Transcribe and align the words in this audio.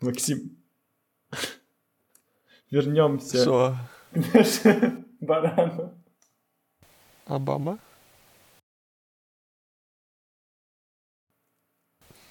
Максим, 0.00 0.50
вернемся 2.70 3.42
Що? 3.42 3.78
к 4.12 4.34
нашим 4.34 5.04
баранам. 5.20 5.90
Обама? 7.26 7.78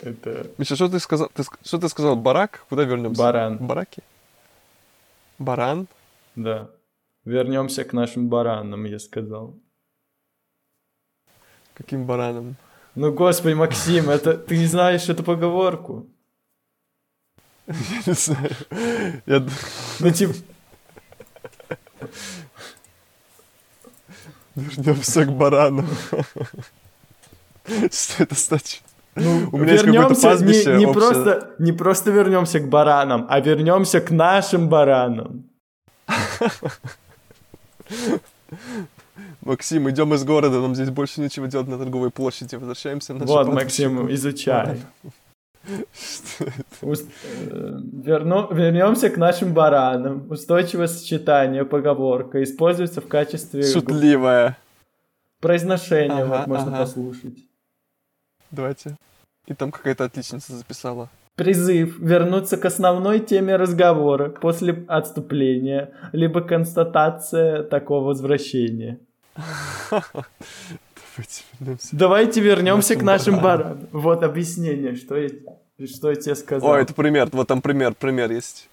Это 0.02 0.52
Миша, 0.58 0.76
что 0.76 0.88
ты 0.90 1.00
сказал? 1.00 1.30
Ты, 1.34 1.44
что 1.64 1.78
ты 1.80 1.90
сказал? 1.90 2.16
Барак? 2.16 2.66
Куда 2.70 2.84
вернемся? 2.84 3.22
баран, 3.22 3.58
Бараки? 3.58 4.04
Баран? 5.40 5.88
да. 6.36 6.70
Вернемся 7.26 7.84
к 7.84 7.94
нашим 7.94 8.30
баранам, 8.30 8.86
я 8.86 9.00
сказал. 9.00 9.56
Каким 11.74 12.06
бараном? 12.06 12.56
Ну, 12.94 13.12
господи, 13.12 13.56
Максим, 13.56 14.10
это 14.12 14.38
ты 14.38 14.58
не 14.58 14.68
знаешь 14.68 15.10
эту 15.10 15.24
поговорку? 15.24 16.08
Я 17.68 17.76
не 18.06 18.14
знаю. 18.14 18.52
Я... 19.26 19.40
д- 19.40 19.52
Ну, 20.00 20.12
типа, 20.12 20.34
Вернемся 24.56 25.26
к 25.26 25.32
барану. 25.34 25.84
Что 27.92 28.24
это 28.24 28.36
значит? 28.36 28.82
ну, 29.16 29.50
У 29.52 29.58
меня 29.58 29.74
есть 29.74 29.86
какое-то 29.86 30.16
пастбище 30.22 30.74
не, 30.74 30.80
не 30.80 30.86
общее. 30.86 30.94
просто, 30.94 31.56
не 31.60 31.72
просто 31.74 32.12
вернемся 32.12 32.60
к 32.60 32.70
баранам, 32.70 33.26
а 33.30 33.40
вернемся 33.40 34.00
к 34.02 34.12
нашим 34.12 34.70
баранам. 34.70 35.46
Максим, 39.42 39.90
идем 39.90 40.14
из 40.14 40.24
города, 40.24 40.60
нам 40.60 40.76
здесь 40.76 40.90
больше 40.90 41.22
нечего 41.22 41.48
делать 41.48 41.68
на 41.68 41.78
торговой 41.78 42.10
площади. 42.12 42.56
Возвращаемся 42.56 43.14
на 43.14 43.26
Вот. 43.26 43.48
Максим, 43.48 44.12
изучай. 44.14 44.80
Что 45.94 46.44
это? 46.46 46.64
Ус- 46.82 47.06
э, 47.50 47.80
верну- 48.06 48.54
вернемся 48.54 49.10
к 49.10 49.18
нашим 49.18 49.54
баранам. 49.54 50.30
Устойчивое 50.30 50.88
сочетание, 50.88 51.66
поговорка, 51.66 52.44
используется 52.44 53.02
в 53.02 53.08
качестве 53.08 53.64
Шутливая. 53.64 54.58
произношения, 55.42 56.24
Ага, 56.24 56.38
вот 56.40 56.48
можно 56.48 56.68
ага. 56.68 56.78
послушать. 56.80 57.38
Давайте. 58.52 58.96
И 59.48 59.54
там 59.54 59.72
какая-то 59.72 60.06
отличница 60.06 60.54
записала. 60.56 61.10
Призыв 61.36 62.00
вернуться 62.00 62.56
к 62.58 62.64
основной 62.66 63.20
теме 63.20 63.58
разговора 63.58 64.30
после 64.30 64.86
отступления, 64.88 65.92
либо 66.14 66.42
констатация 66.42 67.64
такого 67.64 68.06
возвращения. 68.06 69.00
Давайте 71.16 71.44
вернемся. 71.60 71.90
Давайте 71.92 72.42
вернемся 72.42 72.96
к 72.96 73.02
Нашим 73.02 73.40
баранам. 73.40 73.88
Вот 73.92 74.24
объяснение, 74.24 74.96
что 74.96 75.16
я, 75.16 75.30
что 75.88 76.10
я 76.10 76.16
тебе 76.16 76.36
сказал. 76.36 76.72
О, 76.72 76.78
это 76.78 76.94
пример. 76.94 77.30
Вот 77.32 77.48
там 77.48 77.62
пример, 77.62 77.94
пример 77.94 78.32
есть. 78.32 78.70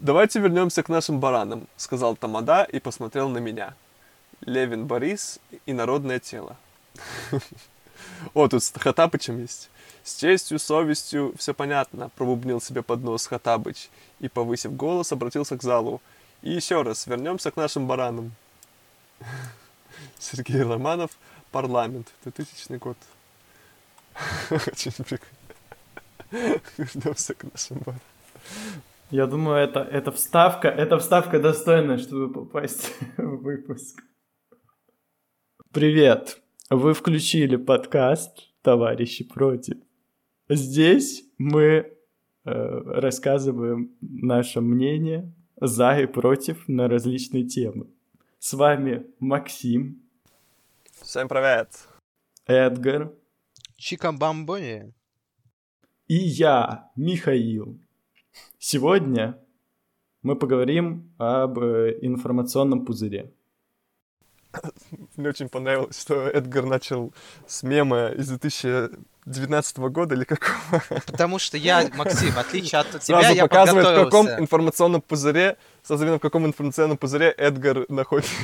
Давайте 0.00 0.40
вернемся 0.40 0.82
к 0.82 0.88
нашим 0.88 1.20
баранам, 1.20 1.68
сказал 1.76 2.16
Тамада 2.16 2.64
и 2.64 2.80
посмотрел 2.80 3.28
на 3.28 3.38
меня. 3.38 3.74
Левин 4.40 4.86
Борис 4.86 5.38
и 5.66 5.72
народное 5.72 6.18
тело. 6.18 6.56
О, 8.34 8.48
тут 8.48 8.62
с 8.62 8.72
Хатабычем 8.72 9.40
есть. 9.40 9.70
С 10.02 10.16
честью, 10.16 10.58
совестью, 10.58 11.34
все 11.38 11.54
понятно, 11.54 12.10
пробубнил 12.16 12.60
себе 12.60 12.82
под 12.82 13.02
нос 13.02 13.26
Хатабыч 13.26 13.88
и, 14.20 14.28
повысив 14.28 14.76
голос, 14.76 15.12
обратился 15.12 15.56
к 15.56 15.62
залу. 15.62 16.02
И 16.42 16.50
еще 16.50 16.82
раз, 16.82 17.06
вернемся 17.06 17.50
к 17.50 17.56
нашим 17.56 17.86
баранам. 17.86 18.32
Сергей 20.18 20.62
Романов, 20.62 21.12
парламент, 21.54 22.12
2000 22.24 22.78
год. 22.78 22.96
Очень 24.50 24.92
прикольно. 25.04 26.60
Вернемся 26.78 27.34
к 27.34 27.44
нашим 27.44 27.78
баранам. 27.78 28.00
Я 29.10 29.26
думаю, 29.26 29.58
это, 29.58 29.80
это 29.80 30.10
вставка, 30.10 30.68
это 30.68 30.98
вставка 30.98 31.38
достойная, 31.38 31.98
чтобы 31.98 32.32
попасть 32.32 32.92
в 33.16 33.36
выпуск. 33.42 34.02
Привет! 35.72 36.42
Вы 36.70 36.92
включили 36.92 37.56
подкаст 37.56 38.50
«Товарищи 38.62 39.22
против». 39.24 39.76
Здесь 40.48 41.22
мы 41.38 41.62
э, 41.62 41.86
рассказываем 42.44 43.92
наше 44.00 44.60
мнение 44.60 45.32
за 45.60 46.00
и 46.00 46.06
против 46.06 46.66
на 46.66 46.88
различные 46.88 47.44
темы. 47.44 47.86
С 48.40 48.54
вами 48.54 49.06
Максим, 49.20 50.03
Всем 51.04 51.28
привет! 51.28 51.68
Эдгар 52.46 53.12
Чикамбамбони. 53.76 54.94
и 56.08 56.14
я, 56.14 56.90
Михаил. 56.96 57.78
Сегодня 58.58 59.38
мы 60.22 60.34
поговорим 60.34 61.14
об 61.18 61.58
э, 61.58 61.98
информационном 62.00 62.86
пузыре. 62.86 63.34
Мне 65.16 65.28
очень 65.28 65.48
понравилось, 65.48 66.00
что 66.00 66.28
Эдгар 66.28 66.64
начал 66.64 67.12
с 67.46 67.62
мема 67.62 68.08
из 68.08 68.28
2019 68.28 69.78
года 69.78 70.14
или 70.14 70.24
какого. 70.24 70.82
Потому 71.06 71.38
что 71.38 71.56
я, 71.56 71.88
Максим, 71.94 72.38
отличие 72.38 72.80
от 72.80 72.88
тебя, 73.00 73.20
Сразу 73.20 73.34
я 73.34 73.46
показывает, 73.46 73.86
в 73.86 74.04
каком 74.04 74.28
информационном 74.28 75.02
пузыре, 75.02 75.56
видно, 75.88 76.16
в 76.16 76.20
каком 76.20 76.46
информационном 76.46 76.96
пузыре 76.96 77.30
Эдгар 77.30 77.86
находится. 77.88 78.34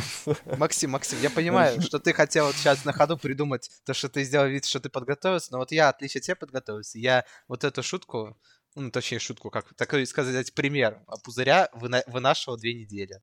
Максим, 0.58 0.90
Максим, 0.90 1.18
я 1.20 1.30
понимаю, 1.30 1.80
что 1.82 1.98
ты 1.98 2.12
хотел 2.12 2.46
вот 2.46 2.54
сейчас 2.56 2.84
на 2.84 2.92
ходу 2.92 3.16
придумать 3.16 3.70
то, 3.84 3.94
что 3.94 4.08
ты 4.08 4.24
сделал 4.24 4.46
вид, 4.46 4.64
что 4.64 4.80
ты 4.80 4.88
подготовился, 4.88 5.52
но 5.52 5.58
вот 5.58 5.72
я, 5.72 5.88
отличие 5.88 6.20
от 6.20 6.24
тебя, 6.24 6.36
подготовился. 6.36 6.98
Я 6.98 7.24
вот 7.48 7.64
эту 7.64 7.82
шутку, 7.82 8.36
ну, 8.74 8.90
точнее, 8.90 9.18
шутку, 9.18 9.50
как 9.50 9.74
такой 9.74 10.06
сказать, 10.06 10.54
пример 10.54 10.98
а 11.06 11.16
пузыря 11.18 11.68
вына- 11.74 12.04
вынашивал 12.06 12.56
две 12.56 12.74
недели. 12.74 13.20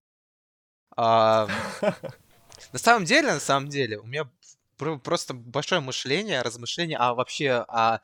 А, 0.95 1.47
на 2.73 2.79
самом 2.79 3.05
деле, 3.05 3.33
на 3.33 3.39
самом 3.39 3.69
деле, 3.69 3.99
у 3.99 4.05
меня 4.05 4.29
про- 4.77 4.97
просто 4.99 5.33
большое 5.33 5.81
мышление, 5.81 6.41
размышление, 6.41 6.97
а 6.97 7.13
вообще, 7.13 7.65
а 7.67 8.01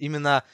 именно, 0.00 0.44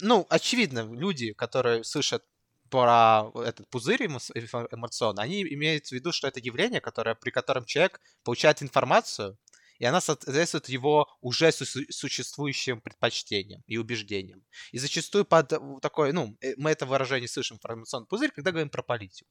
ну, 0.00 0.26
очевидно, 0.30 0.80
люди, 0.94 1.32
которые 1.32 1.84
слышат 1.84 2.24
про 2.70 3.30
этот 3.36 3.68
пузырь 3.70 4.06
эмоционный, 4.06 5.24
они 5.24 5.42
имеют 5.42 5.88
в 5.88 5.92
виду, 5.92 6.12
что 6.12 6.28
это 6.28 6.40
явление, 6.40 6.80
которое, 6.80 7.14
при 7.16 7.30
котором 7.30 7.64
человек 7.64 8.00
получает 8.24 8.62
информацию, 8.62 9.36
и 9.80 9.86
она 9.86 10.00
соответствует 10.00 10.68
его 10.68 11.08
уже 11.22 11.50
су- 11.50 11.90
существующим 11.90 12.80
предпочтениям 12.80 13.62
и 13.66 13.78
убеждениям. 13.78 14.44
И 14.72 14.78
зачастую 14.78 15.24
под 15.24 15.52
э, 15.54 15.58
такой, 15.80 16.12
ну, 16.12 16.36
э, 16.42 16.52
мы 16.58 16.70
это 16.70 16.84
выражение 16.84 17.28
слышим, 17.28 17.56
информационный 17.56 18.06
пузырь, 18.06 18.30
когда 18.30 18.50
говорим 18.50 18.68
про 18.68 18.82
политику. 18.82 19.30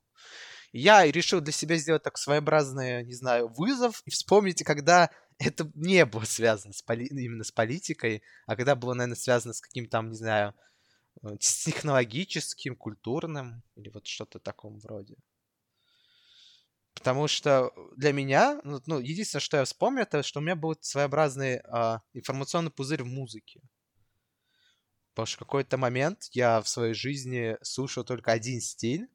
Я 0.74 1.06
решил 1.10 1.40
для 1.40 1.54
себя 1.54 1.78
сделать 1.78 2.04
так 2.04 2.18
своеобразный, 2.18 3.06
не 3.06 3.14
знаю, 3.14 3.48
вызов, 3.48 4.02
и 4.06 4.10
вспомните, 4.10 4.66
когда 4.66 5.12
это 5.38 5.72
не 5.76 6.06
было 6.06 6.24
связано 6.24 6.74
с 6.74 6.84
именно 6.90 7.44
с 7.44 7.52
политикой, 7.52 8.24
а 8.48 8.56
когда 8.56 8.76
было, 8.76 8.96
наверное, 8.96 9.16
связано 9.16 9.54
с 9.54 9.62
каким-то 9.62 9.92
там, 9.92 10.10
не 10.10 10.18
знаю, 10.18 10.56
э, 11.22 11.38
технологическим, 11.40 12.76
культурным, 12.76 13.62
или 13.76 13.90
вот 13.90 14.08
что-то 14.08 14.40
таком 14.40 14.80
вроде. 14.80 15.16
Потому 17.00 17.30
что 17.30 17.72
для 17.96 18.12
меня, 18.12 18.60
ну, 18.66 18.82
ну, 18.86 19.00
единственное, 19.00 19.42
что 19.42 19.58
я 19.58 19.64
вспомнил, 19.64 20.02
это 20.02 20.22
что 20.22 20.40
у 20.40 20.44
меня 20.44 20.56
был 20.56 20.76
своеобразный 20.82 21.62
а, 21.64 22.02
информационный 22.14 22.72
пузырь 22.72 23.04
в 23.04 23.08
музыке. 23.08 23.62
Потому 25.14 25.26
что 25.26 25.38
в 25.38 25.40
какой-то 25.40 25.78
момент 25.78 26.26
я 26.34 26.62
в 26.62 26.68
своей 26.68 26.94
жизни 26.94 27.58
слушал 27.62 28.04
только 28.04 28.34
один 28.34 28.60
стиль, 28.60 29.08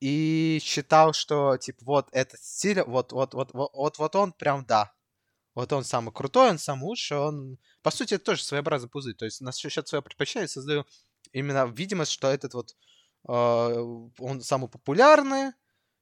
и 0.00 0.60
считал, 0.62 1.12
что, 1.14 1.56
типа, 1.56 1.82
вот 1.84 2.08
этот 2.12 2.40
стиль, 2.40 2.82
вот, 2.82 3.12
вот, 3.12 3.34
вот, 3.34 3.52
вот, 3.52 3.70
вот, 3.74 3.98
вот 3.98 4.16
он 4.16 4.32
прям 4.32 4.64
да. 4.64 4.92
Вот 5.54 5.72
он 5.72 5.82
самый 5.84 6.12
крутой, 6.12 6.50
он 6.50 6.58
самый 6.58 6.84
лучший, 6.84 7.16
он... 7.16 7.58
По 7.82 7.90
сути, 7.90 8.14
это 8.14 8.26
тоже 8.26 8.44
своеобразный 8.44 8.88
пузырь. 8.88 9.14
То 9.14 9.24
есть, 9.24 9.40
на 9.40 9.52
счет 9.52 9.88
своего 9.88 10.02
предпочтения 10.02 10.46
создаю 10.46 10.84
именно 11.32 11.66
видимость, 11.66 12.12
что 12.12 12.28
этот 12.28 12.54
вот... 12.54 12.76
э, 13.26 13.32
он 13.32 14.40
самый 14.42 14.68
популярный, 14.68 15.52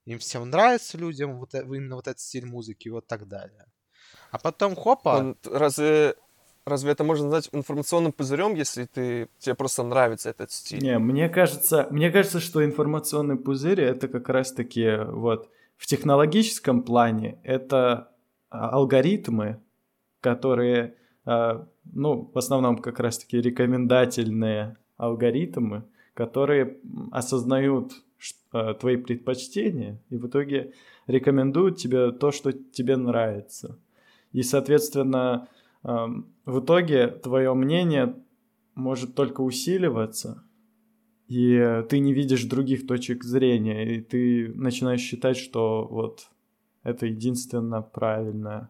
им 0.07 0.19
всем 0.19 0.49
нравится 0.49 0.97
людям 0.97 1.37
вот, 1.37 1.53
э- 1.53 1.63
именно 1.63 1.95
вот 1.95 2.07
этот 2.07 2.19
стиль 2.19 2.45
музыки 2.45 2.87
и 2.87 2.91
вот 2.91 3.07
так 3.07 3.27
далее. 3.27 3.65
А 4.31 4.39
потом, 4.39 4.75
хопа... 4.75 5.17
Он- 5.17 5.37
Разве, 5.43 6.15
разве 6.65 6.91
это 6.91 7.03
можно 7.03 7.25
назвать 7.25 7.49
информационным 7.51 8.13
пузырем, 8.13 8.55
если 8.55 8.85
ты, 8.85 9.27
тебе 9.37 9.53
просто 9.55 9.83
нравится 9.83 10.29
этот 10.29 10.51
стиль? 10.51 10.81
Не, 10.81 10.97
мне 10.97 11.27
кажется, 11.27 11.87
мне 11.91 12.09
кажется, 12.09 12.39
что 12.39 12.63
информационный 12.63 13.35
пузырь 13.35 13.81
это 13.81 14.07
как 14.07 14.29
раз-таки 14.29 14.97
вот 15.07 15.49
в 15.75 15.85
технологическом 15.85 16.83
плане 16.83 17.37
это 17.43 18.09
а, 18.49 18.69
алгоритмы, 18.69 19.59
которые, 20.21 20.95
а, 21.25 21.67
ну, 21.83 22.31
в 22.33 22.37
основном 22.37 22.77
как 22.77 22.99
раз-таки 23.01 23.41
рекомендательные 23.41 24.77
алгоритмы, 24.95 25.83
которые 26.13 26.77
осознают 27.11 27.91
твои 28.79 28.97
предпочтения 28.97 30.01
и 30.09 30.17
в 30.17 30.27
итоге 30.27 30.73
рекомендуют 31.05 31.77
тебе 31.77 32.11
то, 32.11 32.31
что 32.31 32.51
тебе 32.51 32.97
нравится. 32.97 33.79
И, 34.31 34.43
соответственно, 34.43 35.47
ам, 35.83 36.27
в 36.45 36.59
итоге 36.59 37.07
твое 37.07 37.53
мнение 37.53 38.15
может 38.75 39.15
только 39.15 39.41
усиливаться, 39.41 40.43
и 41.27 41.83
ты 41.89 41.99
не 41.99 42.13
видишь 42.13 42.45
других 42.45 42.87
точек 42.87 43.23
зрения, 43.23 43.95
и 43.95 44.01
ты 44.01 44.53
начинаешь 44.53 45.01
считать, 45.01 45.37
что 45.37 45.85
вот 45.89 46.29
это 46.83 47.05
единственно 47.05 47.81
правильное. 47.81 48.69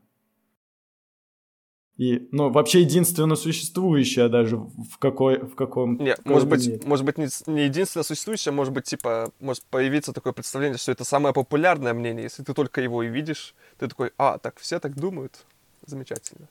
И, 1.98 2.30
ну, 2.32 2.52
вообще 2.52 2.82
единственно 2.82 3.36
существующее 3.36 4.30
даже 4.30 4.58
в 4.58 4.98
какой 5.00 5.40
в 5.40 5.56
каком 5.56 5.98
Нет, 5.98 6.24
может 6.26 6.48
быть, 6.48 6.68
мире. 6.68 6.82
может 6.86 7.06
быть 7.06 7.18
не, 7.18 7.28
не 7.48 7.66
единственно 7.66 8.04
существующее, 8.04 8.52
может 8.52 8.72
быть, 8.72 8.86
типа, 8.86 9.32
может 9.40 9.64
появиться 9.64 10.14
такое 10.14 10.32
представление, 10.32 10.78
что 10.78 10.92
это 10.92 11.04
самое 11.04 11.34
популярное 11.34 11.94
мнение, 11.94 12.24
если 12.24 12.44
ты 12.44 12.54
только 12.54 12.82
его 12.82 13.02
и 13.02 13.08
видишь, 13.08 13.56
ты 13.80 13.88
такой, 13.88 14.12
а, 14.20 14.38
так 14.38 14.60
все 14.60 14.80
так 14.80 14.96
думают, 14.96 15.46
замечательно. 15.88 16.48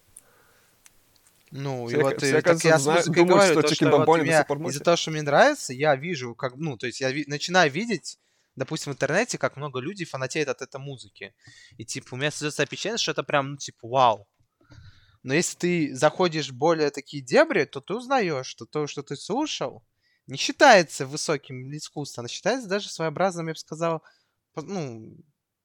Ну, 1.52 1.86
все, 1.86 2.00
и 2.00 2.02
вот 2.02 2.20
все, 2.20 2.42
так 2.42 2.64
я 2.64 2.78
знаю, 2.78 3.04
думают, 3.04 3.28
говорю, 3.28 3.52
что, 3.52 3.62
то, 3.62 3.74
что 3.74 4.04
вот 4.04 4.18
из-за 4.66 4.80
того, 4.80 4.96
что 4.96 5.12
мне 5.12 5.22
нравится, 5.22 5.72
я 5.72 5.94
вижу, 5.94 6.34
как, 6.34 6.56
ну, 6.56 6.76
то 6.76 6.86
есть 6.86 7.00
я 7.00 7.12
ви- 7.12 7.24
начинаю 7.28 7.70
видеть 7.70 8.18
допустим, 8.56 8.92
в 8.92 8.94
интернете, 8.96 9.38
как 9.38 9.56
много 9.56 9.80
людей 9.80 10.06
фанатеет 10.06 10.48
от 10.48 10.62
этой 10.62 10.80
музыки. 10.80 11.34
И, 11.76 11.84
типа, 11.84 12.14
у 12.14 12.16
меня 12.16 12.30
создается 12.30 12.64
впечатление, 12.64 12.96
что 12.98 13.12
это 13.12 13.22
прям, 13.22 13.50
ну, 13.50 13.56
типа, 13.58 13.86
вау. 13.86 14.26
Но 15.26 15.34
если 15.34 15.56
ты 15.56 15.94
заходишь 15.96 16.52
более 16.52 16.90
такие 16.92 17.20
дебри, 17.20 17.64
то 17.64 17.80
ты 17.80 17.94
узнаешь, 17.94 18.46
что 18.46 18.64
то, 18.64 18.86
что 18.86 19.02
ты 19.02 19.16
слушал, 19.16 19.82
не 20.28 20.36
считается 20.36 21.04
высоким 21.04 21.68
искусством, 21.76 22.26
а 22.26 22.28
считается 22.28 22.68
даже 22.68 22.88
своеобразным, 22.88 23.48
я 23.48 23.54
бы 23.54 23.58
сказал, 23.58 24.04
ну, 24.54 25.16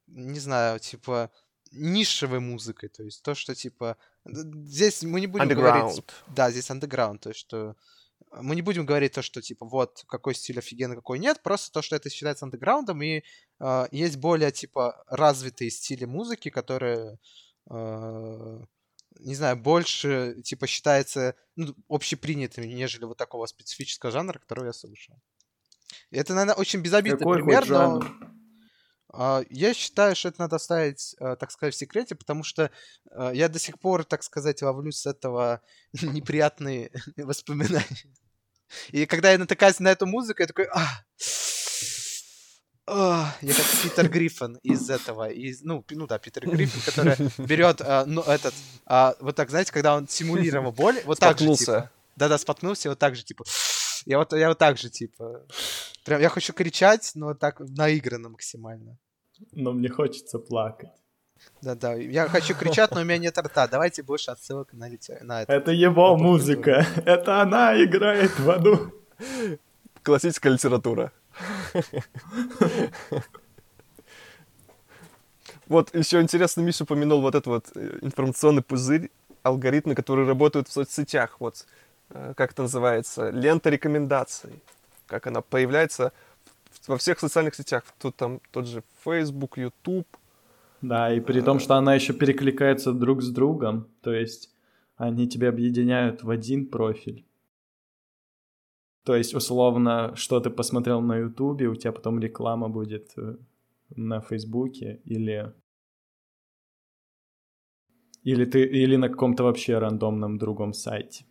не 0.07 0.39
знаю, 0.39 0.79
типа, 0.79 1.29
нишевой 1.71 2.39
музыкой. 2.39 2.89
То 2.89 3.03
есть 3.03 3.21
то, 3.21 3.35
что, 3.35 3.53
типа, 3.53 3.97
здесь 4.25 5.03
мы 5.03 5.21
не 5.21 5.27
будем 5.27 5.47
говорить... 5.49 6.03
Да, 6.35 6.49
здесь 6.49 6.71
underground, 6.71 7.19
то 7.19 7.29
есть 7.29 7.41
что 7.41 7.75
мы 8.31 8.55
не 8.55 8.63
будем 8.63 8.87
говорить 8.87 9.13
то, 9.13 9.21
что 9.21 9.43
типа 9.43 9.67
вот 9.67 10.05
какой 10.07 10.33
стиль 10.33 10.57
офигенный, 10.57 10.95
какой 10.95 11.19
нет, 11.19 11.43
просто 11.43 11.71
то, 11.71 11.83
что 11.83 11.95
это 11.95 12.09
считается 12.09 12.45
андеграундом, 12.45 13.03
и 13.03 13.21
э, 13.59 13.87
есть 13.91 14.17
более 14.17 14.51
типа 14.51 15.03
развитые 15.07 15.69
стили 15.69 16.05
музыки, 16.05 16.49
которые 16.49 17.19
э, 17.69 18.59
не 19.19 19.35
знаю, 19.35 19.57
больше, 19.57 20.41
типа, 20.43 20.67
считается 20.67 21.35
ну, 21.55 21.75
общепринятым, 21.89 22.65
нежели 22.65 23.05
вот 23.05 23.17
такого 23.17 23.45
специфического 23.45 24.11
жанра, 24.11 24.39
который 24.39 24.65
я 24.65 24.73
слушал. 24.73 25.15
Это, 26.09 26.33
наверное, 26.33 26.55
очень 26.55 26.81
безобидный 26.81 27.19
Какой 27.19 27.37
пример, 27.37 27.67
но... 27.67 28.01
Uh, 29.13 29.45
я 29.49 29.73
считаю, 29.73 30.15
что 30.15 30.29
это 30.29 30.39
надо 30.39 30.55
оставить, 30.55 31.17
uh, 31.19 31.35
так 31.35 31.51
сказать, 31.51 31.75
в 31.75 31.77
секрете, 31.77 32.15
потому 32.15 32.43
что 32.43 32.71
uh, 33.13 33.35
я 33.35 33.49
до 33.49 33.59
сих 33.59 33.77
пор, 33.77 34.05
так 34.05 34.23
сказать, 34.23 34.61
ловлю 34.61 34.93
с 34.93 35.05
этого 35.05 35.61
неприятные 36.01 36.91
воспоминания. 37.17 38.15
И 38.91 39.05
когда 39.05 39.33
я 39.33 39.37
натыкаюсь 39.37 39.81
на 39.81 39.89
эту 39.89 40.05
музыку, 40.05 40.41
я 40.41 40.47
такой, 40.47 40.65
а, 40.67 40.87
я 43.41 43.53
как 43.53 43.65
Питер 43.83 44.09
Гриффин 44.09 44.55
из 44.63 44.89
этого, 44.89 45.29
из, 45.29 45.61
ну, 45.63 45.83
ну 45.89 46.07
да, 46.07 46.19
Питер 46.19 46.49
Гриффин, 46.49 46.81
который 46.81 47.15
берет, 47.45 47.81
а, 47.81 48.05
ну, 48.05 48.21
этот, 48.21 48.53
а, 48.85 49.15
вот 49.19 49.35
так, 49.35 49.49
знаете, 49.49 49.71
когда 49.71 49.95
он 49.95 50.07
симулировал 50.07 50.71
боль, 50.71 50.99
вот 51.05 51.19
так 51.19 51.39
же, 51.39 51.55
типа, 51.55 51.89
да-да, 52.15 52.37
споткнулся, 52.37 52.89
вот 52.89 52.99
так 52.99 53.15
же, 53.15 53.23
типа, 53.23 53.45
я 54.05 54.17
вот, 54.17 54.33
я 54.33 54.49
вот 54.49 54.57
так 54.57 54.77
же, 54.77 54.89
типа, 54.89 55.41
прям, 56.03 56.21
я 56.21 56.29
хочу 56.29 56.53
кричать, 56.53 57.11
но 57.15 57.33
так 57.33 57.59
наигранно 57.59 58.29
максимально. 58.29 58.97
Но 59.53 59.71
мне 59.71 59.89
хочется 59.89 60.37
плакать. 60.37 60.91
Да-да, 61.61 61.93
я 61.93 62.27
хочу 62.27 62.55
кричать, 62.55 62.91
но 62.91 63.01
у 63.01 63.03
меня 63.03 63.17
нет 63.17 63.37
рта. 63.37 63.67
Давайте 63.67 64.03
больше 64.03 64.31
отсылок 64.31 64.73
на, 64.73 64.89
на 65.21 65.41
это. 65.41 65.53
Это 65.53 65.71
его 65.71 66.15
музыка. 66.15 66.85
Это 67.05 67.41
она 67.41 67.81
играет 67.83 68.37
в 68.39 68.49
аду. 68.49 68.93
Классическая 70.03 70.51
литература. 70.51 71.11
Вот 75.67 75.95
еще 75.95 76.21
интересно, 76.21 76.61
Миша 76.61 76.83
упомянул 76.83 77.21
вот 77.21 77.33
этот 77.33 77.47
вот 77.47 77.71
э, 77.75 77.99
информационный 78.01 78.61
пузырь, 78.61 79.09
алгоритмы, 79.41 79.95
которые 79.95 80.27
работают 80.27 80.67
в 80.67 80.73
соцсетях. 80.73 81.37
Вот 81.39 81.65
э, 82.09 82.33
как 82.35 82.51
это 82.51 82.63
называется, 82.63 83.29
лента 83.29 83.69
рекомендаций. 83.69 84.61
Как 85.07 85.27
она 85.27 85.41
появляется 85.41 86.11
во 86.87 86.97
всех 86.97 87.19
социальных 87.19 87.55
сетях. 87.55 87.83
Тут 87.99 88.15
там 88.17 88.41
тот 88.51 88.67
же 88.67 88.83
Facebook, 89.05 89.57
YouTube. 89.57 90.07
Да, 90.81 91.13
и 91.13 91.19
при 91.19 91.41
том, 91.41 91.59
что 91.59 91.75
она 91.75 91.95
еще 91.95 92.13
перекликается 92.13 92.91
друг 92.91 93.21
с 93.21 93.29
другом. 93.29 93.87
То 94.01 94.13
есть 94.13 94.49
они 94.97 95.27
тебя 95.27 95.49
объединяют 95.49 96.23
в 96.23 96.29
один 96.29 96.65
профиль. 96.65 97.23
То 99.03 99.15
есть, 99.15 99.33
условно, 99.33 100.15
что 100.15 100.39
ты 100.39 100.49
посмотрел 100.49 101.01
на 101.01 101.17
Ютубе, 101.17 101.67
у 101.67 101.75
тебя 101.75 101.91
потом 101.91 102.19
реклама 102.19 102.69
будет 102.69 103.13
э, 103.17 103.37
на 103.95 104.21
Фейсбуке 104.21 105.01
или 105.05 105.53
или 108.23 108.45
ты 108.45 108.63
или 108.63 108.97
на 108.97 109.09
каком-то 109.09 109.43
вообще 109.43 109.79
рандомном 109.79 110.37
другом 110.37 110.73
сайте, 110.73 111.25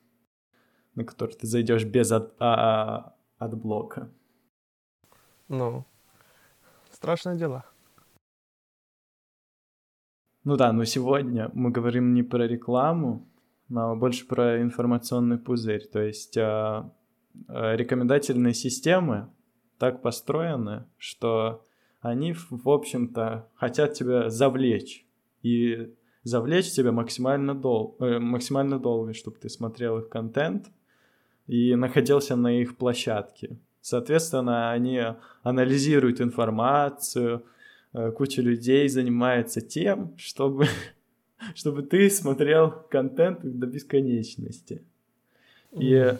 на 0.96 1.05
который 1.05 1.37
ты 1.37 1.46
зайдешь 1.46 1.84
без 1.84 2.11
от, 2.11 2.34
а, 2.40 3.14
от 3.38 3.55
блока. 3.56 4.11
Ну, 5.49 5.84
страшное 6.90 7.37
дело. 7.37 7.64
Ну 10.43 10.56
да, 10.56 10.73
но 10.73 10.84
сегодня 10.84 11.50
мы 11.55 11.70
говорим 11.70 12.14
не 12.14 12.23
про 12.23 12.49
рекламу, 12.49 13.28
но 13.69 13.94
больше 13.94 14.26
про 14.26 14.61
информационный 14.61 15.38
пузырь. 15.38 15.87
То 15.87 16.00
есть 16.00 16.37
а, 16.37 16.93
рекомендательные 17.48 18.54
системы 18.54 19.28
так 19.78 20.02
построены, 20.02 20.84
что 20.98 21.64
они, 22.00 22.34
в 22.34 22.68
общем-то, 22.68 23.48
хотят 23.54 23.94
тебя 23.94 24.30
завлечь. 24.30 25.04
И 25.42 25.92
завлечь 26.22 26.70
тебя 26.70 26.92
максимально, 26.92 27.54
дол 27.54 27.96
э, 28.00 28.18
максимально 28.18 28.78
долго, 28.78 29.14
чтобы 29.14 29.38
ты 29.38 29.48
смотрел 29.48 29.98
их 29.98 30.08
контент 30.08 30.70
и 31.46 31.74
находился 31.74 32.36
на 32.36 32.60
их 32.60 32.76
площадке. 32.76 33.58
Соответственно, 33.80 34.70
они 34.70 35.02
анализируют 35.42 36.20
информацию, 36.20 37.44
э, 37.92 38.10
куча 38.12 38.42
людей 38.42 38.88
занимается 38.88 39.60
тем, 39.60 40.14
чтобы, 40.18 40.66
чтобы 41.54 41.82
ты 41.82 42.10
смотрел 42.10 42.70
контент 42.90 43.40
до 43.42 43.66
бесконечности. 43.66 44.82
И 45.72 46.16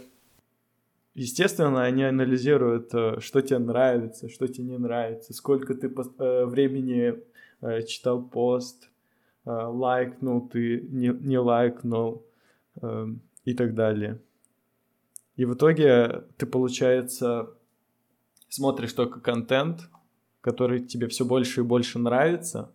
Естественно, 1.14 1.82
они 1.82 2.04
анализируют, 2.04 2.94
э, 2.94 3.20
что 3.20 3.42
тебе 3.42 3.58
нравится, 3.58 4.29
что 4.29 4.46
тебе 4.46 4.69
не 4.69 4.79
нравится, 4.79 5.34
сколько 5.34 5.74
ты 5.74 5.88
э, 5.88 6.44
времени 6.44 7.20
э, 7.60 7.82
читал 7.82 8.22
пост, 8.22 8.88
лайкнул 9.44 10.48
ты, 10.48 10.82
не, 10.82 11.08
не 11.08 11.38
лайкнул 11.38 12.26
и 13.46 13.55
так 13.55 13.74
далее. 13.74 14.20
И 15.36 15.46
в 15.46 15.55
итоге 15.55 16.24
ты, 16.36 16.44
получается, 16.44 17.50
смотришь 18.50 18.93
только 18.93 19.19
контент, 19.19 19.88
который 20.43 20.81
тебе 20.81 21.08
все 21.08 21.24
больше 21.24 21.60
и 21.60 21.64
больше 21.64 21.98
нравится, 21.98 22.70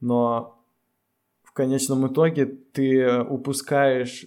но 0.00 0.64
в 1.42 1.52
конечном 1.52 2.06
итоге 2.06 2.46
ты 2.46 3.20
упускаешь 3.22 4.26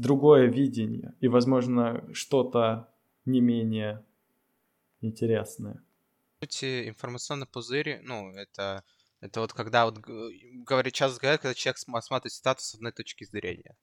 другое 0.00 0.46
видение 0.46 1.14
и, 1.20 1.28
возможно, 1.28 2.02
что-то 2.14 2.88
не 3.26 3.40
менее 3.40 4.04
интересное. 5.02 5.82
Эти 6.40 6.88
информационные 6.88 7.46
пузыри, 7.46 8.00
ну, 8.02 8.30
это, 8.32 8.82
это 9.20 9.40
вот 9.40 9.52
когда 9.52 9.84
вот 9.84 9.98
говорят, 9.98 10.94
часто 10.94 11.20
говорят, 11.20 11.42
когда 11.42 11.54
человек 11.54 11.78
смотрит 11.78 12.32
ситуацию 12.32 12.70
с 12.70 12.74
одной 12.74 12.92
точки 12.92 13.24
зрения. 13.24 13.76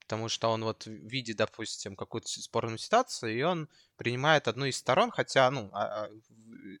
Потому 0.00 0.28
что 0.28 0.48
он 0.48 0.62
вот 0.62 0.86
видит, 0.86 1.38
допустим, 1.38 1.96
какую-то 1.96 2.28
спорную 2.28 2.78
ситуацию, 2.78 3.36
и 3.36 3.42
он 3.42 3.68
принимает 3.96 4.46
одну 4.46 4.66
из 4.66 4.76
сторон, 4.76 5.10
хотя, 5.10 5.50
ну, 5.50 5.70
а, 5.72 6.04
а, 6.04 6.10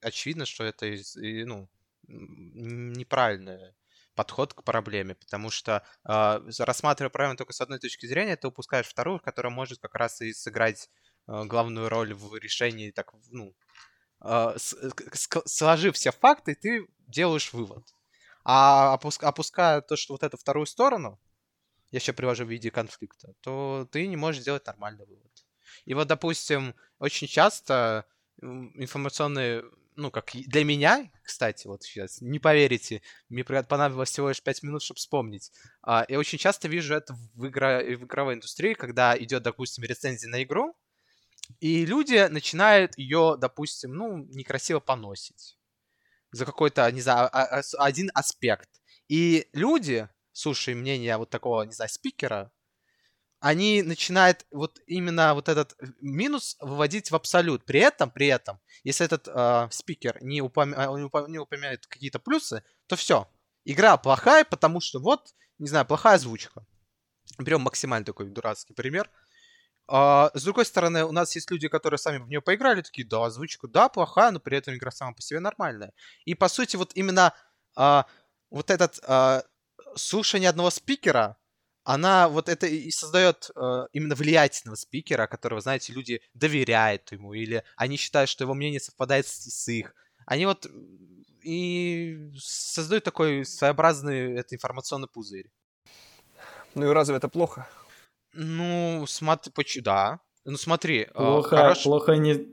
очевидно, 0.02 0.44
что 0.44 0.64
это, 0.64 0.86
ну, 1.16 1.68
неправильное 2.06 3.74
подход 4.16 4.54
к 4.54 4.64
проблеме, 4.64 5.14
потому 5.14 5.50
что 5.50 5.84
э, 6.04 6.40
рассматривая 6.58 7.10
проблему 7.10 7.36
только 7.36 7.52
с 7.52 7.60
одной 7.60 7.78
точки 7.78 8.06
зрения, 8.06 8.36
ты 8.36 8.48
упускаешь 8.48 8.88
вторую, 8.88 9.20
которая 9.20 9.52
может 9.52 9.78
как 9.78 9.94
раз 9.94 10.20
и 10.20 10.32
сыграть 10.32 10.90
э, 11.28 11.44
главную 11.44 11.88
роль 11.88 12.14
в 12.14 12.34
решении, 12.36 12.90
так, 12.90 13.12
ну, 13.30 13.54
э, 14.24 14.56
сложив 14.58 15.94
все 15.94 16.10
факты, 16.10 16.54
ты 16.56 16.88
делаешь 17.06 17.52
вывод. 17.52 17.84
А 18.44 18.94
опуск, 18.94 19.22
опуская 19.22 19.80
то, 19.82 19.96
что 19.96 20.14
вот 20.14 20.22
эту 20.22 20.36
вторую 20.36 20.66
сторону, 20.66 21.20
я 21.90 22.00
сейчас 22.00 22.16
привожу 22.16 22.44
в 22.44 22.50
виде 22.50 22.70
конфликта, 22.70 23.34
то 23.40 23.86
ты 23.92 24.06
не 24.06 24.16
можешь 24.16 24.42
сделать 24.42 24.66
нормальный 24.66 25.06
вывод. 25.06 25.32
И 25.84 25.94
вот, 25.94 26.08
допустим, 26.08 26.74
очень 26.98 27.28
часто 27.28 28.06
информационные 28.40 29.64
ну, 29.96 30.10
как 30.10 30.30
для 30.32 30.64
меня, 30.64 31.10
кстати, 31.22 31.66
вот 31.66 31.82
сейчас, 31.82 32.20
не 32.20 32.38
поверите, 32.38 33.02
мне 33.28 33.44
понадобилось 33.44 34.10
всего 34.10 34.28
лишь 34.28 34.42
5 34.42 34.62
минут, 34.62 34.82
чтобы 34.82 34.98
вспомнить. 34.98 35.50
А, 35.82 36.04
я 36.08 36.18
очень 36.18 36.38
часто 36.38 36.68
вижу 36.68 36.94
это 36.94 37.14
в, 37.34 37.46
игра... 37.48 37.80
в 37.80 38.04
игровой 38.04 38.34
индустрии, 38.34 38.74
когда 38.74 39.16
идет, 39.18 39.42
допустим, 39.42 39.84
рецензия 39.84 40.30
на 40.30 40.42
игру, 40.42 40.76
И 41.60 41.86
люди 41.86 42.28
начинают 42.28 42.98
ее, 42.98 43.36
допустим, 43.38 43.94
ну, 43.94 44.18
некрасиво 44.26 44.80
поносить. 44.80 45.56
За 46.32 46.44
какой-то, 46.44 46.90
не 46.92 47.00
знаю, 47.00 47.28
а, 47.32 47.60
а, 47.60 47.62
один 47.78 48.10
аспект. 48.14 48.68
И 49.08 49.48
люди, 49.52 50.08
слушай 50.32 50.74
мнение 50.74 51.16
вот 51.16 51.30
такого, 51.30 51.62
не 51.62 51.72
знаю, 51.72 51.88
спикера, 51.88 52.52
они 53.40 53.82
начинают 53.82 54.46
вот 54.50 54.80
именно 54.86 55.34
вот 55.34 55.48
этот 55.48 55.76
минус 56.00 56.56
выводить 56.60 57.10
в 57.10 57.16
абсолют. 57.16 57.64
При 57.64 57.80
этом, 57.80 58.10
при 58.10 58.28
этом, 58.28 58.60
если 58.82 59.04
этот 59.04 59.28
э, 59.28 59.68
спикер 59.70 60.22
не, 60.22 60.40
упомя... 60.40 60.86
не, 60.96 61.04
упомя... 61.04 61.28
не 61.28 61.38
упоминает 61.38 61.86
какие-то 61.86 62.18
плюсы, 62.18 62.62
то 62.86 62.96
все. 62.96 63.30
Игра 63.64 63.96
плохая, 63.96 64.44
потому 64.44 64.80
что 64.80 65.00
вот, 65.00 65.34
не 65.58 65.68
знаю, 65.68 65.86
плохая 65.86 66.14
озвучка. 66.14 66.66
Берем 67.38 67.62
максимально 67.62 68.04
такой 68.06 68.26
дурацкий 68.30 68.74
пример. 68.74 69.10
А, 69.88 70.30
с 70.34 70.42
другой 70.42 70.64
стороны, 70.64 71.04
у 71.04 71.12
нас 71.12 71.34
есть 71.34 71.50
люди, 71.50 71.68
которые 71.68 71.98
сами 71.98 72.18
в 72.18 72.28
нее 72.28 72.40
поиграли, 72.40 72.82
такие, 72.82 73.06
да, 73.06 73.24
озвучка, 73.24 73.68
да, 73.68 73.88
плохая, 73.88 74.30
но 74.30 74.40
при 74.40 74.56
этом 74.56 74.74
игра 74.74 74.90
сама 74.90 75.12
по 75.12 75.22
себе 75.22 75.40
нормальная. 75.40 75.92
И 76.24 76.34
по 76.34 76.48
сути, 76.48 76.76
вот 76.76 76.92
именно 76.94 77.34
а, 77.76 78.06
вот 78.50 78.70
этот 78.70 78.98
а, 79.06 79.42
слушание 79.94 80.50
одного 80.50 80.70
спикера, 80.70 81.36
она 81.86 82.28
вот 82.28 82.48
это 82.48 82.66
и 82.66 82.90
создает 82.90 83.48
э, 83.54 83.86
именно 83.92 84.16
влиятельного 84.16 84.74
спикера, 84.74 85.28
которого, 85.28 85.60
знаете, 85.60 85.92
люди 85.92 86.20
доверяют 86.34 87.12
ему, 87.12 87.32
или 87.32 87.62
они 87.76 87.96
считают, 87.96 88.28
что 88.28 88.42
его 88.42 88.54
мнение 88.54 88.80
совпадает 88.80 89.28
с, 89.28 89.44
с 89.44 89.68
их. 89.68 89.94
Они 90.26 90.46
вот 90.46 90.66
и 91.44 92.32
создают 92.36 93.04
такой 93.04 93.44
своеобразный 93.44 94.34
это 94.34 94.56
информационный 94.56 95.06
пузырь. 95.06 95.48
Ну 96.74 96.90
и 96.90 96.92
разве 96.92 97.16
это 97.16 97.28
плохо? 97.28 97.68
Ну, 98.32 99.04
смотри, 99.06 99.52
почему, 99.52 99.84
да. 99.84 100.20
Ну 100.44 100.56
смотри, 100.56 101.02
э, 101.02 101.12
плохо, 101.14 101.56
хорош... 101.56 101.84
плохо 101.84 102.16
не 102.16 102.48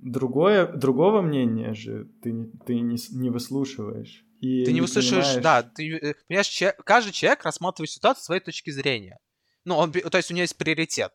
другое, 0.00 0.66
другого 0.66 1.20
мнения 1.20 1.74
же 1.74 2.06
ты, 2.22 2.50
ты 2.64 2.80
не, 2.80 2.96
не 3.10 3.28
выслушиваешь. 3.28 4.24
И 4.40 4.64
ты 4.64 4.72
не, 4.72 4.76
не 4.76 4.80
услышишь, 4.82 5.10
понимаешь... 5.10 5.42
да, 5.42 5.62
ты, 5.62 5.96
э, 5.96 6.14
понимаешь, 6.28 6.48
че, 6.48 6.72
каждый 6.84 7.12
человек 7.12 7.44
рассматривает 7.44 7.90
ситуацию 7.90 8.22
с 8.22 8.26
своей 8.26 8.40
точки 8.40 8.70
зрения. 8.70 9.18
Ну, 9.64 9.76
он, 9.76 9.92
то 9.92 10.16
есть 10.16 10.30
у 10.30 10.34
него 10.34 10.42
есть 10.42 10.56
приоритет. 10.56 11.12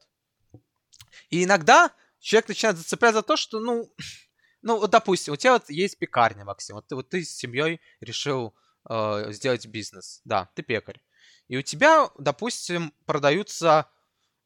И 1.29 1.43
иногда 1.43 1.91
человек 2.19 2.49
начинает 2.49 2.77
зацеплять 2.77 3.13
за 3.13 3.21
то, 3.21 3.37
что, 3.37 3.59
ну, 3.59 3.93
ну, 4.61 4.79
вот, 4.79 4.91
допустим, 4.91 5.33
у 5.33 5.37
тебя 5.37 5.53
вот 5.53 5.69
есть 5.69 5.97
пекарня, 5.97 6.45
Максим, 6.45 6.75
вот 6.75 6.87
ты, 6.87 6.95
вот 6.95 7.09
ты 7.09 7.23
с 7.23 7.35
семьей 7.35 7.79
решил 7.99 8.55
э, 8.89 9.31
сделать 9.31 9.65
бизнес, 9.67 10.21
да, 10.25 10.49
ты 10.55 10.63
пекарь. 10.63 11.01
И 11.47 11.57
у 11.57 11.61
тебя, 11.61 12.09
допустим, 12.17 12.93
продаются, 13.05 13.89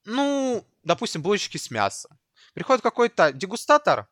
ну, 0.06 0.66
допустим, 0.84 1.22
булочки 1.22 1.58
с 1.58 1.70
мясом. 1.70 2.18
Приходит 2.54 2.82
какой-то 2.82 3.32
дегустатор, 3.32 4.08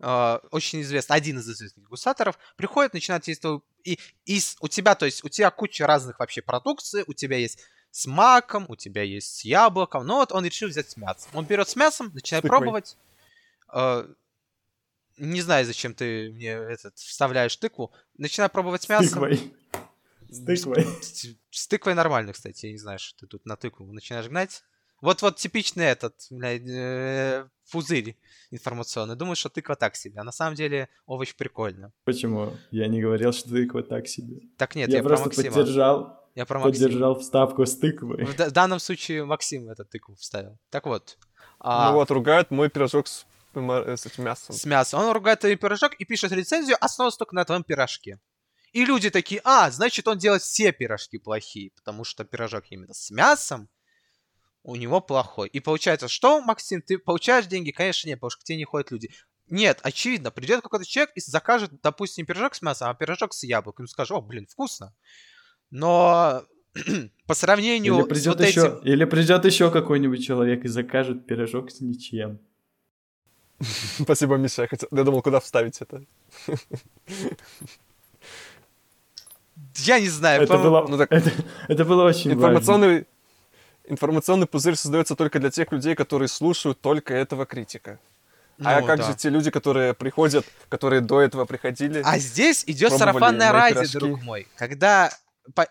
э, 0.00 0.38
очень 0.50 0.82
известный, 0.82 1.16
один 1.16 1.38
из 1.38 1.48
известных 1.48 1.84
дегустаторов, 1.84 2.38
приходит, 2.56 2.94
начинает 2.94 3.26
есть 3.28 3.42
и, 3.84 3.98
и 4.24 4.40
у 4.60 4.68
тебя, 4.68 4.94
то 4.94 5.06
есть 5.06 5.24
у 5.24 5.28
тебя 5.28 5.50
куча 5.50 5.86
разных 5.86 6.18
вообще 6.18 6.42
продукции, 6.42 7.04
у 7.06 7.12
тебя 7.12 7.36
есть 7.36 7.60
с 7.90 8.06
маком, 8.06 8.66
у 8.68 8.76
тебя 8.76 9.02
есть 9.02 9.36
с 9.36 9.44
яблоком, 9.44 10.06
но 10.06 10.16
вот 10.16 10.32
он 10.32 10.44
решил 10.44 10.68
взять 10.68 10.90
с 10.90 10.96
мясом. 10.96 11.30
Он 11.34 11.44
берет 11.44 11.68
с 11.68 11.76
мясом, 11.76 12.10
начинает 12.12 12.42
Стыквой. 12.42 12.58
пробовать. 12.58 12.96
Э, 13.72 14.06
не 15.16 15.40
знаю, 15.40 15.64
зачем 15.64 15.94
ты 15.94 16.30
мне 16.30 16.50
этот 16.50 16.98
вставляешь 16.98 17.56
тыкву. 17.56 17.92
Начинаю 18.18 18.50
пробовать 18.50 18.82
с 18.82 18.88
мясом. 18.88 19.08
Стыквой. 19.08 19.54
С 20.28 20.44
тыквой. 20.44 20.86
С, 21.02 21.26
с 21.50 21.68
тыквой 21.68 21.94
нормально, 21.94 22.32
кстати. 22.32 22.66
Я 22.66 22.72
не 22.72 22.78
знаю, 22.78 22.98
что 22.98 23.20
ты 23.20 23.26
тут 23.26 23.46
на 23.46 23.56
тыкву 23.56 23.90
начинаешь 23.92 24.28
гнать. 24.28 24.62
Вот-вот 25.00 25.36
типичный 25.36 25.84
этот, 25.86 26.14
блядь, 26.30 26.66
э, 26.66 27.46
пузырь 27.70 28.16
информационный. 28.50 29.16
Думаю, 29.16 29.36
что 29.36 29.48
тыква 29.48 29.76
так 29.76 29.96
себе. 29.96 30.20
А 30.20 30.24
на 30.24 30.32
самом 30.32 30.54
деле 30.54 30.88
овощ 31.06 31.34
прикольно. 31.34 31.92
Почему? 32.04 32.52
Я 32.70 32.86
не 32.88 33.00
говорил, 33.00 33.32
что 33.32 33.50
тыква 33.50 33.82
так 33.82 34.06
себе. 34.08 34.40
Так 34.56 34.74
нет, 34.74 34.88
я, 34.88 34.98
я 34.98 35.02
просто 35.02 35.28
про 35.28 35.36
Максима. 35.36 35.54
поддержал, 35.54 36.30
я 36.34 36.46
про 36.46 36.60
поддержал 36.60 37.18
вставку 37.18 37.66
с 37.66 37.76
тыквой. 37.76 38.24
В, 38.24 38.34
в 38.34 38.50
данном 38.52 38.78
случае 38.78 39.24
Максим 39.24 39.68
эту 39.68 39.84
тыкву 39.84 40.14
вставил. 40.14 40.58
Так 40.70 40.86
вот. 40.86 41.18
А... 41.58 41.90
Ну 41.90 41.96
вот, 41.96 42.10
ругают 42.10 42.50
мой 42.50 42.70
пирожок 42.70 43.06
с, 43.06 43.26
с 43.54 44.06
этим 44.06 44.24
мясом. 44.24 44.54
С 44.54 44.64
мясом. 44.64 45.00
Он 45.00 45.12
ругает 45.12 45.40
твой 45.40 45.56
пирожок 45.56 45.94
и 45.94 46.04
пишет 46.04 46.32
рецензию, 46.32 46.76
основываясь 46.80 47.16
только 47.16 47.34
на 47.34 47.44
твоем 47.44 47.64
пирожке. 47.64 48.18
И 48.72 48.84
люди 48.84 49.08
такие, 49.10 49.40
а, 49.44 49.70
значит, 49.70 50.06
он 50.06 50.18
делает 50.18 50.42
все 50.42 50.72
пирожки 50.72 51.18
плохие, 51.18 51.70
потому 51.74 52.04
что 52.04 52.24
пирожок 52.24 52.64
именно 52.70 52.92
с 52.92 53.10
мясом 53.10 53.68
у 54.66 54.74
него 54.74 55.00
плохой. 55.00 55.48
И 55.48 55.60
получается, 55.60 56.08
что, 56.08 56.40
Максим, 56.40 56.82
ты 56.82 56.98
получаешь 56.98 57.46
деньги? 57.46 57.70
Конечно, 57.70 58.08
нет, 58.08 58.18
потому 58.18 58.30
что 58.30 58.40
к 58.40 58.44
тебе 58.44 58.58
не 58.58 58.64
ходят 58.64 58.90
люди. 58.90 59.10
Нет, 59.48 59.78
очевидно, 59.82 60.32
придет 60.32 60.60
какой-то 60.60 60.84
человек 60.84 61.12
и 61.14 61.20
закажет, 61.20 61.70
допустим, 61.82 62.26
пирожок 62.26 62.56
с 62.56 62.62
мясом, 62.62 62.90
а 62.90 62.94
пирожок 62.94 63.32
с 63.32 63.44
яблоком. 63.44 63.84
И 63.84 63.88
скажет, 63.88 64.10
о, 64.10 64.20
блин, 64.20 64.46
вкусно. 64.50 64.92
Но 65.70 66.42
по 67.26 67.34
сравнению 67.34 68.00
или 68.00 68.08
придет 68.08 68.24
с 68.24 68.26
вот 68.26 68.40
еще, 68.40 68.60
этим... 68.60 68.78
Или 68.78 69.04
придет 69.04 69.44
еще 69.44 69.70
какой-нибудь 69.70 70.26
человек 70.26 70.64
и 70.64 70.68
закажет 70.68 71.26
пирожок 71.26 71.70
с 71.70 71.80
ничем. 71.80 72.40
Спасибо, 74.00 74.34
Миша. 74.34 74.62
Я, 74.62 74.68
хотел... 74.68 74.88
я 74.90 75.04
думал, 75.04 75.22
куда 75.22 75.38
вставить 75.38 75.80
это. 75.80 76.04
Я 79.76 80.00
не 80.00 80.08
знаю. 80.08 80.42
Это, 80.42 80.58
было... 80.58 80.86
Ну, 80.88 80.98
так... 80.98 81.12
это, 81.12 81.30
это 81.68 81.84
было 81.84 82.02
очень 82.02 82.32
информационный... 82.32 82.88
важно. 82.88 83.06
Информационный 83.88 84.46
пузырь 84.46 84.74
создается 84.74 85.14
только 85.14 85.38
для 85.38 85.50
тех 85.50 85.70
людей, 85.72 85.94
которые 85.94 86.28
слушают 86.28 86.80
только 86.80 87.14
этого 87.14 87.46
критика. 87.46 87.98
Ну, 88.58 88.70
а 88.70 88.82
как 88.82 89.00
да. 89.00 89.10
же 89.10 89.14
те 89.14 89.28
люди, 89.28 89.50
которые 89.50 89.92
приходят, 89.94 90.46
которые 90.68 91.02
до 91.02 91.20
этого 91.20 91.44
приходили? 91.44 92.02
А 92.04 92.18
здесь 92.18 92.64
идет 92.66 92.92
сарафанное 92.92 93.52
радио, 93.52 93.84
друг 93.98 94.22
мой. 94.22 94.48
Когда 94.56 95.10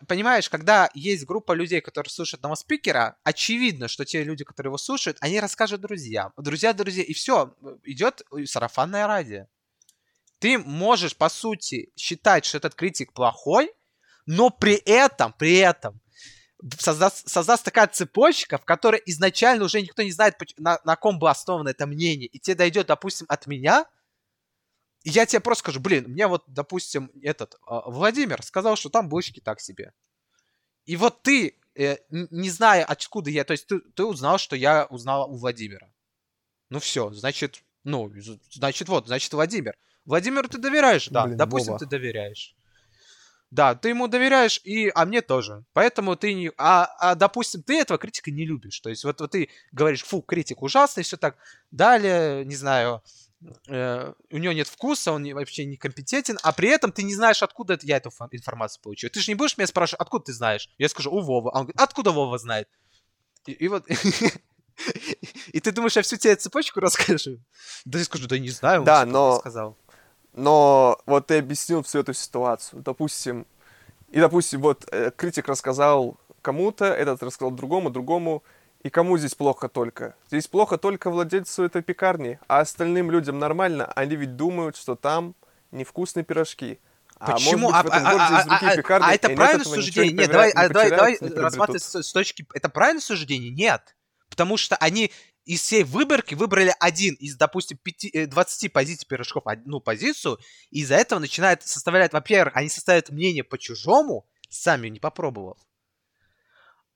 понимаешь, 0.08 0.50
когда 0.50 0.90
есть 0.94 1.26
группа 1.26 1.52
людей, 1.54 1.82
которые 1.82 2.10
слушают 2.10 2.40
одного 2.40 2.56
спикера, 2.56 3.18
очевидно, 3.24 3.88
что 3.88 4.06
те 4.06 4.24
люди, 4.24 4.44
которые 4.44 4.70
его 4.70 4.78
слушают, 4.78 5.18
они 5.20 5.40
расскажут 5.40 5.82
друзьям. 5.82 6.32
Друзья, 6.38 6.74
друзья, 6.74 7.04
и 7.04 7.14
все, 7.14 7.54
идет 7.84 8.22
сарафанное 8.46 9.08
радио. 9.08 9.48
Ты 10.40 10.58
можешь, 10.58 11.16
по 11.16 11.30
сути, 11.30 11.92
считать, 11.96 12.46
что 12.46 12.58
этот 12.58 12.76
критик 12.76 13.14
плохой, 13.14 13.74
но 14.26 14.50
при 14.50 14.76
этом, 14.76 15.34
при 15.34 15.56
этом 15.56 16.00
создаст, 16.78 17.30
создаст 17.30 17.64
такая 17.64 17.88
цепочка, 17.88 18.58
в 18.58 18.66
которой 18.66 19.02
изначально 19.06 19.66
уже 19.66 19.82
никто 19.82 20.02
не 20.02 20.12
знает, 20.12 20.36
на, 20.58 20.80
на 20.84 20.96
ком 20.96 21.20
было 21.20 21.32
основано 21.32 21.70
это 21.70 21.86
мнение, 21.86 22.28
и 22.28 22.40
тебе 22.40 22.56
дойдет, 22.56 22.88
допустим, 22.88 23.26
от 23.30 23.48
меня, 23.48 23.86
и 25.04 25.12
я 25.12 25.26
тебе 25.26 25.40
просто 25.40 25.62
скажу, 25.62 25.80
блин, 25.80 26.06
мне 26.08 26.26
вот, 26.28 26.44
допустим, 26.48 27.12
этот 27.22 27.56
а, 27.66 27.90
Владимир 27.90 28.42
сказал, 28.42 28.76
что 28.76 28.90
там 28.90 29.08
булочки 29.08 29.40
так 29.40 29.62
себе. 29.62 29.94
И 30.86 30.96
вот 30.98 31.22
ты, 31.22 31.60
э, 31.76 31.98
не 32.10 32.50
зная, 32.50 32.84
откуда 32.84 33.30
я, 33.30 33.44
то 33.44 33.52
есть 33.52 33.68
ты, 33.68 33.80
ты 33.80 34.04
узнал, 34.04 34.40
что 34.40 34.56
я 34.56 34.86
узнал 34.86 35.32
у 35.32 35.38
Владимира. 35.38 35.92
Ну 36.70 36.80
все, 36.80 37.12
значит, 37.12 37.64
ну, 37.84 38.12
значит 38.52 38.90
вот, 38.90 39.06
значит 39.06 39.32
Владимир. 39.32 39.78
Владимиру 40.06 40.48
ты 40.48 40.58
доверяешь? 40.58 41.08
Да, 41.10 41.26
Блин, 41.26 41.38
допустим, 41.38 41.74
Вова. 41.74 41.80
ты 41.80 41.86
доверяешь. 41.86 42.56
Да, 43.52 43.76
ты 43.76 43.90
ему 43.90 44.08
доверяешь, 44.08 44.60
и, 44.64 44.92
а 44.94 45.06
мне 45.06 45.22
тоже. 45.22 45.64
Поэтому 45.74 46.16
ты 46.16 46.34
не... 46.34 46.52
А, 46.58 46.86
а 47.00 47.16
допустим, 47.16 47.64
ты 47.64 47.80
этого 47.80 47.98
критика 47.98 48.32
не 48.32 48.46
любишь. 48.46 48.80
То 48.80 48.90
есть 48.90 49.04
вот, 49.04 49.22
вот 49.22 49.32
ты 49.32 49.50
говоришь, 49.72 50.04
фу, 50.04 50.22
критик 50.22 50.62
ужасный, 50.62 51.04
все 51.04 51.16
так. 51.16 51.38
Далее, 51.72 52.44
не 52.44 52.56
знаю, 52.56 53.02
э, 53.68 54.14
у 54.32 54.38
него 54.38 54.54
нет 54.54 54.68
вкуса, 54.68 55.12
он 55.12 55.24
не, 55.24 55.34
вообще 55.34 55.66
некомпетентен, 55.66 56.38
а 56.42 56.52
при 56.52 56.70
этом 56.70 56.92
ты 56.92 57.04
не 57.04 57.14
знаешь, 57.14 57.44
откуда 57.44 57.78
я 57.84 57.98
эту 57.98 58.12
информацию 58.32 58.82
получил. 58.82 59.10
Ты 59.10 59.20
же 59.20 59.32
не 59.32 59.36
будешь 59.36 59.58
меня 59.58 59.68
спрашивать, 59.68 60.02
откуда 60.02 60.26
ты 60.26 60.34
знаешь? 60.34 60.70
Я 60.78 60.90
скажу, 60.90 61.12
у 61.12 61.22
Вова. 61.22 61.52
А 61.52 61.60
он 61.60 61.66
говорит, 61.66 61.80
откуда 61.80 62.12
Вова 62.12 62.38
знает? 62.38 62.68
И, 63.46 63.52
и 63.52 63.68
вот... 63.68 63.86
И 65.54 65.62
ты 65.62 65.72
думаешь, 65.72 65.96
я 65.96 66.02
всю 66.02 66.18
тебе 66.18 66.36
цепочку 66.36 66.82
расскажу? 66.82 67.40
Да 67.86 67.98
я 67.98 68.04
скажу, 68.04 68.28
да 68.28 68.38
не 68.38 68.50
знаю, 68.50 68.82
он 68.82 68.86
да, 68.86 69.06
но... 69.06 69.40
сказал. 69.40 69.78
Но 70.36 71.00
вот 71.06 71.28
ты 71.28 71.40
объяснил 71.40 71.82
всю 71.82 72.00
эту 72.00 72.14
ситуацию. 72.14 72.82
Допустим, 72.84 73.48
и, 74.10 74.20
допустим, 74.20 74.62
вот 74.62 74.86
э, 74.92 75.12
критик 75.16 75.48
рассказал 75.48 76.18
кому-то, 76.42 76.86
этот 76.86 77.24
рассказал 77.24 77.52
другому, 77.52 77.90
другому, 77.90 78.44
и 78.84 78.90
кому 78.90 79.18
здесь 79.18 79.34
плохо 79.34 79.70
только? 79.70 80.16
Здесь 80.28 80.48
плохо 80.48 80.78
только 80.78 81.10
владельцу 81.10 81.64
этой 81.64 81.82
пекарни, 81.82 82.38
а 82.48 82.60
остальным 82.60 83.10
людям 83.10 83.40
нормально. 83.40 83.92
Они 83.96 84.16
ведь 84.16 84.36
думают, 84.36 84.76
что 84.76 84.96
там 84.96 85.36
невкусные 85.72 86.24
пирожки. 86.24 86.80
Почему? 87.18 87.70
А, 87.70 87.80
а, 87.80 88.46
а, 88.50 88.58
а, 88.60 88.76
пекарни, 88.76 89.08
а 89.08 89.14
это 89.14 89.30
правильное 89.30 89.66
суждение? 89.66 90.14
Нет, 90.14 90.32
давай, 90.32 90.52
а, 90.52 90.68
давай, 90.68 90.90
давай 90.90 91.18
рассматривать 91.20 91.82
с, 91.82 92.04
с 92.04 92.12
точки... 92.12 92.46
Это 92.54 92.68
правильное 92.68 93.02
суждение? 93.02 93.52
Нет. 93.52 93.96
Потому 94.30 94.58
что 94.58 94.76
они 94.76 95.12
из 95.46 95.62
всей 95.62 95.84
выборки 95.84 96.34
выбрали 96.34 96.74
один 96.80 97.14
из, 97.16 97.38
допустим, 97.38 97.78
5, 97.78 98.30
20 98.30 98.64
э, 98.64 98.70
позиций 98.70 99.08
пирожков, 99.08 99.46
одну 99.46 99.80
позицию, 99.80 100.40
и 100.72 100.80
из-за 100.80 100.96
этого 100.96 101.20
начинает 101.20 101.62
составлять, 101.64 102.14
во-первых, 102.14 102.58
они 102.58 102.68
составляют 102.68 103.12
мнение 103.12 103.44
по-чужому, 103.44 104.26
сами 104.50 104.88
не 104.88 105.00
попробовав. 105.00 105.58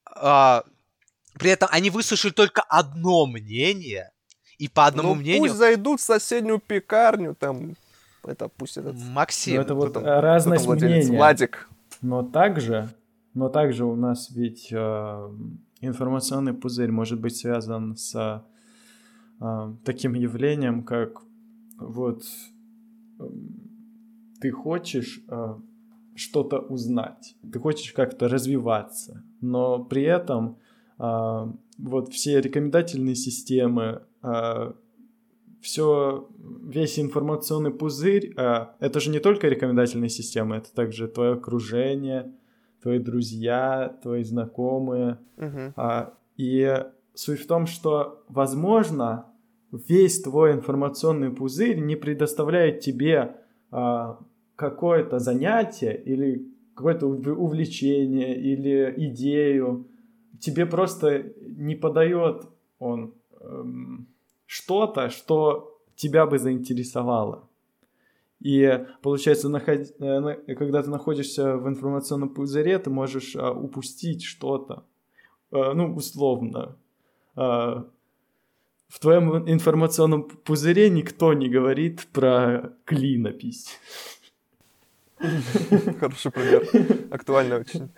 А, 0.04 0.64
при 1.34 1.50
этом 1.50 1.68
они 1.70 1.90
выслушали 1.90 2.32
только 2.32 2.62
одно 2.62 3.26
мнение, 3.26 4.10
И 4.58 4.68
по 4.68 4.86
одному 4.86 5.14
ну, 5.14 5.20
мнению... 5.20 5.42
пусть 5.42 5.54
зайдут 5.54 6.00
в 6.00 6.04
соседнюю 6.04 6.58
пекарню, 6.58 7.36
там, 7.36 7.76
это 8.24 8.48
пусть 8.48 8.76
этот... 8.76 8.96
Максим, 8.96 9.56
Но 9.56 9.62
это 9.62 9.74
вот 9.74 9.90
кто 9.90 10.00
там- 10.00 10.20
разность 10.20 10.66
мнения. 10.66 11.16
Владик. 11.16 11.68
Но 12.02 12.22
также, 12.22 12.88
но 13.34 13.48
также 13.48 13.84
у 13.84 13.94
нас 13.94 14.30
ведь 14.30 14.68
э, 14.72 15.30
информационный 15.80 16.54
пузырь 16.54 16.90
может 16.90 17.20
быть 17.20 17.36
связан 17.36 17.96
с 17.96 18.44
э, 19.40 19.74
таким 19.84 20.14
явлением, 20.14 20.82
как 20.84 21.22
вот 21.78 22.24
эм, 23.18 23.70
ты 24.40 24.50
хочешь 24.50 25.22
э, 25.28 25.54
что-то 26.14 26.58
узнать, 26.58 27.36
ты 27.52 27.58
хочешь 27.58 27.92
как-то 27.92 28.28
развиваться, 28.28 29.24
но 29.40 29.82
при 29.84 30.02
этом 30.02 30.58
э, 30.98 31.52
вот 31.78 32.12
все 32.12 32.40
рекомендательные 32.40 33.14
системы, 33.14 34.02
все, 35.60 36.28
весь 36.38 36.98
информационный 36.98 37.70
пузырь, 37.70 38.32
э, 38.36 38.66
это 38.80 39.00
же 39.00 39.10
не 39.10 39.20
только 39.20 39.48
рекомендательные 39.48 40.08
системы, 40.08 40.56
это 40.56 40.72
также 40.72 41.08
твое 41.08 41.32
окружение, 41.32 42.32
твои 42.82 42.98
друзья, 42.98 43.96
твои 44.02 44.24
знакомые. 44.24 45.18
Мгм. 45.36 45.72
А, 45.76 46.14
И 46.36 46.84
суть 47.14 47.40
в 47.40 47.46
том, 47.46 47.66
что, 47.66 48.22
возможно, 48.28 49.26
весь 49.72 50.22
твой 50.22 50.52
информационный 50.52 51.30
пузырь 51.30 51.78
не 51.78 51.96
предоставляет 51.96 52.80
тебе 52.80 53.36
а, 53.70 54.18
какое-то 54.56 55.18
занятие 55.18 55.94
или 56.04 56.46
какое-то 56.74 57.06
ув- 57.06 57.36
увлечение 57.36 58.34
или 58.40 58.94
идею. 59.10 59.86
Тебе 60.40 60.64
просто 60.66 61.24
не 61.46 61.74
подает 61.76 62.44
он 62.78 63.12
эм, 63.40 64.06
что-то, 64.46 65.10
что 65.10 65.78
тебя 65.94 66.26
бы 66.26 66.38
заинтересовало. 66.38 67.48
И 68.40 68.86
получается, 69.02 69.48
наход- 69.48 69.94
э, 69.98 70.54
когда 70.54 70.82
ты 70.82 70.90
находишься 70.90 71.56
в 71.56 71.68
информационном 71.68 72.30
пузыре, 72.30 72.78
ты 72.78 72.88
можешь 72.88 73.36
а, 73.36 73.52
упустить 73.52 74.24
что-то. 74.24 74.84
Э, 75.52 75.72
ну, 75.74 75.94
условно. 75.94 76.76
А, 77.36 77.86
в 78.88 78.98
твоем 78.98 79.48
информационном 79.48 80.24
пузыре 80.24 80.88
никто 80.88 81.34
не 81.34 81.48
говорит 81.48 82.06
про 82.12 82.72
клинопись. 82.84 83.78
Хороший 86.00 86.32
пример. 86.32 86.66
Актуальная 87.10 87.60
очень. 87.60 87.90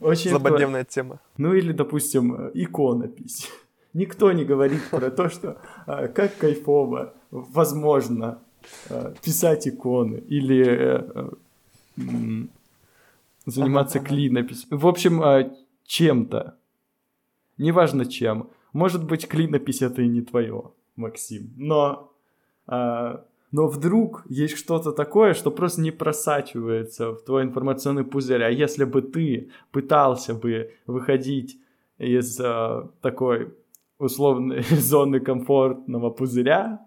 Очень 0.00 0.30
Злободневная 0.30 0.84
тема. 0.84 1.20
Ну 1.36 1.52
или, 1.52 1.72
допустим, 1.72 2.50
иконопись. 2.54 3.50
Никто 3.92 4.32
не 4.32 4.44
говорит 4.44 4.82
про 4.90 5.10
то, 5.10 5.28
что 5.28 5.60
а, 5.86 6.08
как 6.08 6.38
кайфово, 6.38 7.12
возможно, 7.30 8.26
а, 8.26 8.42
писать 9.22 9.68
иконы 9.68 10.18
или 10.28 10.64
э, 10.66 11.30
э, 11.96 12.46
заниматься 13.46 14.00
клинописью. 14.00 14.78
В 14.78 14.86
общем, 14.86 15.22
а, 15.22 15.50
чем-то. 15.84 16.56
Неважно 17.58 18.06
чем. 18.06 18.50
Может 18.72 19.04
быть, 19.04 19.26
клинопись 19.28 19.82
это 19.82 20.02
и 20.02 20.08
не 20.08 20.22
твое, 20.22 20.70
Максим. 20.96 21.52
Но, 21.56 22.12
но 22.66 23.66
вдруг 23.66 24.24
есть 24.28 24.56
что-то 24.56 24.92
такое, 24.92 25.34
что 25.34 25.50
просто 25.50 25.80
не 25.82 25.90
просачивается 25.90 27.10
в 27.10 27.22
твой 27.22 27.42
информационный 27.42 28.04
пузырь. 28.04 28.44
А 28.44 28.50
если 28.50 28.84
бы 28.84 29.02
ты 29.02 29.50
пытался 29.72 30.32
бы 30.34 30.72
выходить 30.86 31.58
из 31.98 32.40
такой 33.02 33.52
условной 33.98 34.62
зоны 34.70 35.20
комфортного 35.20 36.10
пузыря, 36.10 36.80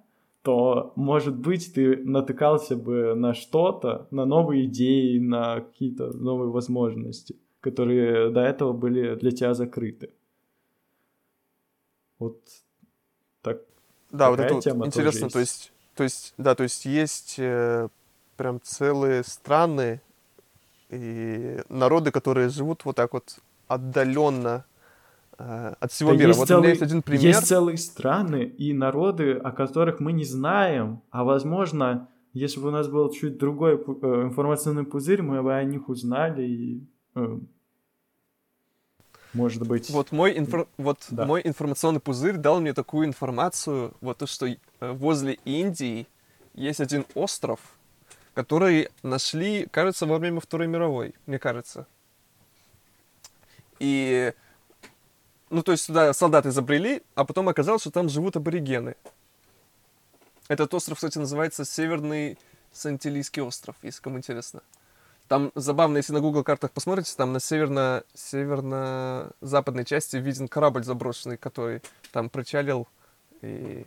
то, 0.44 0.92
может 0.98 1.38
быть, 1.38 1.74
ты 1.74 1.98
натыкался 1.98 2.76
бы 2.76 3.16
на 3.16 3.34
что-то, 3.34 4.08
на 4.12 4.26
новые 4.26 4.66
идеи, 4.66 5.18
на 5.18 5.62
какие-то 5.62 6.12
новые 6.12 6.52
возможности, 6.52 7.38
которые 7.62 8.30
до 8.30 8.42
этого 8.42 8.74
были 8.74 9.16
для 9.16 9.32
тебя 9.32 9.54
закрыты. 9.54 10.12
Вот 12.20 12.42
так. 13.42 13.62
Да, 14.12 14.30
вот 14.30 14.40
это 14.40 14.54
вот 14.54 14.86
интересно, 14.86 15.26
есть. 15.26 15.34
то 15.34 15.40
есть, 15.40 15.74
то 15.96 16.04
есть, 16.04 16.34
да, 16.38 16.56
то 16.56 16.64
есть 16.64 16.86
есть 16.86 17.36
э, 17.38 17.88
прям 18.36 18.60
целые 18.62 19.24
страны 19.24 20.02
и 20.90 21.58
народы, 21.70 22.12
которые 22.12 22.50
живут 22.50 22.84
вот 22.84 22.98
так 22.98 23.14
вот 23.14 23.40
отдаленно 23.68 24.66
от 25.80 25.92
всего 25.92 26.12
Да 26.12 26.18
мира. 26.18 26.28
есть 26.30 26.40
Вот 26.40 26.50
у 26.50 26.54
меня 26.54 26.62
целый- 26.62 26.70
есть 26.70 26.82
один 26.82 27.02
пример. 27.02 27.24
Есть 27.26 27.48
целые 27.48 27.78
страны 27.78 28.44
и 28.44 28.74
народы, 28.74 29.34
о 29.34 29.52
которых 29.52 30.00
мы 30.00 30.14
не 30.14 30.24
знаем, 30.26 31.02
а 31.12 31.24
возможно, 31.24 32.08
если 32.34 32.60
бы 32.60 32.70
у 32.70 32.72
нас 32.72 32.88
был 32.88 33.12
чуть 33.12 33.38
другой 33.38 33.74
э, 33.76 33.78
информационный 34.24 34.86
пузырь, 34.86 35.22
мы 35.22 35.42
бы 35.44 35.54
о 35.54 35.64
них 35.64 35.90
узнали 35.90 36.44
и, 36.44 36.84
э, 37.16 37.40
может 39.34 39.68
быть, 39.68 39.90
Вот 39.90 40.12
мой, 40.12 40.38
инфор- 40.38 40.68
вот 40.78 41.00
Да. 41.10 41.26
мой 41.26 41.42
информационный 41.44 42.00
пузырь 42.00 42.38
дал 42.38 42.62
мне 42.62 42.74
такую 42.74 43.08
информацию, 43.08 43.94
вот 44.02 44.18
то, 44.20 44.28
что 44.28 44.46
э, 44.48 44.58
возле 44.80 45.40
Индии 45.46 46.08
есть 46.54 46.80
один 46.82 47.06
остров, 47.16 47.60
который 48.36 48.90
нашли, 49.04 49.68
кажется, 49.72 50.06
во 50.06 50.18
время 50.20 50.40
Второй 50.40 50.68
мировой, 50.68 51.14
мне 51.26 51.40
кажется. 51.40 51.88
И, 53.80 54.34
ну, 55.54 55.62
то 55.62 55.72
есть 55.72 55.88
туда 55.88 56.14
солдаты 56.14 56.52
забрели, 56.52 57.04
а 57.16 57.26
потом 57.26 57.48
оказалось, 57.48 57.82
что 57.82 57.92
там 57.92 58.10
живут 58.10 58.36
аборигены. 58.36 58.96
Этот 60.48 60.74
остров, 60.74 60.98
кстати, 60.98 61.20
называется 61.20 61.64
Северный 61.64 62.38
Сантилийский 62.72 63.42
остров, 63.42 63.76
если 63.84 64.02
кому 64.02 64.18
интересно. 64.18 64.62
Там 65.28 65.52
забавно, 65.56 65.98
если 65.98 66.12
на 66.12 66.22
Google 66.22 66.44
картах 66.44 66.72
посмотрите, 66.72 67.14
там 67.16 67.34
на 67.34 67.40
северно, 67.40 68.04
северно-западной 68.14 69.86
части 69.86 70.18
виден 70.18 70.48
корабль 70.48 70.84
заброшенный, 70.84 71.38
который 71.38 71.82
там 72.12 72.30
причалил 72.30 72.88
и 73.42 73.86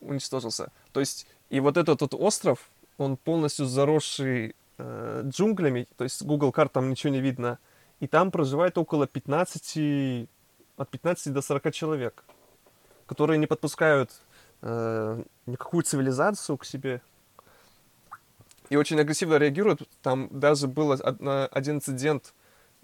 уничтожился. 0.00 0.70
То 0.92 1.00
есть, 1.00 1.26
и 1.50 1.60
вот 1.60 1.76
этот 1.76 2.00
вот 2.00 2.14
остров, 2.14 2.70
он 2.96 3.16
полностью 3.16 3.66
заросший 3.66 4.54
э, 4.78 5.22
джунглями, 5.26 5.88
то 5.96 6.04
есть 6.04 6.22
Google 6.22 6.52
карт 6.52 6.72
там 6.72 6.90
ничего 6.90 7.12
не 7.12 7.20
видно, 7.20 7.58
и 8.00 8.06
там 8.06 8.30
проживает 8.30 8.78
около 8.78 9.06
15, 9.06 10.28
от 10.76 10.88
15 10.90 11.32
до 11.32 11.42
40 11.42 11.72
человек, 11.72 12.24
которые 13.06 13.38
не 13.38 13.46
подпускают 13.46 14.10
э, 14.62 15.22
никакую 15.46 15.82
цивилизацию 15.82 16.56
к 16.58 16.64
себе, 16.64 17.00
и 18.70 18.76
очень 18.76 19.00
агрессивно 19.00 19.36
реагируют. 19.36 19.88
Там 20.02 20.28
даже 20.30 20.68
был 20.68 20.90
од- 20.90 21.20
на- 21.20 21.46
один 21.46 21.76
инцидент 21.76 22.34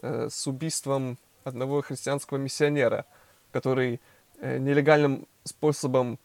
э, 0.03 0.29
с 0.31 0.46
убийством 0.46 1.18
одного 1.44 1.83
христианского 1.83 2.38
миссионера, 2.38 3.05
который 3.53 4.00
э, 4.40 4.59
нелегальным 4.59 5.27
способом 5.44 6.18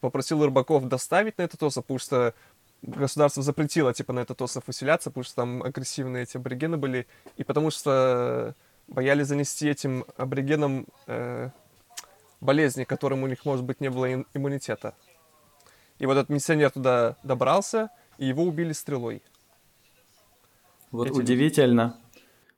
попросил 0.00 0.44
рыбаков 0.44 0.86
доставить 0.88 1.38
на 1.38 1.42
этот 1.42 1.62
остров, 1.62 1.84
потому 1.84 1.98
что 1.98 2.34
государство 2.82 3.42
запретило 3.42 3.92
типа 3.92 4.12
на 4.12 4.20
этот 4.20 4.40
остров 4.42 4.66
выселяться, 4.66 5.10
потому 5.10 5.24
что 5.24 5.34
там 5.36 5.62
агрессивные 5.62 6.24
эти 6.24 6.36
аборигены 6.36 6.76
были, 6.76 7.06
и 7.36 7.44
потому 7.44 7.70
что 7.70 8.54
боялись 8.88 9.26
занести 9.26 9.68
этим 9.68 10.04
аборигенам 10.16 10.86
э, 11.06 11.50
болезни, 12.40 12.84
которым 12.84 13.22
у 13.22 13.26
них, 13.26 13.44
может 13.44 13.64
быть, 13.64 13.80
не 13.80 13.90
было 13.90 14.24
иммунитета. 14.34 14.94
И 15.98 16.06
вот 16.06 16.16
этот 16.16 16.28
миссионер 16.28 16.70
туда 16.70 17.16
добрался, 17.22 17.90
и 18.18 18.26
его 18.26 18.44
убили 18.44 18.72
стрелой. 18.72 19.22
Вот 20.90 21.08
Эти- 21.08 21.16
удивительно. 21.18 21.98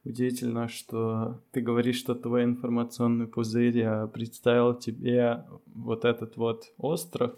Удивительно, 0.05 0.69
что 0.69 1.41
ты 1.53 1.61
говоришь, 1.61 1.99
что 1.99 2.15
твой 2.15 2.45
информационный 2.45 3.27
пузырь 3.27 3.83
а, 3.83 4.07
представил 4.07 4.75
тебе 4.75 5.45
вот 5.75 6.05
этот 6.05 6.37
вот 6.37 6.73
остров. 6.79 7.35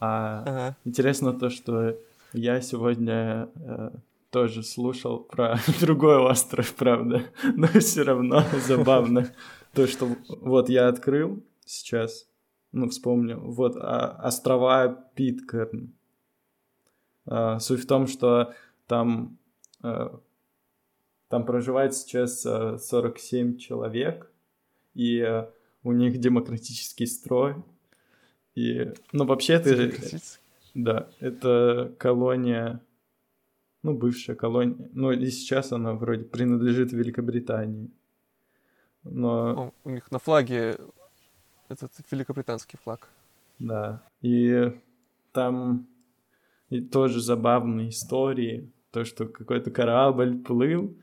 А 0.00 0.42
Ага. 0.46 0.76
интересно 0.84 1.32
то, 1.32 1.50
что 1.50 1.96
я 2.32 2.60
сегодня 2.60 3.48
э, 3.56 3.90
тоже 4.30 4.62
слушал 4.62 5.20
про 5.20 5.58
другой 5.80 6.16
остров, 6.18 6.74
правда. 6.74 7.22
Но 7.56 7.66
все 7.68 8.02
равно 8.02 8.42
забавно. 8.66 9.32
То, 9.74 9.86
что 9.86 10.08
вот 10.28 10.68
я 10.68 10.88
открыл 10.88 11.42
сейчас, 11.64 12.26
ну, 12.72 12.88
вспомнил, 12.88 13.40
вот 13.40 13.76
а, 13.76 14.18
острова 14.22 14.88
Питкерн. 15.14 15.92
А, 17.26 17.58
Суть 17.58 17.82
в 17.82 17.86
том, 17.86 18.06
что 18.06 18.54
там, 18.86 19.38
э, 19.82 20.08
там 21.28 21.44
проживает 21.44 21.94
сейчас 21.94 22.44
э, 22.46 22.78
47 22.78 23.58
человек, 23.58 24.30
и 24.94 25.18
э, 25.18 25.46
у 25.82 25.92
них 25.92 26.18
демократический 26.18 27.06
строй. 27.06 27.56
И, 28.58 28.92
ну, 29.12 29.24
вообще, 29.24 29.52
это, 29.52 29.92
да, 30.74 31.08
это 31.20 31.94
колония, 31.96 32.80
ну, 33.84 33.94
бывшая 33.94 34.34
колония, 34.34 34.90
ну, 34.94 35.12
и 35.12 35.30
сейчас 35.30 35.70
она 35.70 35.92
вроде 35.92 36.24
принадлежит 36.24 36.92
Великобритании. 36.92 37.88
Но 39.04 39.30
О, 39.50 39.72
у 39.84 39.90
них 39.90 40.10
на 40.10 40.18
флаге 40.18 40.76
этот 41.68 41.92
великобританский 42.10 42.80
флаг. 42.82 43.08
Да. 43.60 44.02
И 44.22 44.72
там 45.32 45.86
и 46.68 46.80
тоже 46.80 47.20
забавные 47.20 47.90
истории. 47.90 48.72
То, 48.90 49.04
что 49.04 49.26
какой-то 49.26 49.70
корабль 49.70 50.36
плыл, 50.38 50.96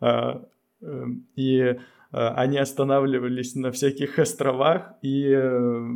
а, 0.00 0.44
э, 0.82 1.06
и 1.36 1.78
а, 2.12 2.34
они 2.34 2.58
останавливались 2.58 3.54
на 3.54 3.72
всяких 3.72 4.18
островах, 4.18 4.92
и 5.00 5.30
э, 5.30 5.86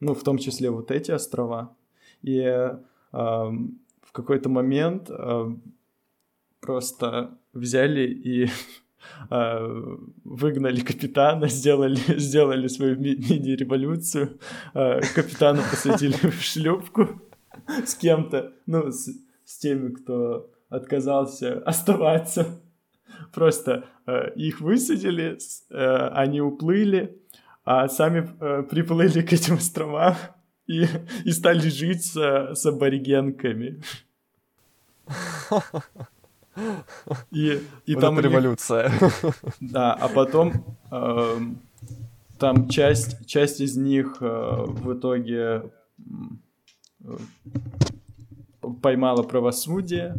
ну, 0.00 0.14
в 0.14 0.22
том 0.22 0.38
числе 0.38 0.70
вот 0.70 0.90
эти 0.90 1.10
острова. 1.10 1.76
И 2.22 2.38
э, 2.40 2.76
в 3.12 4.12
какой-то 4.12 4.48
момент 4.48 5.10
э, 5.10 5.56
просто 6.60 7.38
взяли 7.52 8.08
и 8.08 8.48
э, 9.30 9.96
выгнали 10.24 10.80
капитана, 10.80 11.48
сделали, 11.48 11.98
сделали 12.18 12.68
свою 12.68 12.96
ми- 12.96 13.16
мини-революцию, 13.16 14.38
э, 14.74 15.00
капитана 15.14 15.62
посадили 15.70 16.14
в 16.14 16.42
шлюпку 16.42 17.20
с 17.84 17.94
кем-то, 17.94 18.52
ну, 18.66 18.90
с, 18.90 19.08
с 19.44 19.58
теми, 19.58 19.90
кто 19.90 20.50
отказался 20.68 21.62
оставаться. 21.64 22.60
Просто 23.32 23.84
э, 24.06 24.34
их 24.34 24.60
высадили, 24.60 25.38
э, 25.70 26.08
они 26.08 26.40
уплыли, 26.40 27.18
а 27.66 27.88
сами 27.88 28.30
э, 28.40 28.62
приплыли 28.62 29.22
к 29.22 29.32
этим 29.32 29.56
островам 29.56 30.14
и, 30.66 30.86
и 31.24 31.32
стали 31.32 31.68
жить 31.68 32.06
с, 32.06 32.16
с 32.54 32.64
аборигенками. 32.64 33.82
И, 37.30 37.60
и 37.84 37.94
вот 37.94 38.00
там 38.00 38.18
это 38.18 38.28
у 38.28 38.30
них- 38.30 38.40
революция. 38.40 38.90
Да, 39.60 39.92
а 39.92 40.08
потом 40.08 40.52
эм, 40.90 41.60
там 42.38 42.68
часть, 42.68 43.26
часть 43.26 43.60
из 43.60 43.76
них 43.76 44.18
э, 44.20 44.64
в 44.66 44.94
итоге 44.94 45.70
э, 47.04 47.16
поймала 48.80 49.22
правосудие, 49.22 50.14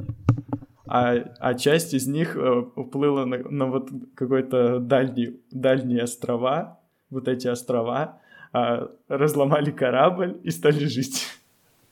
а, 0.85 1.15
а 1.39 1.53
часть 1.55 1.93
из 1.93 2.07
них 2.07 2.35
э, 2.35 2.63
уплыла 2.75 3.25
на, 3.25 3.37
на 3.37 3.65
вот 3.65 3.89
какой-то 4.15 4.79
дальний, 4.79 5.41
дальние 5.51 6.03
острова, 6.03 6.76
вот 7.09 7.27
эти 7.27 7.47
острова, 7.47 8.19
а, 8.53 8.89
разломали 9.07 9.71
корабль 9.71 10.39
и 10.43 10.51
стали 10.51 10.85
жить. 10.85 11.27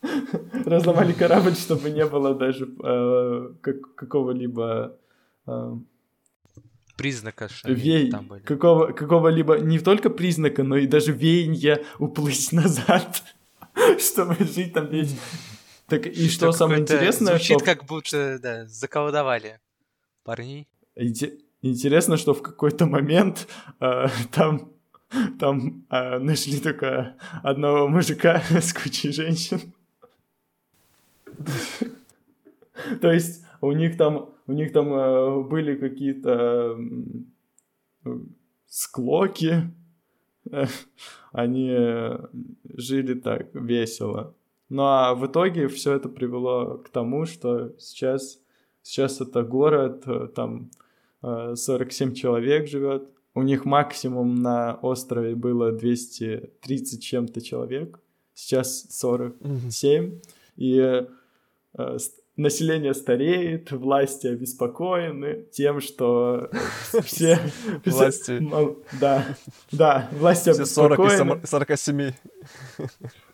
Разломали 0.66 1.14
корабль, 1.14 1.56
чтобы 1.56 1.90
не 1.90 2.06
было 2.06 2.36
даже 2.36 2.66
э, 2.84 3.50
как- 3.62 3.96
какого-либо 3.96 4.96
э, 5.48 5.74
Признака, 6.98 7.50
что 7.50 7.72
вей, 7.72 8.10
там 8.10 8.28
были. 8.28 8.42
какого, 8.44 8.92
какого-либо 8.94 9.58
не 9.60 9.80
только 9.80 10.10
признака, 10.10 10.64
но 10.64 10.78
и 10.78 10.88
даже 10.88 11.12
веяния 11.12 11.84
уплыть 12.00 12.52
назад, 12.54 13.22
чтобы 14.00 14.36
жить 14.46 14.74
там 14.74 14.88
весь. 14.88 15.16
Так 15.88 16.08
и 16.08 16.30
что 16.30 16.52
самое 16.52 16.82
интересное, 16.82 17.34
Звучит 17.36 17.58
что 17.58 17.66
как 17.66 17.86
будто, 17.86 18.40
да, 18.42 18.66
заколдовали 18.66 19.60
парней. 20.24 20.68
Инте- 20.98 21.40
интересно, 21.62 22.18
что 22.18 22.34
в 22.34 22.42
какой-то 22.42 22.86
момент 22.86 23.48
э, 23.80 24.08
там 24.32 24.72
там 25.40 25.86
э, 25.90 26.20
нашли 26.20 26.60
только 26.60 27.16
одного 27.44 27.88
мужика 27.88 28.42
с 28.50 28.74
кучей 28.74 29.12
женщин. 29.12 29.60
То 33.02 33.12
есть 33.12 33.44
у 33.62 33.72
них 33.72 33.98
там 33.98 34.30
у 34.48 34.54
них 34.54 34.72
там 34.74 34.94
э, 34.94 35.44
были 35.44 35.76
какие-то 35.76 36.78
э, 38.06 38.20
склоки. 38.68 39.72
Э, 40.52 40.66
Они 41.32 41.70
э, 41.72 42.20
жили 42.78 43.16
так 43.16 43.54
весело. 43.54 44.36
Ну 44.70 44.84
а 44.84 45.16
в 45.16 45.26
итоге 45.26 45.68
все 45.68 45.94
это 45.94 46.10
привело 46.10 46.78
к 46.78 46.90
тому, 46.90 47.26
что 47.26 47.74
сейчас, 47.80 48.40
сейчас 48.82 49.22
это 49.22 49.44
город, 49.44 50.04
э, 50.06 50.28
там 50.36 50.70
э, 51.24 51.56
47 51.56 52.14
человек 52.14 52.68
живет. 52.68 53.10
У 53.36 53.42
них 53.44 53.66
максимум 53.66 54.36
на 54.36 54.76
острове 54.76 55.36
было 55.36 55.72
230 55.72 57.04
чем-то 57.04 57.42
человек. 57.42 58.00
Сейчас 58.34 58.88
47. 58.90 60.22
И 60.56 61.06
э, 61.78 61.98
население 62.38 62.94
стареет, 62.94 63.72
власти 63.72 64.28
обеспокоены 64.28 65.46
тем, 65.52 65.82
что 65.82 66.50
все... 67.04 67.40
Власти. 67.86 68.42
Да, 69.00 69.26
да, 69.72 70.10
власти 70.14 70.54
Все 70.54 70.66
40 70.66 71.00
из 71.00 71.04
обеспокоены. 71.04 71.42
сам- 71.42 71.46
47. 71.46 72.14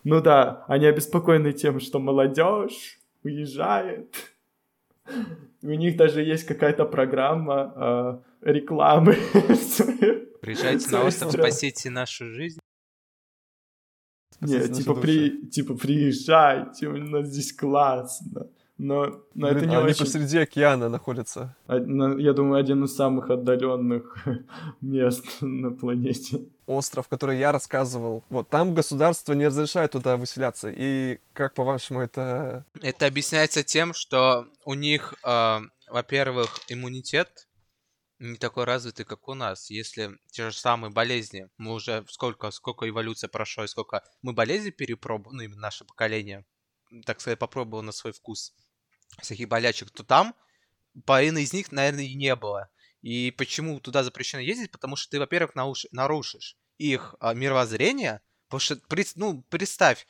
Ну 0.04 0.22
да, 0.22 0.66
они 0.68 0.88
обеспокоены 0.88 1.54
тем, 1.54 1.80
что 1.80 2.00
молодежь 2.00 3.00
уезжает. 3.24 4.16
У 5.64 5.74
них 5.74 5.96
даже 5.96 6.24
есть 6.24 6.46
какая-то 6.46 6.86
программа 6.86 8.24
э, 8.44 8.52
рекламы. 8.52 9.16
Приезжайте 10.42 10.90
на 10.92 11.04
остров, 11.04 11.32
спасите 11.32 11.90
нашу 11.90 12.26
жизнь. 12.26 12.60
Нет, 14.42 14.74
типа, 14.74 14.96
при, 14.96 15.46
типа 15.50 15.76
приезжайте, 15.76 16.88
у 16.88 16.98
нас 16.98 17.28
здесь 17.28 17.54
классно. 17.54 18.50
Но, 18.84 19.22
но 19.36 19.48
это 19.48 19.60
Блин, 19.60 19.70
не 19.70 19.76
а 19.76 19.80
они 19.82 19.92
очень... 19.92 20.06
посреди 20.06 20.40
океана 20.40 20.90
находятся. 20.90 21.56
Я 21.68 22.34
думаю, 22.34 22.56
один 22.56 22.84
из 22.84 22.96
самых 22.96 23.30
отдаленных 23.30 24.26
мест 24.82 25.24
на 25.42 25.70
планете. 25.70 26.48
Остров, 26.66 27.08
который 27.08 27.38
я 27.38 27.52
рассказывал. 27.52 28.24
Вот 28.32 28.50
там 28.50 28.74
государство 28.74 29.34
не 29.34 29.46
разрешает 29.46 29.92
туда 29.92 30.18
выселяться. 30.18 30.74
И 30.76 31.20
как 31.34 31.54
по-вашему 31.54 32.02
это... 32.02 32.66
Это 32.82 33.06
объясняется 33.06 33.64
тем, 33.64 33.94
что 33.94 34.48
у 34.66 34.74
них, 34.74 35.14
э, 35.24 35.60
во-первых, 35.88 36.50
иммунитет 36.68 37.50
не 38.18 38.38
такой 38.38 38.64
развитый, 38.64 39.06
как 39.06 39.28
у 39.28 39.36
нас. 39.36 39.70
Если 39.70 40.18
те 40.32 40.50
же 40.50 40.58
самые 40.58 40.90
болезни, 40.90 41.50
мы 41.60 41.74
уже 41.74 42.04
сколько, 42.10 42.50
сколько 42.50 42.90
эволюция 42.90 43.28
прошло, 43.28 43.64
и 43.64 43.68
сколько 43.68 44.02
мы 44.24 44.34
болезни 44.34 44.72
перепробовали, 44.72 45.38
ну, 45.38 45.44
именно 45.44 45.62
наше 45.62 45.86
поколение, 45.86 46.46
так 47.06 47.22
сказать, 47.22 47.38
попробовало 47.38 47.84
на 47.84 47.92
свой 47.92 48.12
вкус 48.12 48.56
всяких 49.20 49.48
болячек, 49.48 49.92
то 49.92 50.04
там 50.04 50.36
половины 51.06 51.44
из 51.44 51.54
них, 51.54 51.72
наверное, 51.72 52.06
и 52.06 52.16
не 52.16 52.36
было. 52.36 52.70
И 53.02 53.32
почему 53.32 53.80
туда 53.80 54.04
запрещено 54.04 54.42
ездить? 54.42 54.72
Потому 54.72 54.96
что 54.96 55.10
ты, 55.10 55.20
во-первых, 55.20 55.56
нарушишь 55.56 56.58
их 56.78 57.16
а, 57.20 57.34
мировоззрение, 57.34 58.22
потому 58.48 58.60
что, 58.60 58.80
ну, 59.16 59.42
представь, 59.44 60.06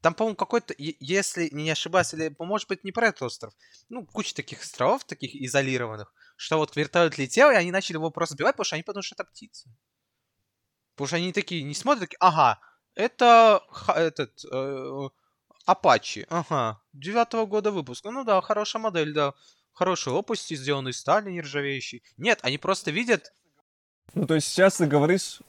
там, 0.00 0.14
по-моему, 0.14 0.36
какой-то, 0.36 0.74
если 0.78 1.48
не 1.50 1.70
ошибаюсь, 1.70 2.14
или, 2.14 2.34
может 2.38 2.68
быть, 2.68 2.84
не 2.84 2.92
про 2.92 3.08
этот 3.08 3.22
остров, 3.22 3.52
ну, 3.88 4.06
куча 4.06 4.34
таких 4.34 4.62
островов, 4.62 5.04
таких 5.04 5.34
изолированных, 5.34 6.12
что 6.36 6.58
вот 6.58 6.76
вертолет 6.76 7.18
летел, 7.18 7.50
и 7.50 7.54
они 7.54 7.72
начали 7.72 7.96
его 7.96 8.10
просто 8.10 8.34
сбивать, 8.34 8.54
потому 8.54 8.64
что 8.64 8.76
они 8.76 8.84
подумали, 8.84 9.04
что 9.04 9.16
это 9.16 9.24
птица. 9.24 9.68
Потому 10.94 11.08
что 11.08 11.16
они 11.16 11.32
такие 11.32 11.62
не 11.64 11.74
смотрят, 11.74 12.02
такие, 12.02 12.18
ага, 12.20 12.60
это 12.94 13.62
этот 13.88 14.44
э, 14.44 15.08
Апачи, 15.68 16.26
ага, 16.30 16.80
девятого 16.94 17.44
года 17.44 17.70
выпуска, 17.70 18.10
ну 18.10 18.24
да, 18.24 18.40
хорошая 18.40 18.80
модель, 18.82 19.12
да, 19.12 19.34
хорошие 19.74 20.14
лопасти, 20.14 20.54
сделаны 20.54 20.88
из 20.90 20.98
стали 20.98 21.30
нержавеющей. 21.30 22.02
Нет, 22.16 22.38
они 22.42 22.56
просто 22.56 22.90
видят, 22.90 23.32
Ну, 24.14 24.26
то 24.26 24.34
есть 24.34 24.48
сейчас 24.48 24.76
ты 24.78 24.86
говоришь... 24.86 25.40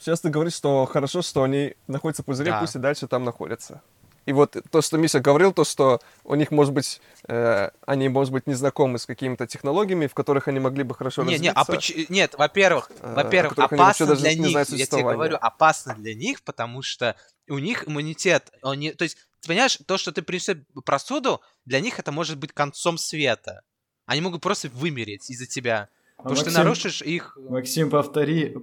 Сейчас 0.00 0.22
ты 0.22 0.30
говоришь, 0.30 0.54
что 0.54 0.86
хорошо, 0.86 1.20
что 1.20 1.42
они 1.42 1.74
находятся 1.86 2.22
в 2.22 2.26
пузыре, 2.26 2.50
Да. 2.50 2.60
пусть 2.60 2.74
и 2.76 2.78
дальше 2.78 3.06
там 3.06 3.24
находятся. 3.24 3.82
И 4.24 4.32
вот 4.32 4.56
то, 4.70 4.80
что 4.80 4.96
Миша 4.96 5.20
говорил, 5.20 5.52
то, 5.52 5.64
что 5.64 6.00
у 6.24 6.34
них, 6.34 6.50
может 6.50 6.72
быть, 6.72 7.00
э, 7.28 7.70
они, 7.86 8.08
может 8.08 8.32
быть, 8.32 8.46
не 8.46 8.54
знакомы 8.54 8.98
с 8.98 9.04
какими-то 9.06 9.46
технологиями, 9.46 10.06
в 10.06 10.14
которых 10.14 10.48
они 10.48 10.60
могли 10.60 10.82
бы 10.84 10.94
хорошо 10.94 11.22
Не, 11.24 11.38
не, 11.38 11.50
развиться. 11.50 11.60
а 11.60 11.64
поч- 11.64 12.08
Нет, 12.08 12.34
во-первых, 12.38 12.90
э, 13.00 13.14
во-первых, 13.14 13.58
опасно 13.58 14.06
даже 14.06 14.22
для 14.22 14.34
не 14.34 14.40
них. 14.48 14.56
Я 14.70 14.86
тебе 14.86 15.02
говорю, 15.02 15.36
опасно 15.40 15.94
для 15.94 16.14
них, 16.14 16.42
потому 16.42 16.80
что 16.82 17.14
у 17.48 17.58
них 17.58 17.86
иммунитет. 17.86 18.50
Они, 18.62 18.92
то 18.92 19.04
есть, 19.04 19.18
ты 19.42 19.48
понимаешь, 19.48 19.76
то, 19.86 19.98
что 19.98 20.12
ты 20.12 20.22
принесешь 20.22 20.56
простуду, 20.84 21.40
для 21.64 21.80
них 21.80 21.98
это 21.98 22.12
может 22.12 22.38
быть 22.38 22.52
концом 22.52 22.96
света. 22.96 23.62
Они 24.06 24.20
могут 24.20 24.40
просто 24.40 24.68
вымереть 24.68 25.28
из-за 25.30 25.46
тебя. 25.46 25.88
А 26.16 26.22
Потому 26.22 26.36
что 26.36 26.44
ты 26.44 26.50
Максим- 26.50 26.64
нарушишь 26.64 27.02
их... 27.02 27.36
Максим, 27.36 27.90
повтори, 27.90 28.56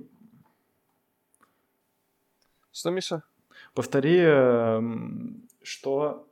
Что, 2.72 2.92
Миша? 2.92 3.24
повтори, 3.74 4.18
эм, 4.20 5.48
что, 5.62 6.28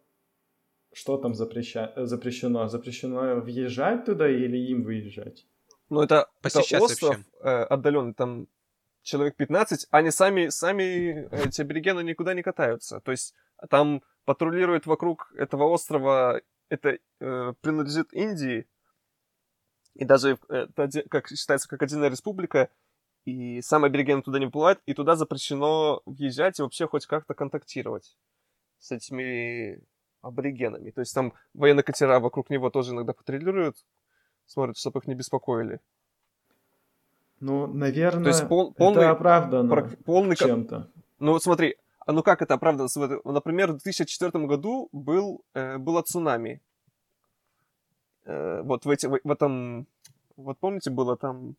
что 0.93 1.17
там 1.17 1.33
запреща- 1.33 1.91
э, 1.95 2.05
запрещено? 2.05 2.67
Запрещено 2.69 3.41
въезжать 3.41 4.05
туда 4.05 4.29
или 4.29 4.57
им 4.57 4.83
выезжать? 4.83 5.45
Ну, 5.89 6.01
это, 6.01 6.15
это 6.15 6.29
Посещать 6.41 6.81
остров 6.81 7.17
вообще. 7.41 7.63
отдаленный, 7.65 8.13
там 8.13 8.47
человек 9.03 9.35
15, 9.35 9.87
они 9.91 10.11
сами, 10.11 10.49
сами, 10.49 11.27
эти 11.47 11.61
аборигены 11.61 12.01
никуда 12.03 12.33
не 12.33 12.43
катаются. 12.43 12.99
То 13.01 13.11
есть 13.11 13.33
там 13.69 14.01
патрулирует 14.27 14.85
вокруг 14.85 15.31
этого 15.37 15.63
острова, 15.63 16.41
это 16.67 16.99
э, 17.21 17.53
принадлежит 17.61 18.11
Индии, 18.11 18.67
и 19.95 20.03
даже, 20.03 20.37
э, 20.49 20.67
это 20.75 21.03
как 21.09 21.29
считается, 21.29 21.69
как 21.69 21.81
отдельная 21.81 22.09
республика, 22.09 22.69
и 23.23 23.61
сам 23.61 23.85
абориген 23.85 24.21
туда 24.21 24.39
не 24.39 24.47
выплывает, 24.47 24.81
и 24.85 24.93
туда 24.93 25.15
запрещено 25.15 26.01
въезжать 26.05 26.59
и 26.59 26.61
вообще 26.61 26.87
хоть 26.87 27.05
как-то 27.05 27.33
контактировать 27.35 28.17
с 28.79 28.91
этими 28.91 29.81
аборигенами. 30.21 30.91
То 30.91 30.99
есть 30.99 31.15
там 31.15 31.31
военные 31.53 31.83
катера 31.83 32.19
вокруг 32.19 32.49
него 32.49 32.69
тоже 32.69 32.91
иногда 32.91 33.13
патрулируют, 33.13 33.77
смотрят, 34.45 34.77
чтобы 34.77 34.99
их 34.99 35.07
не 35.07 35.15
беспокоили. 35.15 35.79
Ну, 37.39 37.65
наверное, 37.67 38.23
То 38.23 38.29
есть 38.29 38.45
пол, 38.49 38.73
полный, 38.73 39.03
это 39.03 39.11
оправдано 39.11 39.73
прак- 39.73 40.03
полный, 40.03 40.35
чем-то. 40.35 40.91
Ну, 41.19 41.39
смотри, 41.39 41.77
ну 42.13 42.23
как 42.23 42.41
это? 42.41 42.57
Смотри, 42.87 43.17
Например, 43.23 43.71
в 43.71 43.77
2004 43.77 44.45
году 44.45 44.89
был, 44.91 45.43
э, 45.53 45.77
было 45.77 46.01
цунами. 46.01 46.61
Э, 48.25 48.61
вот 48.63 48.85
в, 48.85 48.89
эти, 48.89 49.07
в, 49.07 49.19
в 49.23 49.31
этом... 49.31 49.87
Вот 50.35 50.57
помните, 50.59 50.89
было 50.89 51.17
там... 51.17 51.55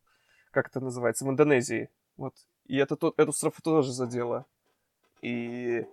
Как 0.51 0.69
это 0.69 0.81
называется? 0.81 1.25
В 1.25 1.29
Индонезии. 1.31 1.91
Вот. 2.17 2.35
И 2.67 2.77
это, 2.77 2.97
тот- 2.97 3.19
эту 3.19 3.33
строфу 3.33 3.63
тоже 3.63 3.93
задело. 3.93 4.47
И, 5.23 5.87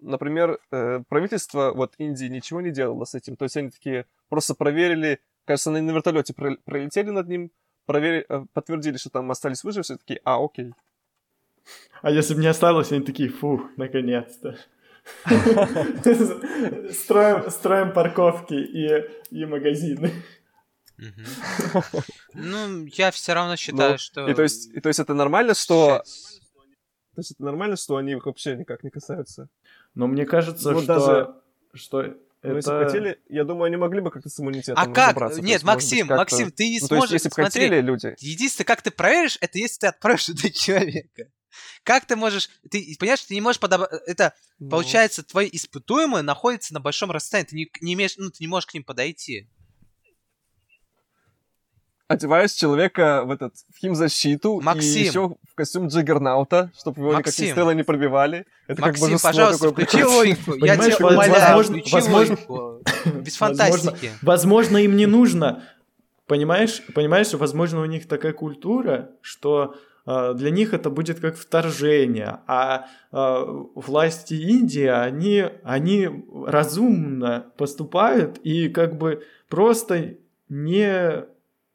например, 0.00 0.58
э, 0.70 1.00
правительство 1.08 1.72
вот 1.72 1.94
Индии 1.98 2.26
ничего 2.26 2.60
не 2.60 2.70
делало 2.70 3.04
с 3.04 3.14
этим. 3.14 3.36
То 3.36 3.44
есть 3.44 3.56
они 3.56 3.70
такие 3.70 4.06
просто 4.28 4.54
проверили... 4.54 5.20
Кажется, 5.44 5.70
они 5.70 5.80
на 5.80 5.92
вертолете 5.92 6.34
про- 6.34 6.56
пролетели 6.64 7.10
над 7.10 7.28
ним, 7.28 7.52
проверили, 7.86 8.26
э, 8.28 8.44
подтвердили, 8.52 8.96
что 8.96 9.10
там 9.10 9.30
остались 9.30 9.64
выжившие, 9.64 9.98
такие, 9.98 10.20
а, 10.24 10.42
окей. 10.44 10.72
А 12.02 12.10
если 12.10 12.34
бы 12.34 12.40
не 12.40 12.46
осталось, 12.46 12.92
они 12.92 13.04
такие, 13.04 13.28
фу, 13.28 13.68
наконец-то. 13.76 14.56
Строим, 16.92 17.50
строим 17.50 17.92
парковки 17.92 18.54
и, 18.54 19.04
и 19.30 19.44
магазины. 19.44 20.12
Ну, 22.34 22.86
я 22.86 23.10
все 23.10 23.32
равно 23.34 23.56
считаю, 23.56 23.92
Ну, 23.92 23.98
что... 23.98 24.28
И 24.28 24.34
то 24.34 24.42
есть, 24.42 24.72
и 24.74 24.80
то 24.80 24.88
есть 24.88 24.98
это 24.98 25.14
нормально, 25.14 25.54
что. 25.54 26.02
То 27.14 27.20
есть 27.20 27.32
это 27.32 27.44
нормально, 27.44 27.76
что 27.76 27.96
они 27.96 28.12
их 28.12 28.26
вообще 28.26 28.56
никак 28.56 28.82
не 28.84 28.90
касаются? 28.90 29.48
Но 29.94 30.06
мне 30.06 30.26
кажется, 30.26 30.72
Вот 30.74 30.84
что, 30.84 30.94
даже- 30.94 31.34
что 31.74 32.02
Но 32.42 32.56
если 32.56 32.70
бы 32.70 32.76
это... 32.76 32.84
хотели, 32.84 33.20
я 33.28 33.44
думаю, 33.44 33.64
они 33.64 33.76
могли 33.76 34.00
бы 34.00 34.10
как-то 34.10 34.28
с 34.28 34.38
иммунитетом 34.38 34.74
А 34.76 34.86
как? 34.92 35.16
Нет, 35.16 35.44
есть, 35.44 35.64
может 35.64 35.64
быть, 35.64 35.64
Максим, 35.64 36.06
Максим, 36.08 36.50
ты 36.50 36.68
не 36.68 36.80
Ну, 36.80 36.88
то 36.88 36.94
есть, 36.94 37.06
сможешь... 37.08 37.12
если 37.12 37.28
бы 37.30 37.34
хотели 37.34 37.80
люди... 37.80 38.14
Единственное, 38.18 38.66
как 38.66 38.82
ты 38.82 38.90
проверишь, 38.90 39.38
это 39.40 39.58
если 39.58 39.80
ты 39.80 39.86
отправишь 39.86 40.24
туда 40.26 40.50
человека. 40.50 41.28
Как 41.82 42.06
ты 42.06 42.16
можешь... 42.16 42.48
Ты 42.70 42.96
понимаешь, 42.98 43.22
ты 43.24 43.34
не 43.34 43.40
можешь 43.40 43.60
подобрать... 43.60 43.90
Это, 44.06 44.34
ну, 44.58 44.70
получается, 44.70 45.22
твои 45.22 45.48
испытуемые 45.52 46.22
находятся 46.22 46.74
на 46.74 46.80
большом 46.80 47.10
расстоянии. 47.10 47.48
Ты 47.48 47.56
не, 47.56 47.70
не 47.80 47.94
имеешь... 47.94 48.16
Ну, 48.16 48.30
ты 48.30 48.36
не 48.40 48.48
можешь 48.48 48.66
к 48.66 48.74
ним 48.74 48.84
подойти. 48.84 49.48
Одеваешь 52.08 52.52
человека 52.52 53.24
в 53.24 53.32
этот 53.32 53.54
в 53.74 53.78
химзащиту 53.78 54.60
Максим. 54.60 55.02
и 55.02 55.06
еще 55.06 55.28
в 55.28 55.54
костюм 55.56 55.88
Джиггернаута, 55.88 56.70
чтобы 56.78 57.00
его 57.00 57.12
никакие 57.14 57.46
Максим. 57.46 57.50
стрелы 57.50 57.74
не 57.74 57.82
пробивали. 57.82 58.46
Это 58.68 58.80
как 58.80 58.90
Максим, 58.92 59.06
божество 59.08 59.28
пожалуйста, 59.28 59.68
такое 59.70 59.86
включи 59.86 60.04
логику. 60.04 60.54
Я 60.64 60.76
тебя 60.76 61.04
умоляю, 61.04 61.32
возможно- 61.32 61.78
включи 61.78 61.92
возможно- 61.92 62.36
логику. 62.48 62.82
Без 63.06 63.40
Возможно- 63.40 63.66
фантастики. 63.66 64.12
Возможно, 64.22 64.76
им 64.76 64.96
не 64.96 65.06
нужно. 65.06 65.64
Понимаешь, 66.28 66.80
понимаешь, 66.94 67.32
возможно, 67.32 67.80
у 67.80 67.86
них 67.86 68.06
такая 68.06 68.32
культура, 68.32 69.10
что 69.20 69.74
для 70.06 70.50
них 70.50 70.72
это 70.72 70.88
будет 70.88 71.18
как 71.20 71.36
вторжение, 71.36 72.38
а 72.46 72.86
э, 73.10 73.44
власти 73.74 74.34
Индии, 74.34 74.86
они, 74.86 75.44
они 75.64 76.08
разумно 76.46 77.52
поступают 77.56 78.38
и 78.38 78.68
как 78.68 78.96
бы 78.98 79.24
просто 79.48 80.14
не 80.48 81.24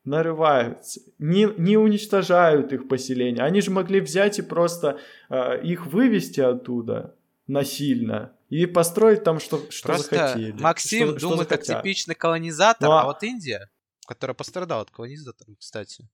нарываются, 0.03 1.01
не, 1.19 1.47
не 1.57 1.77
уничтожают 1.77 2.73
их 2.73 2.87
поселение. 2.87 3.43
Они 3.43 3.61
же 3.61 3.69
могли 3.71 3.99
взять 3.99 4.39
и 4.39 4.41
просто 4.41 4.97
э, 5.29 5.61
их 5.63 5.85
вывести 5.87 6.39
оттуда 6.39 7.15
насильно 7.47 8.31
и 8.49 8.65
построить 8.65 9.23
там, 9.23 9.39
что, 9.39 9.61
что 9.69 9.89
Просто 9.89 10.15
захотели. 10.15 10.53
Максим 10.59 11.09
что- 11.09 11.19
что 11.19 11.29
думает 11.29 11.49
как 11.49 11.63
захотят. 11.65 11.83
типичный 11.83 12.15
колонизатор, 12.15 12.87
Ну, 12.87 12.93
а 12.95 13.01
а- 13.01 13.05
вот 13.05 13.21
Индия, 13.23 13.69
которая 14.07 14.33
пострадала 14.35 14.81
от 14.81 14.89
колонизаторов, 14.91 15.55
кстати, 15.59 16.07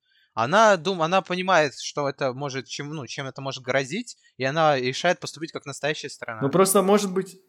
она, 0.44 0.78
дум, 0.78 1.02
она 1.02 1.22
понимает, 1.22 1.74
что 1.80 2.08
это 2.08 2.32
может, 2.32 2.68
чем, 2.68 2.90
ну, 2.92 3.08
чем 3.08 3.26
это 3.26 3.42
может 3.42 3.64
грозить, 3.64 4.18
и 4.38 4.44
она 4.44 4.80
решает 4.80 5.20
поступить 5.20 5.52
как 5.52 5.66
настоящая 5.66 6.10
страна. 6.10 6.42
Ну 6.42 6.50
просто 6.50 6.84
может 6.84 7.12
быть... 7.12 7.42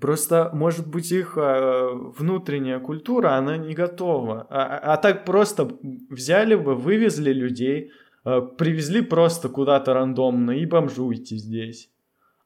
Просто, 0.00 0.50
может 0.52 0.86
быть, 0.86 1.10
их 1.10 1.36
э, 1.36 1.88
внутренняя 2.18 2.78
культура, 2.78 3.34
она 3.34 3.56
не 3.56 3.74
готова. 3.74 4.46
А, 4.48 4.62
а- 4.62 4.92
а 4.92 4.96
так 4.96 5.24
просто 5.24 5.68
взяли 6.08 6.54
бы, 6.54 6.76
вывезли 6.76 7.32
людей, 7.32 7.90
э, 8.24 8.40
привезли 8.56 9.00
просто 9.00 9.48
куда-то 9.48 9.94
рандомно 9.94 10.52
и 10.52 10.66
бомжуйте 10.66 11.36
здесь. 11.36 11.90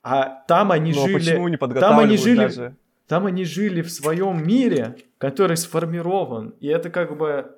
А 0.02 0.42
там 0.48 0.72
они 0.72 0.92
Но 0.94 1.06
жили... 1.06 1.14
почему 1.18 1.48
не 1.48 1.58
Там 1.58 1.98
они 1.98 2.16
жили, 2.16 2.36
даже? 2.38 2.76
там 3.06 3.26
они 3.26 3.44
жили 3.44 3.82
в 3.82 3.90
своем 3.90 4.46
мире, 4.46 4.96
который 5.18 5.58
сформирован. 5.58 6.54
И 6.60 6.68
это 6.68 6.88
как 6.88 7.18
бы... 7.18 7.54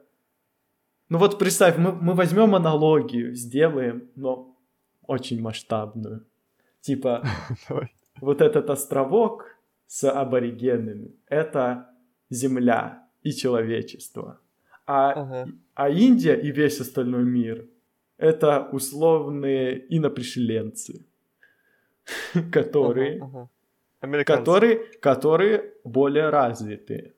Ну 1.09 1.19
вот 1.19 1.39
представь, 1.39 1.77
мы, 1.79 1.93
мы 1.93 2.15
возьмем 2.15 2.55
аналогию, 2.55 3.35
сделаем, 3.35 4.09
но 4.17 4.57
очень 5.07 5.41
масштабную. 5.41 6.27
Типа, 6.81 7.23
вот 8.21 8.41
этот 8.41 8.71
островок 8.71 9.45
с 9.87 10.09
аборигенами— 10.11 11.15
это 11.29 11.91
Земля 12.31 13.07
и 13.23 13.33
человечество. 13.33 14.41
А, 14.87 15.13
Ага. 15.13 15.49
а 15.75 15.89
Индия 15.89 16.35
и 16.35 16.51
весь 16.51 16.81
остальной 16.81 17.25
мир— 17.25 17.67
это 18.19 18.69
условные 18.73 19.85
инопришеленцы, 19.89 21.05
которые 22.53 23.23
Ага, 23.23 23.49
ага. 24.01 24.25
Которые, 24.25 24.77
которые 25.01 25.73
более 25.85 26.29
развитые. 26.29 27.15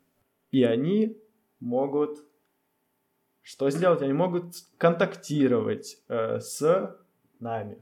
И 0.53 0.63
они 0.63 1.17
могут 1.61 2.25
что 3.47 3.71
сделать? 3.71 4.03
Они 4.03 4.13
могут 4.13 4.57
контактировать 4.77 5.99
э, 6.09 6.41
с 6.41 6.97
нами. 7.39 7.79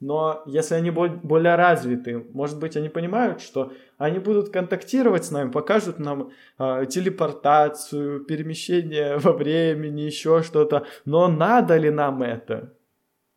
Но 0.00 0.42
если 0.46 0.76
они 0.76 0.90
бо- 0.90 1.20
более 1.22 1.56
развитые, 1.56 2.24
может 2.32 2.58
быть, 2.58 2.74
они 2.74 2.88
понимают, 2.88 3.42
что 3.42 3.72
они 3.98 4.18
будут 4.18 4.48
контактировать 4.48 5.26
с 5.26 5.30
нами, 5.30 5.50
покажут 5.50 5.98
нам 5.98 6.30
э, 6.58 6.86
телепортацию, 6.86 8.24
перемещение 8.24 9.18
во 9.18 9.32
времени, 9.32 10.00
еще 10.00 10.42
что-то. 10.42 10.86
Но 11.04 11.28
надо 11.28 11.76
ли 11.76 11.90
нам 11.90 12.22
это? 12.22 12.72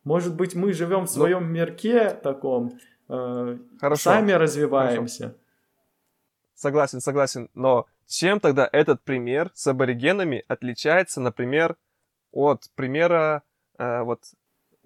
Может 0.05 0.37
быть, 0.37 0.55
мы 0.55 0.71
живем 0.71 1.03
в 1.03 1.09
своем 1.09 1.51
мирке 1.51 2.11
таком, 2.11 2.79
э, 3.09 3.57
Хорошо. 3.81 4.01
сами 4.01 4.31
развиваемся. 4.31 5.35
Согласен, 6.53 7.01
согласен. 7.01 7.49
Но 7.53 7.87
чем 8.07 8.39
тогда 8.39 8.69
этот 8.71 9.03
пример 9.03 9.51
с 9.53 9.65
аборигенами 9.67 10.43
отличается, 10.47 11.21
например, 11.21 11.75
от 12.31 12.69
примера 12.75 13.43
э, 13.77 14.01
вот 14.03 14.21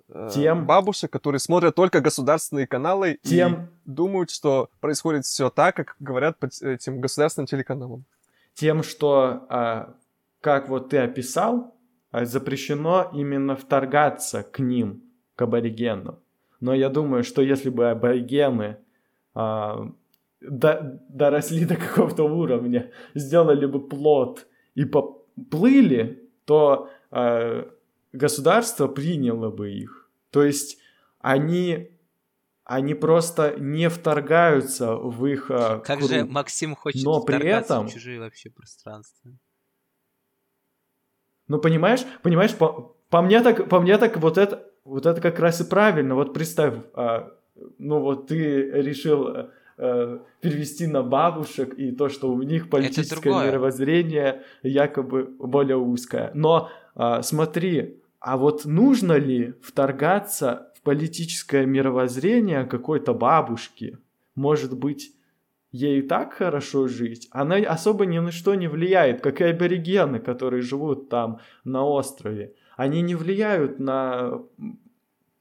э, 0.09 0.29
Тем- 0.33 0.65
бабушек, 0.65 1.11
которые 1.11 1.39
смотрят 1.39 1.75
только 1.75 1.99
государственные 2.01 2.67
каналы 2.67 3.19
Тем- 3.23 3.53
и 3.85 3.89
думают, 3.89 4.29
что 4.31 4.69
происходит 4.79 5.25
все 5.25 5.49
так, 5.49 5.75
как 5.75 5.95
говорят 5.99 6.37
по 6.37 6.47
т- 6.47 6.73
этим 6.73 6.99
государственным 7.01 7.47
телеканалам. 7.47 8.05
тем, 8.53 8.83
что, 8.83 9.45
а, 9.49 9.93
как 10.41 10.67
вот 10.69 10.89
ты 10.89 10.97
описал, 10.97 11.75
а, 12.11 12.25
запрещено 12.25 13.09
именно 13.13 13.55
вторгаться 13.55 14.43
к 14.43 14.59
ним, 14.59 15.01
к 15.35 15.41
аборигенам. 15.41 16.19
Но 16.59 16.73
я 16.73 16.89
думаю, 16.89 17.23
что 17.23 17.41
если 17.41 17.69
бы 17.69 17.89
аборигены 17.89 18.77
а, 19.33 19.89
до- 20.41 21.01
доросли 21.09 21.65
до 21.65 21.75
какого-то 21.75 22.23
уровня, 22.23 22.91
сделали 23.15 23.65
бы 23.65 23.79
плод 23.87 24.47
и 24.75 24.85
поплыли, 24.85 26.29
то 26.45 26.89
а, 27.11 27.69
государство 28.13 28.87
приняло 28.87 29.49
бы 29.49 29.71
их. 29.71 30.09
То 30.31 30.43
есть 30.43 30.79
они, 31.19 31.91
они 32.63 32.93
просто 32.93 33.55
не 33.59 33.89
вторгаются 33.89 34.95
в 34.95 35.25
их 35.25 35.51
а, 35.51 35.79
Как 35.79 35.99
круг. 35.99 36.09
же 36.09 36.25
Максим 36.25 36.75
хочет 36.75 37.03
Но 37.03 37.21
при 37.21 37.45
этом- 37.47 37.87
в 37.87 37.93
чужие 37.93 38.19
вообще 38.19 38.49
пространства. 38.49 39.31
Ну, 41.47 41.59
понимаешь, 41.59 42.01
понимаешь, 42.21 42.55
по, 42.55 42.95
по 43.09 43.21
мне 43.21 43.41
так, 43.41 43.67
по 43.69 43.79
мне 43.79 43.97
так 43.97 44.17
вот 44.17 44.37
это, 44.37 44.67
вот 44.83 45.05
это 45.05 45.19
как 45.19 45.39
раз 45.39 45.61
и 45.61 45.63
правильно. 45.63 46.13
Вот 46.15 46.33
представь, 46.33 46.75
а, 46.93 47.31
ну 47.79 47.99
вот 48.01 48.27
ты 48.27 48.69
решил 48.71 49.49
э, 49.79 50.17
э, 50.17 50.19
перевести 50.41 50.87
на 50.87 51.03
бабушек 51.03 51.73
и 51.73 51.91
то, 51.91 52.09
что 52.09 52.31
у 52.31 52.41
них 52.41 52.69
политическое 52.69 53.29
мировоззрение 53.29 54.43
якобы 54.63 55.23
более 55.39 55.77
узкое. 55.77 56.31
Но 56.33 56.69
а, 56.95 57.21
смотри, 57.21 58.01
а 58.19 58.37
вот 58.37 58.65
нужно 58.65 59.13
ли 59.13 59.53
вторгаться 59.61 60.71
в 60.75 60.81
политическое 60.81 61.65
мировоззрение 61.65 62.65
какой-то 62.65 63.13
бабушки? 63.13 63.97
Может 64.35 64.77
быть, 64.77 65.13
ей 65.71 65.99
и 65.99 66.01
так 66.01 66.33
хорошо 66.33 66.87
жить, 66.87 67.27
она 67.31 67.55
особо 67.55 68.05
ни 68.05 68.19
на 68.19 68.31
что 68.31 68.55
не 68.55 68.67
влияет, 68.67 69.21
как 69.21 69.39
и 69.41 69.45
аборигены, 69.45 70.19
которые 70.19 70.61
живут 70.61 71.09
там 71.09 71.39
на 71.63 71.85
острове. 71.85 72.53
они 72.75 73.01
не 73.01 73.15
влияют 73.15 73.79
на, 73.79 74.41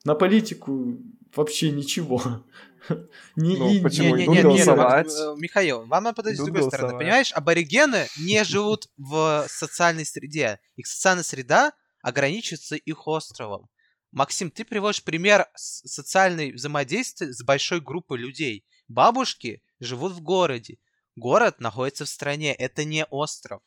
на 0.04 0.14
политику 0.14 0.98
вообще 1.34 1.70
ничего. 1.70 2.20
Не, 3.36 3.56
ну, 3.56 3.82
почему? 3.82 4.16
Не, 4.16 4.26
не, 4.26 4.42
не, 4.42 4.42
не, 4.42 4.60
э, 4.60 5.36
Михаил, 5.36 5.86
вам 5.86 6.04
надо 6.04 6.16
подойти 6.16 6.40
с 6.40 6.44
другой 6.44 6.64
стороны. 6.64 6.98
Понимаешь, 6.98 7.32
аборигены 7.32 8.06
не 8.18 8.44
живут 8.44 8.88
в 8.96 9.46
социальной 9.48 10.04
среде. 10.04 10.60
Их 10.76 10.86
социальная 10.86 11.24
среда 11.24 11.72
ограничивается 12.02 12.76
их 12.76 13.06
островом. 13.06 13.68
Максим, 14.10 14.50
ты 14.50 14.64
приводишь 14.64 15.02
пример 15.02 15.46
социальной 15.54 16.52
взаимодействия 16.52 17.32
с 17.32 17.42
большой 17.42 17.80
группой 17.80 18.18
людей. 18.18 18.64
Бабушки 18.88 19.62
живут 19.80 20.12
в 20.12 20.22
городе. 20.22 20.78
Город 21.14 21.60
находится 21.60 22.04
в 22.04 22.08
стране. 22.08 22.54
Это 22.54 22.84
не 22.84 23.04
остров. 23.06 23.60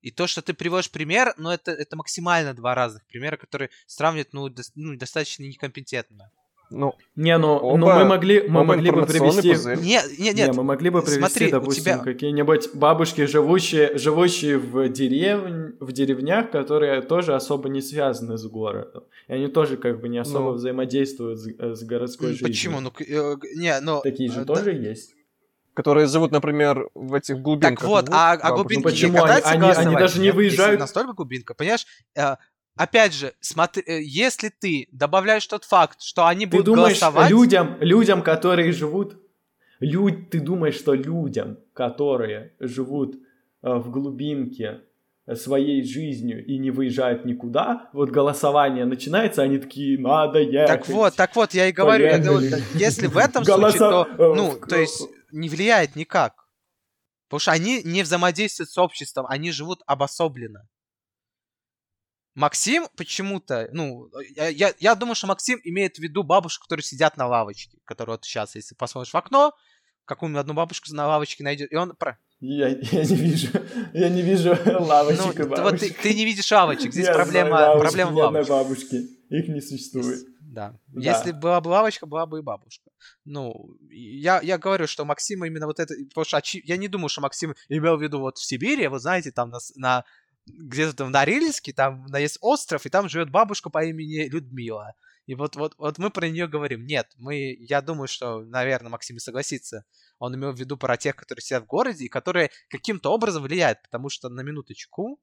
И 0.00 0.10
то, 0.12 0.26
что 0.26 0.40
ты 0.40 0.54
приводишь 0.54 0.90
пример, 0.90 1.34
ну, 1.36 1.50
это, 1.50 1.72
это 1.72 1.96
максимально 1.96 2.54
два 2.54 2.74
разных 2.74 3.04
примера, 3.06 3.36
которые 3.36 3.70
сравнивают, 3.86 4.32
ну, 4.32 4.48
до, 4.48 4.62
ну 4.74 4.96
достаточно 4.96 5.42
некомпетентно. 5.42 6.30
Ну, 6.70 6.94
не, 7.14 7.38
ну, 7.38 7.54
оба, 7.54 7.78
ну 7.78 7.86
мы 7.86 8.04
могли, 8.04 8.48
мы 8.48 8.64
могли 8.64 8.90
бы 8.90 9.06
привести... 9.06 9.52
Пузырь. 9.52 9.78
Не, 9.78 10.00
не, 10.18 10.32
нет. 10.32 10.48
Не, 10.48 10.52
мы 10.52 10.64
могли 10.64 10.90
бы 10.90 11.00
привести, 11.00 11.20
Смотри, 11.20 11.50
допустим, 11.50 11.82
тебя... 11.84 11.98
какие-нибудь 11.98 12.74
бабушки, 12.74 13.26
живущие, 13.26 13.96
живущие 13.96 14.58
в, 14.58 14.88
дерев... 14.88 15.76
в 15.80 15.92
деревнях, 15.92 16.50
которые 16.50 17.02
тоже 17.02 17.34
особо 17.34 17.68
не 17.68 17.80
связаны 17.80 18.36
с 18.36 18.46
городом. 18.46 19.04
И 19.28 19.34
они 19.34 19.48
тоже 19.48 19.76
как 19.76 20.00
бы 20.00 20.08
не 20.08 20.18
особо 20.18 20.50
ну... 20.50 20.52
взаимодействуют 20.52 21.38
с, 21.38 21.46
с 21.46 21.82
городской 21.84 22.30
жизнью. 22.30 22.48
Почему? 22.48 22.80
Ну, 22.80 22.92
э, 22.98 23.36
не, 23.54 23.78
ну... 23.80 24.00
Такие 24.02 24.30
же 24.30 24.42
э, 24.42 24.44
тоже 24.44 24.72
есть? 24.72 25.14
которые 25.74 26.06
живут, 26.06 26.32
например, 26.32 26.88
в 26.94 27.12
этих 27.12 27.38
глубинках. 27.42 27.80
Так 27.80 27.88
вот, 27.88 28.08
а, 28.10 28.32
а 28.32 28.52
глубинки 28.52 28.82
ну, 28.82 28.90
почему? 28.90 29.22
Они, 29.22 29.42
они, 29.44 29.68
они 29.68 29.94
даже 29.94 30.20
не 30.20 30.30
выезжают. 30.30 30.80
Настолько 30.80 31.12
глубинка, 31.12 31.52
понимаешь? 31.52 31.86
Э, 32.16 32.36
опять 32.76 33.14
же, 33.14 33.34
смотри, 33.40 33.82
э, 33.86 34.02
если 34.02 34.48
ты 34.48 34.88
добавляешь 34.92 35.46
тот 35.46 35.64
факт, 35.64 36.00
что 36.02 36.26
они 36.26 36.46
ты 36.46 36.52
будут 36.52 36.66
думаешь, 36.66 37.00
голосовать... 37.00 37.30
людям, 37.30 37.76
людям, 37.80 38.22
которые 38.22 38.72
живут... 38.72 39.20
Люд, 39.80 40.30
ты 40.30 40.40
думаешь, 40.40 40.76
что 40.76 40.94
людям, 40.94 41.58
которые 41.74 42.54
живут 42.60 43.16
э, 43.16 43.74
в 43.74 43.90
глубинке 43.90 44.80
своей 45.34 45.82
жизнью 45.82 46.44
и 46.44 46.56
не 46.56 46.70
выезжают 46.70 47.24
никуда, 47.24 47.90
вот 47.92 48.10
голосование 48.10 48.84
начинается, 48.84 49.42
они 49.42 49.58
такие, 49.58 49.98
надо 49.98 50.38
ехать. 50.38 50.68
Так 50.68 50.88
вот, 50.88 51.16
так 51.16 51.34
вот, 51.34 51.52
я 51.52 51.66
и 51.66 51.72
говорю, 51.72 52.22
говорю 52.22 52.56
если 52.74 53.08
в 53.08 53.16
этом 53.16 53.44
случае, 53.44 53.78
то, 53.78 54.06
ну, 54.16 54.56
то 54.68 54.78
есть 54.78 55.02
не 55.32 55.48
влияет 55.48 55.96
никак. 55.96 56.46
Потому 57.28 57.40
что 57.40 57.52
они 57.52 57.82
не 57.82 58.02
взаимодействуют 58.02 58.70
с 58.70 58.78
обществом, 58.78 59.26
они 59.28 59.50
живут 59.50 59.82
обособленно. 59.86 60.68
Максим 62.36 62.86
почему-то, 62.96 63.66
ну, 63.72 64.10
я, 64.36 64.74
я 64.78 64.94
думаю, 64.94 65.14
что 65.14 65.26
Максим 65.26 65.58
имеет 65.64 65.96
в 65.96 66.00
виду 66.00 66.22
бабушек, 66.22 66.62
которые 66.64 66.84
сидят 66.84 67.16
на 67.16 67.26
лавочке, 67.26 67.78
которые 67.84 68.16
вот 68.16 68.26
сейчас, 68.26 68.54
если 68.54 68.74
посмотришь 68.74 69.14
в 69.14 69.16
окно, 69.16 69.54
какую-нибудь 70.04 70.42
одну 70.42 70.52
бабушку 70.52 70.94
на 70.94 71.06
лавочке 71.06 71.42
найдет, 71.42 71.72
и 71.72 71.76
он... 71.76 71.96
Про... 71.96 72.18
Я, 72.40 72.68
я 72.68 73.04
не 73.06 73.16
вижу, 73.16 73.48
я 73.94 74.10
не 74.10 74.20
вижу 74.20 74.50
лавочек 74.66 75.24
ну, 75.24 75.32
и 75.32 75.48
бабочек. 75.48 75.62
Вот 75.64 75.80
ты, 75.80 75.90
ты 75.94 76.14
не 76.14 76.26
видишь 76.26 76.52
лавочек, 76.52 76.92
здесь 76.92 77.06
я 77.06 77.14
проблема, 77.14 77.54
лавочки, 77.54 77.82
проблема 77.82 78.10
в 78.10 78.16
лавочке. 78.16 78.52
бабушки, 78.52 78.96
их 79.30 79.48
не 79.48 79.62
существует. 79.62 80.26
Да. 80.42 80.78
да. 80.88 81.00
Если 81.00 81.32
была 81.32 81.62
бы 81.62 81.68
лавочка, 81.68 82.04
была 82.04 82.26
бы 82.26 82.40
и 82.40 82.42
бабушка. 82.42 82.90
Ну, 83.24 83.76
я, 83.90 84.40
я 84.42 84.58
говорю, 84.58 84.86
что 84.86 85.06
Максим 85.06 85.42
именно 85.42 85.66
вот 85.66 85.80
это... 85.80 85.94
Потому 86.08 86.24
что 86.26 86.40
я 86.64 86.76
не 86.76 86.88
думаю, 86.88 87.08
что 87.08 87.22
Максим 87.22 87.54
имел 87.70 87.96
в 87.96 88.02
виду 88.02 88.20
вот 88.20 88.36
в 88.36 88.44
Сибири, 88.44 88.88
вы 88.88 88.98
знаете, 88.98 89.32
там 89.32 89.48
на, 89.48 89.58
на 89.76 90.04
где-то 90.46 90.94
там 90.94 91.08
в 91.08 91.10
Норильске, 91.10 91.72
там 91.72 92.06
есть 92.14 92.38
остров, 92.40 92.86
и 92.86 92.88
там 92.88 93.08
живет 93.08 93.30
бабушка 93.30 93.70
по 93.70 93.84
имени 93.84 94.28
Людмила. 94.28 94.94
И 95.26 95.34
вот, 95.34 95.56
вот, 95.56 95.74
вот 95.76 95.98
мы 95.98 96.10
про 96.10 96.28
нее 96.28 96.46
говорим. 96.46 96.86
Нет, 96.86 97.12
мы, 97.16 97.56
я 97.58 97.82
думаю, 97.82 98.06
что, 98.06 98.42
наверное, 98.42 98.90
Максим 98.90 99.18
согласится. 99.18 99.84
Он 100.18 100.34
имел 100.36 100.52
в 100.52 100.58
виду 100.58 100.76
про 100.76 100.96
тех, 100.96 101.16
которые 101.16 101.42
сидят 101.42 101.64
в 101.64 101.66
городе 101.66 102.04
и 102.04 102.08
которые 102.08 102.50
каким-то 102.68 103.10
образом 103.12 103.42
влияют, 103.42 103.82
потому 103.82 104.08
что 104.08 104.28
на 104.28 104.42
минуточку 104.42 105.20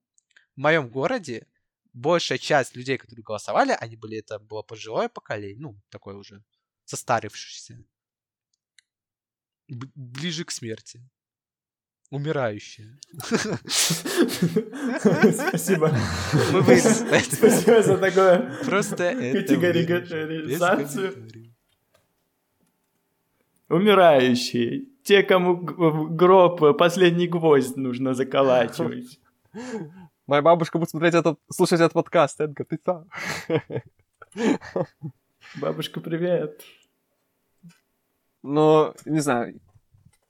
в 0.56 0.60
моем 0.60 0.90
городе 0.90 1.48
большая 1.94 2.38
часть 2.38 2.76
людей, 2.76 2.98
которые 2.98 3.24
голосовали, 3.24 3.78
они 3.80 3.96
были, 3.96 4.18
это 4.18 4.40
было 4.40 4.62
пожилое 4.62 5.08
поколение, 5.08 5.58
ну, 5.60 5.80
такое 5.90 6.16
уже 6.16 6.44
состарившееся. 6.86 7.82
Ближе 9.70 10.44
к 10.44 10.52
смерти. 10.52 11.02
Умирающая. 12.14 13.00
Спасибо. 15.00 15.92
Мы 16.52 16.62
Спасибо 16.62 17.82
за 17.82 17.98
такое 17.98 18.52
Просто 18.66 19.16
категоризацию. 19.16 21.28
Умирающие. 23.68 24.86
Те, 25.02 25.24
кому 25.24 25.56
гроб, 25.56 26.78
последний 26.78 27.28
гвоздь 27.28 27.78
нужно 27.78 28.14
заколачивать. 28.14 29.20
Моя 30.28 30.44
бабушка 30.44 30.78
будет 30.78 30.92
смотреть 30.92 31.16
этот, 31.16 31.40
слушать 31.52 31.80
этот 31.80 31.94
подкаст. 31.94 32.40
Эдгар, 32.40 32.68
ты 32.68 32.78
там? 32.78 33.10
Бабушка, 35.56 36.00
привет. 36.00 36.64
Но, 38.44 38.94
не 39.06 39.20
знаю, 39.20 39.60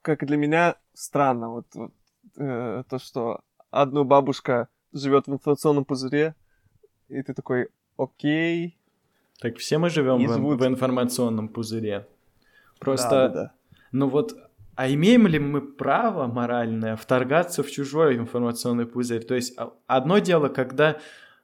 как 0.03 0.25
для 0.25 0.37
меня 0.37 0.75
странно 0.93 1.49
вот, 1.49 1.65
вот 1.73 1.91
э, 2.37 2.83
то, 2.87 2.99
что 2.99 3.39
одна 3.71 4.03
бабушка 4.03 4.67
живет 4.91 5.25
в 5.25 5.31
информационном 5.33 5.85
пузыре, 5.85 6.35
и 7.09 7.23
ты 7.23 7.33
такой, 7.33 7.69
окей. 7.97 8.77
Так 9.39 9.57
все 9.57 9.79
мы 9.79 9.89
живем 9.89 10.23
в, 10.27 10.57
в 10.57 10.67
информационном 10.67 11.47
пузыре. 11.47 12.05
Просто, 12.79 13.09
да, 13.09 13.27
да, 13.27 13.33
да. 13.33 13.53
ну 13.91 14.09
вот, 14.09 14.35
а 14.75 14.91
имеем 14.91 15.25
ли 15.25 15.39
мы 15.39 15.61
право 15.61 16.27
моральное 16.27 16.95
вторгаться 16.95 17.63
в 17.63 17.71
чужой 17.71 18.17
информационный 18.17 18.85
пузырь? 18.85 19.23
То 19.23 19.35
есть 19.35 19.53
а, 19.57 19.73
одно 19.87 20.19
дело, 20.19 20.49
когда 20.49 20.99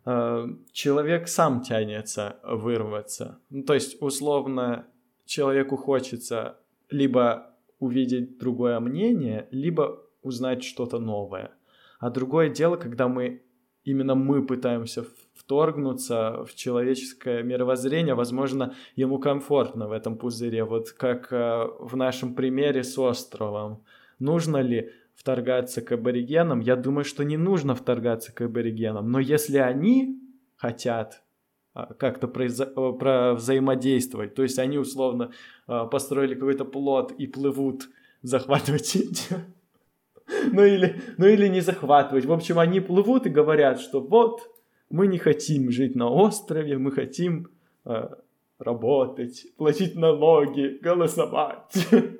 э, 0.05 0.47
человек 0.73 1.29
сам 1.29 1.61
тянется 1.61 2.37
вырваться. 2.43 3.39
Ну, 3.49 3.63
то 3.63 3.73
есть, 3.73 4.01
условно, 4.01 4.85
человеку 5.25 5.77
хочется 5.77 6.57
либо 6.89 7.48
увидеть 7.79 8.37
другое 8.37 8.79
мнение, 8.79 9.47
либо 9.51 10.03
узнать 10.21 10.63
что-то 10.63 10.99
новое. 10.99 11.51
А 11.99 12.09
другое 12.09 12.49
дело, 12.49 12.75
когда 12.77 13.07
мы, 13.07 13.41
именно 13.83 14.15
мы 14.15 14.45
пытаемся 14.45 15.05
вторгнуться 15.33 16.43
в 16.45 16.53
человеческое 16.55 17.43
мировоззрение, 17.43 18.13
возможно, 18.13 18.75
ему 18.95 19.19
комфортно 19.19 19.87
в 19.87 19.91
этом 19.91 20.17
пузыре, 20.17 20.63
вот 20.63 20.91
как 20.91 21.31
э, 21.31 21.67
в 21.79 21.95
нашем 21.95 22.35
примере 22.35 22.83
с 22.83 22.97
островом. 22.97 23.83
Нужно 24.19 24.57
ли 24.57 24.91
вторгаться 25.15 25.81
к 25.81 25.91
аборигенам? 25.93 26.59
Я 26.59 26.75
думаю, 26.75 27.05
что 27.05 27.23
не 27.23 27.37
нужно 27.37 27.73
вторгаться 27.75 28.33
к 28.33 28.41
аборигенам, 28.41 29.11
но 29.11 29.19
если 29.19 29.57
они 29.57 30.21
хотят 30.55 31.23
как-то 31.73 32.27
произо- 32.27 32.71
э, 32.75 32.97
про 32.97 33.33
взаимодействовать. 33.33 34.35
То 34.35 34.43
есть 34.43 34.59
они 34.59 34.77
условно 34.77 35.31
а, 35.67 35.85
построили 35.85 36.33
какой-то 36.33 36.65
плод 36.65 37.11
и 37.11 37.27
плывут 37.27 37.89
захватывать 38.21 38.95
Индию. 38.95 39.45
Ну 40.51 40.63
или, 40.63 41.01
ну 41.17 41.25
или 41.25 41.47
не 41.47 41.59
захватывать. 41.59 42.25
В 42.25 42.31
общем, 42.31 42.59
они 42.59 42.79
плывут 42.79 43.25
и 43.25 43.31
говорят, 43.31 43.79
что 43.79 43.99
вот, 43.99 44.41
мы 44.91 45.07
не 45.07 45.17
хотим 45.17 45.71
жить 45.71 45.95
на 45.95 46.07
острове, 46.07 46.77
мы 46.77 46.91
хотим 46.91 47.47
э, 47.85 48.09
работать, 48.59 49.47
платить 49.57 49.95
налоги, 49.95 50.77
голосовать. 50.81 51.87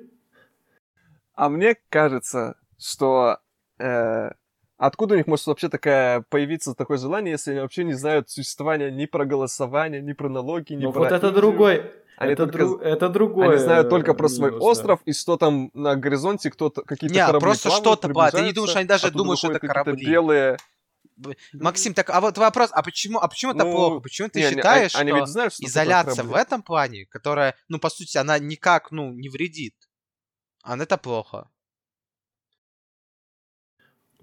А 1.34 1.48
мне 1.48 1.76
кажется, 1.88 2.56
что 2.76 3.38
э, 3.78 4.30
Откуда 4.80 5.12
у 5.12 5.18
них 5.18 5.26
может 5.26 5.46
вообще 5.46 5.68
такая 5.68 6.24
появиться 6.30 6.74
такое 6.74 6.96
желание, 6.96 7.32
если 7.32 7.50
они 7.50 7.60
вообще 7.60 7.84
не 7.84 7.92
знают 7.92 8.30
существования 8.30 8.90
ни 8.90 9.04
про 9.04 9.26
голосование, 9.26 10.00
ни 10.00 10.14
про 10.14 10.30
налоги, 10.30 10.72
ни 10.72 10.84
ну, 10.84 10.92
про 10.92 11.00
вот 11.00 11.12
это 11.12 11.30
другой. 11.30 11.92
Они 12.16 12.32
это, 12.32 12.46
только, 12.46 12.58
дру... 12.58 12.76
это 12.78 13.08
другое. 13.10 13.50
Они 13.50 13.58
знают 13.58 13.90
только 13.90 14.14
про 14.14 14.28
свой 14.30 14.52
минус, 14.52 14.64
остров 14.64 15.00
да. 15.04 15.10
и 15.10 15.14
что 15.14 15.36
там 15.36 15.70
на 15.74 15.96
горизонте 15.96 16.50
кто-то 16.50 16.80
какие-то 16.80 17.14
не, 17.14 17.20
корабли 17.20 17.40
просто 17.40 17.70
что-то 17.70 18.08
плавают. 18.08 18.34
Ты 18.34 18.42
не 18.42 18.52
думаешь, 18.54 18.74
они 18.74 18.86
даже 18.86 19.10
думают, 19.10 19.38
что 19.38 19.52
это 19.52 19.66
корабли. 19.66 20.06
белые. 20.06 20.56
Максим, 21.52 21.92
так 21.92 22.08
а 22.08 22.22
вот 22.22 22.38
вопрос, 22.38 22.70
а 22.72 22.82
почему, 22.82 23.18
а 23.18 23.28
почему 23.28 23.52
это 23.52 23.64
ну, 23.64 23.72
плохо? 23.72 24.00
Почему 24.00 24.30
ты 24.30 24.40
не, 24.40 24.48
считаешь, 24.48 24.94
они, 24.94 25.10
что, 25.10 25.18
они 25.18 25.26
знают, 25.26 25.52
что 25.52 25.66
изоляция 25.66 26.24
в 26.24 26.34
этом 26.34 26.62
плане, 26.62 27.04
которая, 27.04 27.54
ну 27.68 27.78
по 27.78 27.90
сути, 27.90 28.16
она 28.16 28.38
никак, 28.38 28.92
ну 28.92 29.12
не 29.12 29.28
вредит, 29.28 29.74
а 30.62 30.78
это 30.78 30.96
плохо? 30.96 31.50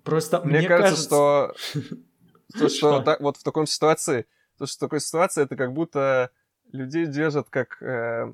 Просто 0.08 0.40
мне, 0.40 0.60
мне 0.60 0.68
кажется, 0.70 1.04
что, 1.04 1.54
то, 2.58 2.70
что 2.70 3.02
так, 3.02 3.20
вот 3.20 3.36
в 3.36 3.44
такой 3.44 3.68
ситуации, 3.68 4.26
то, 4.58 4.66
что 4.66 4.78
в 4.78 4.80
такой 4.80 5.02
ситуации 5.02 5.44
это 5.44 5.58
как 5.58 5.74
будто 5.74 6.32
людей 6.72 7.08
держат 7.08 7.50
как 7.50 7.82
э, 7.84 8.32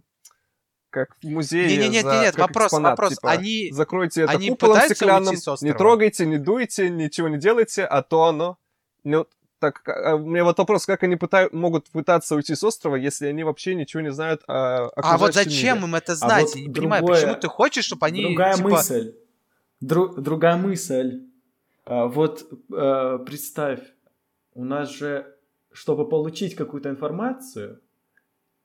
как 0.91 1.15
в 1.24 1.28
музее. 1.28 1.65
Нет, 1.65 1.91
нет, 1.91 2.05
нет, 2.05 2.13
нет, 2.21 2.38
вопрос, 2.38 2.67
экспонат, 2.67 2.91
вопрос. 2.91 3.15
Типа, 3.15 3.32
они 3.32 3.71
закройте 3.71 4.21
это 4.21 4.34
они 4.34 4.49
куполом 4.49 4.82
стеклянным, 4.82 5.34
не 5.61 5.74
трогайте, 5.74 6.28
не 6.28 6.38
дуйте, 6.38 6.91
ничего 6.91 7.28
не 7.28 7.39
делайте, 7.39 7.86
а 7.86 8.03
то 8.03 8.26
оно. 8.26 8.59
Ну, 9.03 9.26
Так, 9.57 9.82
а, 9.88 10.13
у 10.13 10.19
меня 10.19 10.43
вот 10.43 10.59
вопрос, 10.59 10.86
как 10.86 11.01
они 11.01 11.15
пытают, 11.15 11.53
могут 11.53 11.89
пытаться 11.89 12.36
уйти 12.36 12.53
с 12.53 12.63
острова, 12.63 12.97
если 12.97 13.26
они 13.26 13.43
вообще 13.43 13.74
ничего 13.74 14.01
не 14.01 14.11
знают 14.11 14.43
о 14.47 14.91
А 14.95 15.17
вот 15.17 15.34
зачем 15.34 15.78
мире? 15.78 15.88
им 15.88 15.95
это 15.95 16.15
знать? 16.15 16.43
А 16.43 16.45
вот 16.45 16.55
Я 16.55 16.61
не 16.61 16.67
другое, 16.67 16.99
понимаю, 16.99 17.15
почему 17.15 17.36
ты 17.36 17.47
хочешь, 17.47 17.86
чтобы 17.86 18.05
они... 18.05 18.21
Другая 18.21 18.57
типа... 18.57 18.69
мысль. 18.69 19.15
Дру, 19.82 20.09
другая 20.09 20.57
мысль. 20.57 21.32
А, 21.86 22.07
вот 22.07 22.47
а, 22.71 23.17
представь, 23.19 23.79
у 24.53 24.63
нас 24.63 24.91
же, 24.93 25.36
чтобы 25.71 26.07
получить 26.07 26.55
какую-то 26.55 26.89
информацию, 26.89 27.81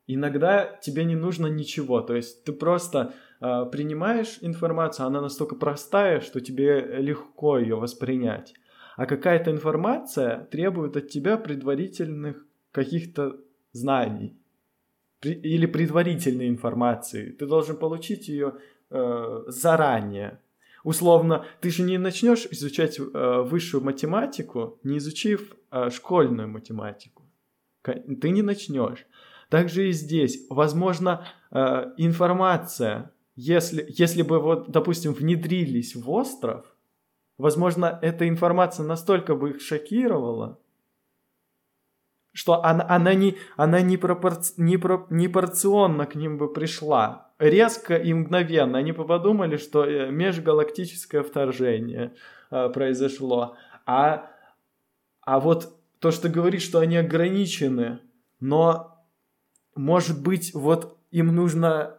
иногда 0.06 0.64
тебе 0.64 1.04
не 1.04 1.16
нужно 1.16 1.46
ничего. 1.46 2.00
То 2.00 2.16
есть 2.16 2.44
ты 2.44 2.52
просто 2.52 3.14
а, 3.40 3.64
принимаешь 3.64 4.38
информацию, 4.40 5.06
она 5.06 5.20
настолько 5.20 5.56
простая, 5.56 6.20
что 6.20 6.40
тебе 6.40 6.98
легко 6.98 7.58
ее 7.58 7.76
воспринять. 7.76 8.54
А 8.96 9.06
какая-то 9.06 9.50
информация 9.50 10.46
требует 10.46 10.96
от 10.96 11.08
тебя 11.08 11.36
предварительных 11.36 12.44
каких-то 12.72 13.36
знаний 13.72 14.36
или 15.22 15.66
предварительной 15.66 16.48
информации. 16.48 17.30
Ты 17.30 17.46
должен 17.46 17.76
получить 17.76 18.28
ее 18.28 18.54
э, 18.90 19.44
заранее. 19.46 20.40
Условно, 20.84 21.44
ты 21.60 21.70
же 21.70 21.82
не 21.82 21.98
начнешь 21.98 22.46
изучать 22.50 22.98
э, 22.98 23.42
высшую 23.42 23.82
математику, 23.84 24.78
не 24.82 24.98
изучив 24.98 25.56
э, 25.70 25.90
школьную 25.90 26.48
математику. 26.48 27.24
Ты 27.82 28.30
не 28.30 28.42
начнешь. 28.42 29.06
Также 29.48 29.88
и 29.88 29.92
здесь, 29.92 30.46
возможно, 30.50 31.26
э, 31.50 31.92
информация, 31.96 33.12
если, 33.34 33.86
если 33.88 34.22
бы 34.22 34.40
вот, 34.40 34.70
допустим, 34.70 35.14
внедрились 35.14 35.94
в 35.94 36.10
остров, 36.10 36.66
возможно, 37.38 37.98
эта 38.02 38.28
информация 38.28 38.84
настолько 38.84 39.34
бы 39.34 39.50
их 39.50 39.60
шокировала, 39.60 40.58
что 42.32 42.62
она, 42.62 42.86
она, 42.88 43.14
не, 43.14 43.36
она 43.56 43.80
не, 43.80 43.96
пропорци, 43.96 44.54
не, 44.58 44.76
про, 44.76 45.06
не 45.10 45.28
порционно 45.28 46.06
к 46.06 46.14
ним 46.14 46.38
бы 46.38 46.52
пришла. 46.52 47.27
Резко 47.38 47.96
и 47.96 48.12
мгновенно. 48.12 48.78
Они 48.78 48.92
подумали, 48.92 49.56
что 49.58 49.84
э, 49.84 50.10
межгалактическое 50.10 51.22
вторжение 51.22 52.14
э, 52.50 52.68
произошло. 52.70 53.56
А, 53.86 54.30
а 55.20 55.38
вот 55.38 55.78
то, 56.00 56.10
что 56.10 56.28
говорит, 56.28 56.62
что 56.62 56.80
они 56.80 56.96
ограничены, 56.96 58.00
но, 58.40 59.04
может 59.76 60.20
быть, 60.20 60.52
вот 60.52 60.98
им 61.12 61.34
нужно 61.34 61.98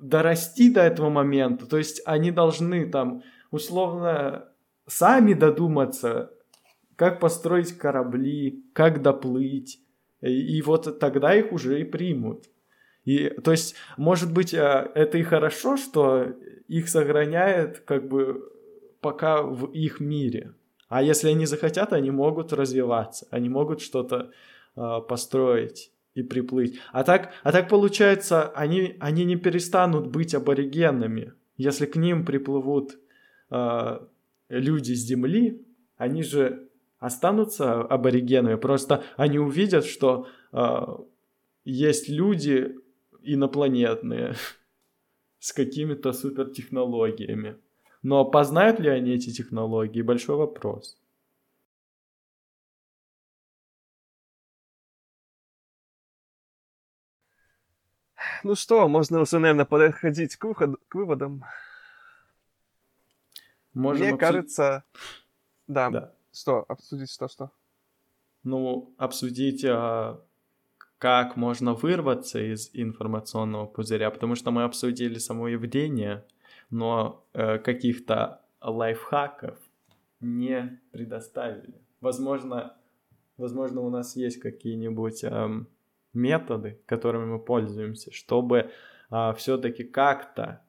дорасти 0.00 0.72
до 0.72 0.82
этого 0.82 1.10
момента. 1.10 1.66
То 1.66 1.78
есть 1.78 2.02
они 2.04 2.30
должны 2.30 2.88
там, 2.88 3.22
условно, 3.50 4.48
сами 4.86 5.34
додуматься, 5.34 6.30
как 6.94 7.20
построить 7.20 7.76
корабли, 7.76 8.64
как 8.72 9.02
доплыть. 9.02 9.80
И, 10.20 10.56
и 10.56 10.62
вот 10.62 10.98
тогда 10.98 11.34
их 11.34 11.52
уже 11.52 11.80
и 11.80 11.84
примут. 11.84 12.44
И, 13.06 13.30
то 13.42 13.52
есть, 13.52 13.76
может 13.96 14.32
быть, 14.32 14.52
э, 14.52 14.90
это 14.94 15.16
и 15.16 15.22
хорошо, 15.22 15.76
что 15.76 16.34
их 16.68 16.88
сохраняет 16.88 17.78
как 17.86 18.08
бы 18.08 18.52
пока 19.00 19.42
в 19.42 19.66
их 19.66 20.00
мире. 20.00 20.52
А 20.88 21.02
если 21.02 21.30
они 21.30 21.46
захотят, 21.46 21.92
они 21.92 22.10
могут 22.10 22.52
развиваться, 22.52 23.26
они 23.30 23.48
могут 23.48 23.80
что-то 23.80 24.32
э, 24.76 25.00
построить 25.08 25.92
и 26.14 26.22
приплыть. 26.22 26.80
А 26.92 27.04
так, 27.04 27.32
а 27.44 27.52
так 27.52 27.68
получается, 27.68 28.48
они, 28.48 28.96
они 28.98 29.24
не 29.24 29.36
перестанут 29.36 30.08
быть 30.08 30.34
аборигенами. 30.34 31.32
Если 31.56 31.86
к 31.86 31.94
ним 31.94 32.24
приплывут 32.24 32.98
э, 33.50 33.98
люди 34.48 34.94
с 34.94 35.06
Земли, 35.06 35.64
они 35.96 36.24
же 36.24 36.68
останутся 36.98 37.82
аборигенами, 37.82 38.56
просто 38.56 39.04
они 39.16 39.38
увидят, 39.38 39.84
что 39.84 40.26
э, 40.52 40.86
есть 41.64 42.08
люди 42.08 42.76
инопланетные 43.26 44.34
с 45.38 45.52
какими-то 45.52 46.12
супертехнологиями. 46.12 47.58
Но 48.02 48.24
познают 48.24 48.78
ли 48.78 48.88
они 48.88 49.12
эти 49.12 49.32
технологии? 49.32 50.02
Большой 50.02 50.36
вопрос. 50.36 50.98
Ну 58.44 58.54
что, 58.54 58.86
можно 58.88 59.20
уже, 59.20 59.38
наверное, 59.38 59.64
подходить 59.64 60.36
к, 60.36 60.44
выход... 60.44 60.78
к 60.88 60.94
выводам. 60.94 61.44
Можем 63.74 64.02
Мне 64.02 64.14
обсуд... 64.14 64.20
кажется... 64.20 64.84
Да. 65.66 65.90
да. 65.90 66.14
Что? 66.32 66.64
Обсудить 66.68 67.10
что-что? 67.10 67.50
Ну, 68.44 68.94
обсудить, 68.98 69.64
а, 69.64 70.22
как 70.98 71.36
можно 71.36 71.74
вырваться 71.74 72.40
из 72.40 72.70
информационного 72.72 73.66
пузыря, 73.66 74.10
потому 74.10 74.34
что 74.34 74.50
мы 74.50 74.64
обсудили 74.64 75.18
само 75.18 75.48
явление, 75.48 76.24
но 76.70 77.24
э, 77.32 77.58
каких-то 77.58 78.42
лайфхаков 78.60 79.58
не 80.20 80.80
предоставили. 80.92 81.80
Возможно, 82.00 82.76
возможно, 83.36 83.82
у 83.82 83.90
нас 83.90 84.16
есть 84.16 84.40
какие-нибудь 84.40 85.24
эм, 85.24 85.68
методы, 86.14 86.80
которыми 86.86 87.26
мы 87.26 87.38
пользуемся, 87.38 88.12
чтобы 88.12 88.70
э, 89.10 89.34
все-таки 89.36 89.84
как-то 89.84 90.62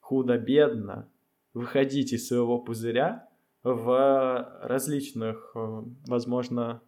худо-бедно 0.00 1.08
выходить 1.54 2.12
из 2.12 2.28
своего 2.28 2.58
пузыря 2.58 3.28
в 3.62 4.60
различных, 4.62 5.52
э, 5.54 5.82
возможно, 6.06 6.82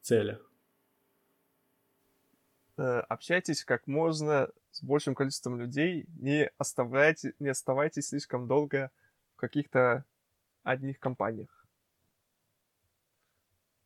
целях. 0.00 0.50
Э, 2.76 3.00
общайтесь 3.08 3.64
как 3.64 3.86
можно 3.86 4.48
с 4.70 4.82
большим 4.82 5.14
количеством 5.14 5.58
людей, 5.58 6.06
не 6.18 6.50
оставляйте, 6.58 7.34
не 7.38 7.48
оставайтесь 7.48 8.08
слишком 8.08 8.48
долго 8.48 8.90
в 9.34 9.36
каких-то 9.36 10.04
одних 10.62 10.98
компаниях. 10.98 11.66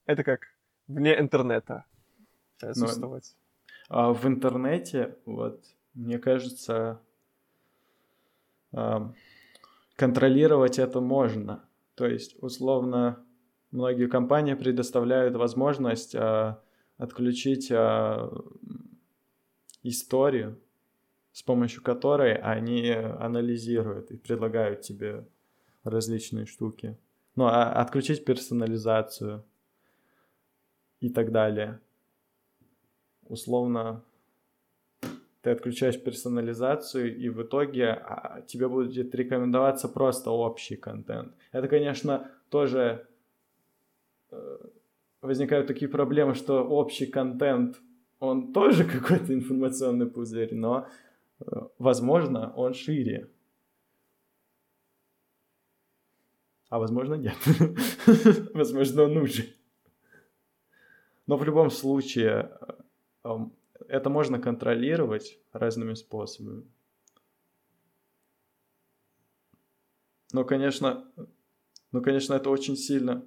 Это 0.07 0.25
как 0.25 0.47
вне 0.87 1.19
интернета 1.19 1.85
существовать. 2.59 3.37
Но, 3.91 3.97
а 3.97 4.13
в 4.15 4.27
интернете, 4.27 5.17
вот, 5.27 5.63
мне 5.93 6.19
кажется, 6.19 7.01
контролировать 9.97 10.79
это 10.79 11.01
можно. 11.01 11.65
То 11.95 12.07
есть, 12.07 12.37
условно, 12.43 13.25
многие 13.71 14.09
компании 14.09 14.55
предоставляют 14.55 15.35
возможность 15.37 16.15
а, 16.15 16.63
отключить 16.97 17.71
а, 17.73 18.31
историю, 19.83 20.59
с 21.33 21.43
помощью 21.43 21.83
которой 21.83 22.35
они 22.35 22.91
анализируют 22.91 24.11
и 24.11 24.17
предлагают 24.17 24.81
тебе 24.83 25.27
различные 25.85 26.47
штуки. 26.47 26.97
Ну, 27.37 27.47
а 27.47 27.73
отключить 27.73 28.25
персонализацию 28.25 29.45
и 31.01 31.09
так 31.09 31.31
далее. 31.31 31.81
Условно, 33.29 34.03
ты 35.43 35.51
отключаешь 35.51 36.03
персонализацию, 36.03 37.17
и 37.17 37.29
в 37.29 37.43
итоге 37.43 37.91
а, 37.91 38.43
тебе 38.47 38.69
будет 38.69 39.15
рекомендоваться 39.15 39.89
просто 39.89 40.31
общий 40.31 40.77
контент. 40.77 41.33
Это, 41.53 41.69
конечно, 41.69 42.31
тоже 42.51 43.07
э, 44.31 44.59
возникают 45.21 45.67
такие 45.67 45.89
проблемы, 45.89 46.35
что 46.35 46.65
общий 46.65 47.07
контент, 47.07 47.81
он 48.21 48.53
тоже 48.53 48.85
какой-то 49.01 49.33
информационный 49.33 50.07
пузырь, 50.07 50.55
но, 50.55 50.89
э, 51.41 51.45
возможно, 51.79 52.53
он 52.55 52.75
шире. 52.75 53.31
А 56.69 56.79
возможно, 56.79 57.15
нет. 57.15 57.37
возможно, 58.55 59.05
он 59.05 59.17
уже. 59.17 59.55
Но 61.27 61.37
в 61.37 61.45
любом 61.45 61.71
случае, 61.71 62.51
э, 63.23 63.39
это 63.89 64.11
можно 64.11 64.39
контролировать 64.39 65.39
разными 65.53 65.95
способами. 65.95 66.65
Но, 70.33 70.45
конечно, 70.45 71.11
ну, 71.91 72.03
конечно, 72.03 72.35
это 72.35 72.51
очень 72.51 72.77
сильно 72.77 73.27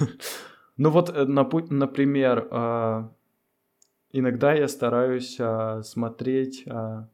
Ну 0.76 0.90
вот, 0.90 1.08
э, 1.08 1.24
например, 1.24 2.48
а, 2.50 3.12
иногда 4.10 4.54
я 4.54 4.66
стараюсь 4.66 5.36
а, 5.38 5.84
смотреть 5.84 6.64
а, 6.66 7.08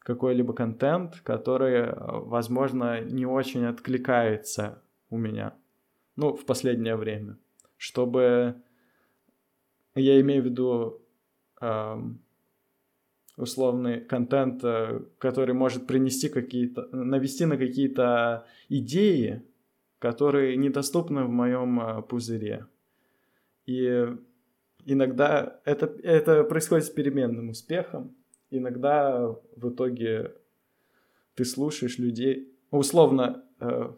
какой-либо 0.00 0.52
контент, 0.52 1.20
который, 1.22 1.86
э, 1.86 1.94
возможно, 1.96 3.00
не 3.00 3.24
очень 3.24 3.64
откликается 3.64 4.82
у 5.08 5.16
меня, 5.16 5.54
ну, 6.16 6.34
в 6.34 6.44
последнее 6.44 6.96
время, 6.96 7.38
чтобы, 7.78 8.56
я 9.94 10.20
имею 10.20 10.42
в 10.42 10.44
виду, 10.44 11.00
условный 13.38 14.00
контент, 14.00 14.62
э, 14.64 15.00
который 15.18 15.54
может 15.54 15.86
принести 15.86 16.28
какие-то, 16.28 16.88
навести 16.92 17.46
на 17.46 17.56
какие-то 17.56 18.44
идеи, 18.68 19.42
которые 19.98 20.56
недоступны 20.56 21.24
в 21.24 21.30
моем 21.30 21.80
э, 21.80 22.02
пузыре. 22.02 22.66
И 23.66 24.06
иногда 24.84 25.60
это, 25.64 25.86
это 26.02 26.44
происходит 26.44 26.86
с 26.86 26.90
переменным 26.90 27.50
успехом. 27.50 28.14
Иногда 28.50 29.28
в 29.56 29.68
итоге 29.70 30.34
ты 31.34 31.44
слушаешь 31.44 31.98
людей, 31.98 32.52
условно, 32.70 33.44
э, 33.60 33.92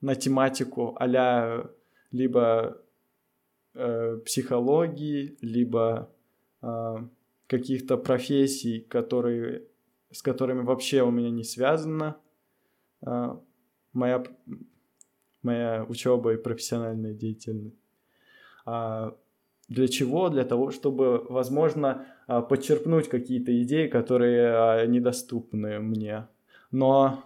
на 0.00 0.14
тематику 0.14 0.96
а 0.98 1.64
либо 2.10 2.78
э, 3.74 4.18
психологии, 4.24 5.36
либо 5.40 6.10
э, 6.60 6.96
каких-то 7.46 7.96
профессий, 7.96 8.80
которые, 8.80 9.64
с 10.10 10.22
которыми 10.22 10.62
вообще 10.62 11.02
у 11.02 11.10
меня 11.10 11.30
не 11.30 11.44
связана 11.44 12.16
э, 13.06 13.36
моя, 13.92 14.24
моя 15.42 15.84
учеба 15.88 16.34
и 16.34 16.36
профессиональная 16.36 17.12
деятельность. 17.12 17.76
А 18.64 19.14
для 19.68 19.88
чего? 19.88 20.28
Для 20.28 20.44
того, 20.44 20.70
чтобы, 20.70 21.24
возможно, 21.28 22.06
а, 22.26 22.42
подчерпнуть 22.42 23.08
какие-то 23.08 23.62
идеи, 23.62 23.88
которые 23.88 24.54
а, 24.54 24.86
недоступны 24.86 25.80
мне. 25.80 26.26
Но 26.70 27.24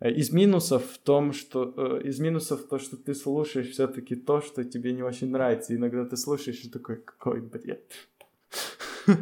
э, 0.00 0.10
из 0.12 0.32
минусов 0.32 0.84
в 0.84 0.98
том, 0.98 1.32
что 1.32 1.74
э, 1.76 2.02
из 2.04 2.18
минусов 2.20 2.68
то, 2.68 2.78
что 2.78 2.96
ты 2.96 3.14
слушаешь 3.14 3.70
все-таки 3.70 4.16
то, 4.16 4.40
что 4.40 4.64
тебе 4.64 4.92
не 4.92 5.02
очень 5.02 5.30
нравится. 5.30 5.74
Иногда 5.74 6.04
ты 6.04 6.16
слушаешь 6.16 6.64
и 6.64 6.70
такой, 6.70 6.96
какой 6.96 7.40
бред. 7.40 7.92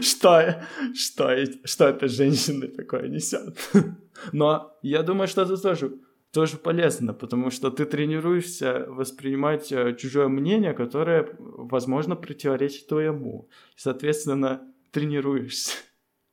Что, 0.00 0.62
что, 0.94 1.34
что 1.64 1.88
эта 1.88 2.06
женщина 2.06 2.68
такое 2.68 3.08
несет? 3.08 3.56
Но 4.32 4.76
я 4.82 5.02
думаю, 5.02 5.26
что 5.26 5.42
это 5.42 5.56
тоже 5.56 5.98
тоже 6.36 6.58
полезно, 6.58 7.14
потому 7.14 7.50
что 7.50 7.70
ты 7.70 7.86
тренируешься 7.86 8.84
воспринимать 8.88 9.72
э, 9.72 9.96
чужое 9.96 10.28
мнение, 10.28 10.74
которое, 10.74 11.34
возможно, 11.38 12.14
противоречит 12.14 12.88
твоему. 12.88 13.48
Соответственно, 13.74 14.60
тренируешься. 14.90 15.72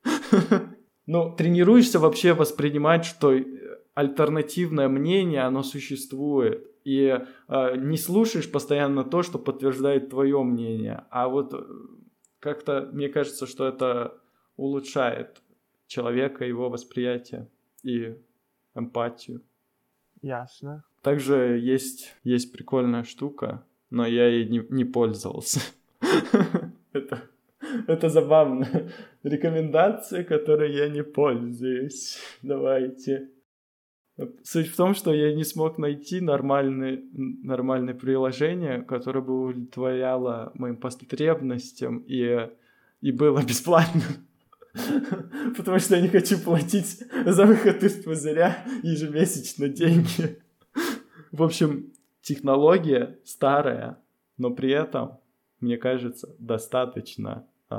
Ну, 1.06 1.36
тренируешься 1.36 2.00
вообще 2.00 2.34
воспринимать, 2.34 3.06
что 3.06 3.34
э, 3.34 3.46
альтернативное 3.94 4.90
мнение, 4.90 5.42
оно 5.42 5.64
существует. 5.64 6.66
И 6.84 7.20
э, 7.48 7.76
не 7.78 7.98
слушаешь 7.98 8.52
постоянно 8.52 9.04
то, 9.06 9.24
что 9.24 9.40
подтверждает 9.40 10.10
твое 10.10 10.44
мнение. 10.44 11.06
А 11.12 11.30
вот 11.30 11.54
э, 11.54 11.64
как-то 12.40 12.90
мне 12.92 13.08
кажется, 13.08 13.48
что 13.48 13.66
это 13.68 14.18
улучшает 14.58 15.42
человека, 15.88 16.44
его 16.46 16.70
восприятие 16.70 17.48
и 17.84 18.18
эмпатию. 18.76 19.42
Ясно. 20.24 20.86
Также 21.02 21.60
есть, 21.62 22.16
есть 22.24 22.54
прикольная 22.54 23.04
штука, 23.04 23.66
но 23.90 24.08
я 24.08 24.28
ей 24.28 24.48
не, 24.48 24.66
не 24.70 24.86
пользовался. 24.86 25.60
это, 26.94 27.24
это 27.88 28.08
забавно. 28.08 28.90
Рекомендации, 29.24 30.24
которые 30.24 30.76
я 30.78 30.88
не 30.88 31.04
пользуюсь. 31.04 32.18
Давайте. 32.42 33.32
Суть 34.44 34.68
в 34.68 34.76
том, 34.78 34.94
что 34.94 35.14
я 35.14 35.36
не 35.36 35.44
смог 35.44 35.78
найти 35.78 36.22
нормальное, 36.22 37.04
нормальное 37.12 37.94
приложение, 37.94 38.82
которое 38.82 39.22
бы 39.22 39.48
удовлетворяло 39.48 40.52
моим 40.54 40.78
потребностям 40.78 41.98
и, 42.08 42.50
и 43.02 43.12
было 43.12 43.44
бесплатным. 43.44 44.26
Потому 45.58 45.80
что 45.80 45.96
я 45.96 46.02
не 46.02 46.08
хочу 46.08 46.40
платить 46.40 47.04
за 47.26 47.46
выход 47.46 47.84
из 47.84 48.04
пузыря 48.04 48.66
ежемесячно 48.82 49.70
деньги. 49.70 50.42
В 51.32 51.44
общем, 51.44 51.94
технология 52.22 53.20
старая, 53.24 54.00
но 54.38 54.50
при 54.52 54.72
этом, 54.72 55.20
мне 55.60 55.78
кажется, 55.78 56.36
достаточно 56.40 57.46
э, 57.70 57.76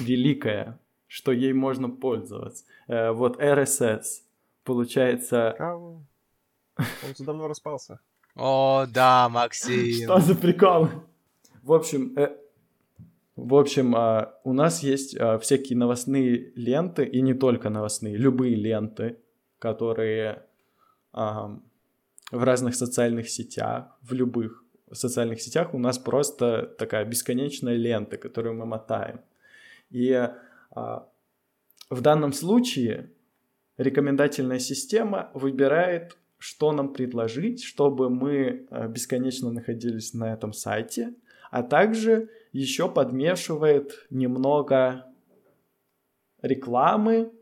великая, 0.00 0.78
что 1.08 1.32
ей 1.32 1.52
можно 1.52 1.88
пользоваться. 1.90 2.64
Э, 2.86 3.10
вот 3.10 3.40
RSS, 3.40 4.22
получается... 4.64 5.54
Кого? 5.58 6.04
Он 6.76 7.10
уже 7.12 7.24
давно 7.24 7.48
распался. 7.48 7.98
О, 8.36 8.86
да, 8.86 9.28
Максим. 9.28 10.04
Что 10.04 10.20
за 10.20 10.36
прикол? 10.36 10.88
В 11.62 11.72
общем, 11.72 12.16
э, 12.16 12.36
в 13.40 13.54
общем, 13.54 13.94
а, 13.94 14.34
у 14.42 14.52
нас 14.52 14.82
есть 14.82 15.16
а, 15.16 15.38
всякие 15.38 15.78
новостные 15.78 16.52
ленты, 16.56 17.04
и 17.04 17.20
не 17.20 17.34
только 17.34 17.70
новостные, 17.70 18.16
любые 18.16 18.56
ленты, 18.56 19.18
которые 19.60 20.42
в 21.12 21.60
разных 22.44 22.74
социальных 22.74 23.30
сетях, 23.30 23.96
в 24.02 24.12
любых 24.12 24.62
социальных 24.92 25.40
сетях 25.40 25.72
у 25.72 25.78
нас 25.78 25.98
просто 25.98 26.62
такая 26.78 27.04
бесконечная 27.04 27.76
лента, 27.76 28.18
которую 28.18 28.56
мы 28.56 28.66
мотаем. 28.66 29.20
И 29.90 30.12
а, 30.72 31.08
в 31.90 32.00
данном 32.00 32.32
случае 32.32 33.10
рекомендательная 33.78 34.58
система 34.58 35.30
выбирает, 35.32 36.18
что 36.38 36.72
нам 36.72 36.92
предложить, 36.92 37.62
чтобы 37.62 38.10
мы 38.10 38.66
бесконечно 38.88 39.52
находились 39.52 40.12
на 40.12 40.32
этом 40.32 40.52
сайте, 40.52 41.14
а 41.50 41.62
также 41.62 42.28
еще 42.52 42.88
подмешивает 42.88 44.06
немного 44.10 45.06
рекламы. 46.42 47.32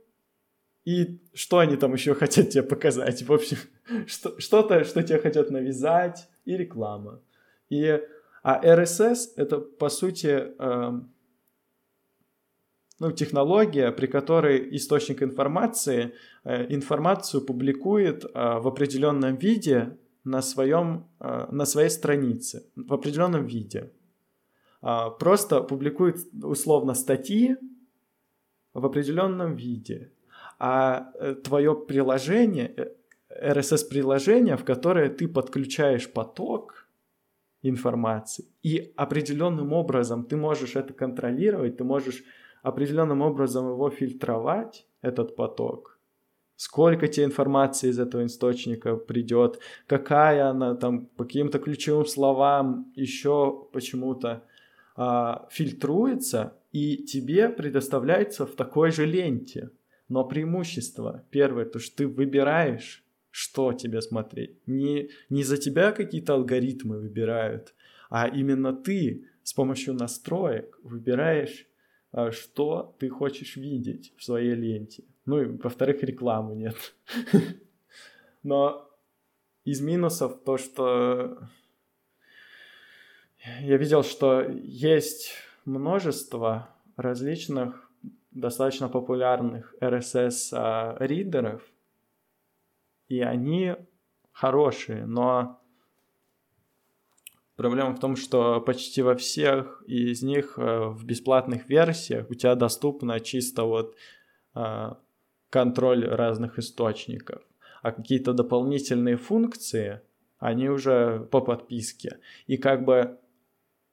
И 0.85 1.21
что 1.35 1.59
они 1.59 1.77
там 1.77 1.93
еще 1.95 2.15
хотят 2.15 2.51
тебе 2.51 2.63
показать? 2.63 3.23
В 3.23 3.33
общем, 3.33 3.59
что, 4.07 4.39
что-то, 4.41 4.85
что 4.85 5.03
тебе 5.03 5.19
хотят 5.19 5.51
навязать, 5.51 6.29
и 6.47 6.57
реклама. 6.57 7.21
И, 7.69 8.01
а 8.43 8.65
RSS 8.65 9.33
это, 9.37 9.59
по 9.59 9.89
сути, 9.89 10.55
э, 10.59 11.01
ну, 13.01 13.13
технология, 13.13 13.91
при 13.91 14.07
которой 14.07 14.77
источник 14.77 15.23
информации 15.23 16.15
э, 16.45 16.73
информацию 16.73 17.45
публикует 17.45 18.25
э, 18.25 18.29
в 18.33 18.69
определенном 18.69 19.37
виде 19.37 19.99
на, 20.25 20.41
своем, 20.41 21.09
э, 21.21 21.47
на 21.51 21.67
своей 21.67 21.91
странице, 21.91 22.63
в 22.77 22.95
определенном 22.95 23.47
виде. 23.47 23.93
А, 24.83 25.11
просто 25.11 25.61
публикует 25.61 26.17
условно 26.43 26.95
статьи 26.95 27.57
в 28.75 28.85
определенном 28.85 29.57
виде, 29.57 30.13
а 30.59 31.13
э, 31.15 31.35
твое 31.35 31.75
приложение, 31.75 32.93
RSS-приложение, 33.31 34.55
э, 34.55 34.57
в 34.57 34.65
которое 34.65 35.09
ты 35.09 35.29
подключаешь 35.29 36.13
поток 36.13 36.87
информации, 37.63 38.45
и 38.63 38.93
определенным 38.97 39.73
образом 39.73 40.25
ты 40.25 40.37
можешь 40.37 40.77
это 40.77 40.93
контролировать, 40.93 41.79
ты 41.79 41.85
можешь 41.85 42.23
определенным 42.63 43.23
образом 43.23 43.69
его 43.69 43.91
фильтровать, 43.91 44.87
этот 45.03 45.37
поток, 45.37 45.99
сколько 46.57 47.07
тебе 47.09 47.27
информации 47.27 47.91
из 47.91 47.99
этого 47.99 48.27
источника 48.27 48.97
придет, 48.97 49.61
какая 49.87 50.49
она 50.49 50.75
там 50.75 51.07
по 51.07 51.25
каким-то 51.25 51.59
ключевым 51.59 52.07
словам 52.07 52.93
еще 52.97 53.69
почему-то 53.73 54.43
а, 54.97 55.47
фильтруется 55.51 56.57
и 56.73 56.97
тебе 57.05 57.49
предоставляется 57.49 58.47
в 58.47 58.55
такой 58.55 58.91
же 58.91 59.07
ленте. 59.07 59.71
Но 60.09 60.25
преимущество 60.25 61.25
первое, 61.31 61.65
то 61.65 61.79
что 61.79 61.97
ты 61.97 62.09
выбираешь, 62.09 63.05
что 63.31 63.73
тебе 63.73 64.01
смотреть. 64.01 64.67
Не, 64.67 65.11
не 65.29 65.43
за 65.43 65.59
тебя 65.59 65.93
какие-то 65.93 66.35
алгоритмы 66.35 66.99
выбирают, 66.99 67.75
а 68.09 68.29
именно 68.29 68.73
ты 68.73 69.27
с 69.43 69.53
помощью 69.53 69.95
настроек 69.95 70.79
выбираешь, 70.83 71.67
а, 72.13 72.31
что 72.31 72.97
ты 72.99 73.09
хочешь 73.09 73.57
видеть 73.57 74.15
в 74.17 74.25
своей 74.25 74.55
ленте. 74.55 75.05
Ну 75.27 75.43
и, 75.43 75.45
во-вторых, 75.45 76.03
рекламы 76.03 76.55
нет. 76.55 76.77
Но 78.43 78.89
из 79.65 79.81
минусов 79.81 80.43
то, 80.45 80.57
что 80.57 81.49
я 83.61 83.77
видел, 83.77 84.03
что 84.03 84.43
есть 84.43 85.33
множество 85.65 86.69
различных 86.97 87.91
достаточно 88.33 88.89
популярных 88.89 89.75
RSS-ридеров, 89.81 91.63
и 93.09 93.21
они 93.21 93.77
хорошие, 94.33 95.07
но 95.07 95.61
проблема 97.55 97.95
в 97.95 98.01
том, 98.01 98.17
что 98.17 98.61
почти 98.61 99.03
во 99.03 99.15
всех 99.15 99.83
из 99.87 100.23
них 100.23 100.59
э, 100.59 100.89
в 100.89 101.05
бесплатных 101.05 101.69
версиях 101.69 102.29
у 102.29 102.35
тебя 102.35 102.55
доступно 102.55 103.21
чисто 103.21 103.63
вот 103.63 103.95
э, 104.55 104.91
контроль 105.51 106.05
разных 106.05 106.59
источников, 106.59 107.43
а 107.83 107.93
какие-то 107.93 108.33
дополнительные 108.33 109.17
функции, 109.17 110.01
они 110.39 110.69
уже 110.69 111.21
по 111.31 111.41
подписке. 111.41 112.19
И 112.47 112.57
как 112.57 112.85
бы 112.85 113.19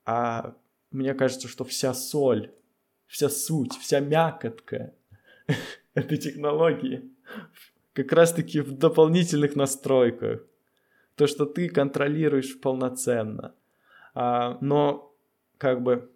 а 0.05 0.55
мне 0.91 1.13
кажется, 1.13 1.47
что 1.47 1.63
вся 1.63 1.93
соль 1.93 2.51
вся 3.13 3.29
суть, 3.29 3.73
вся 3.77 3.99
мякотка 3.99 4.91
этой 5.93 6.17
технологии 6.17 7.11
как 7.93 8.11
раз-таки 8.11 8.59
в 8.59 8.71
дополнительных 8.71 9.55
настройках. 9.55 10.41
То, 11.15 11.27
что 11.27 11.45
ты 11.45 11.69
контролируешь 11.69 12.59
полноценно. 12.59 13.53
А, 14.15 14.57
но 14.61 15.15
как 15.59 15.83
бы 15.83 16.11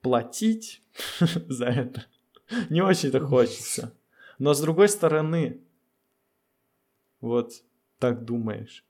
платить 0.00 0.82
за 1.48 1.66
это 1.66 2.06
не 2.70 2.80
очень-то 2.80 3.20
хочется. 3.20 3.94
Но 4.38 4.54
с 4.54 4.60
другой 4.62 4.88
стороны, 4.88 5.60
вот 7.20 7.62
так 7.98 8.24
думаешь, 8.24 8.86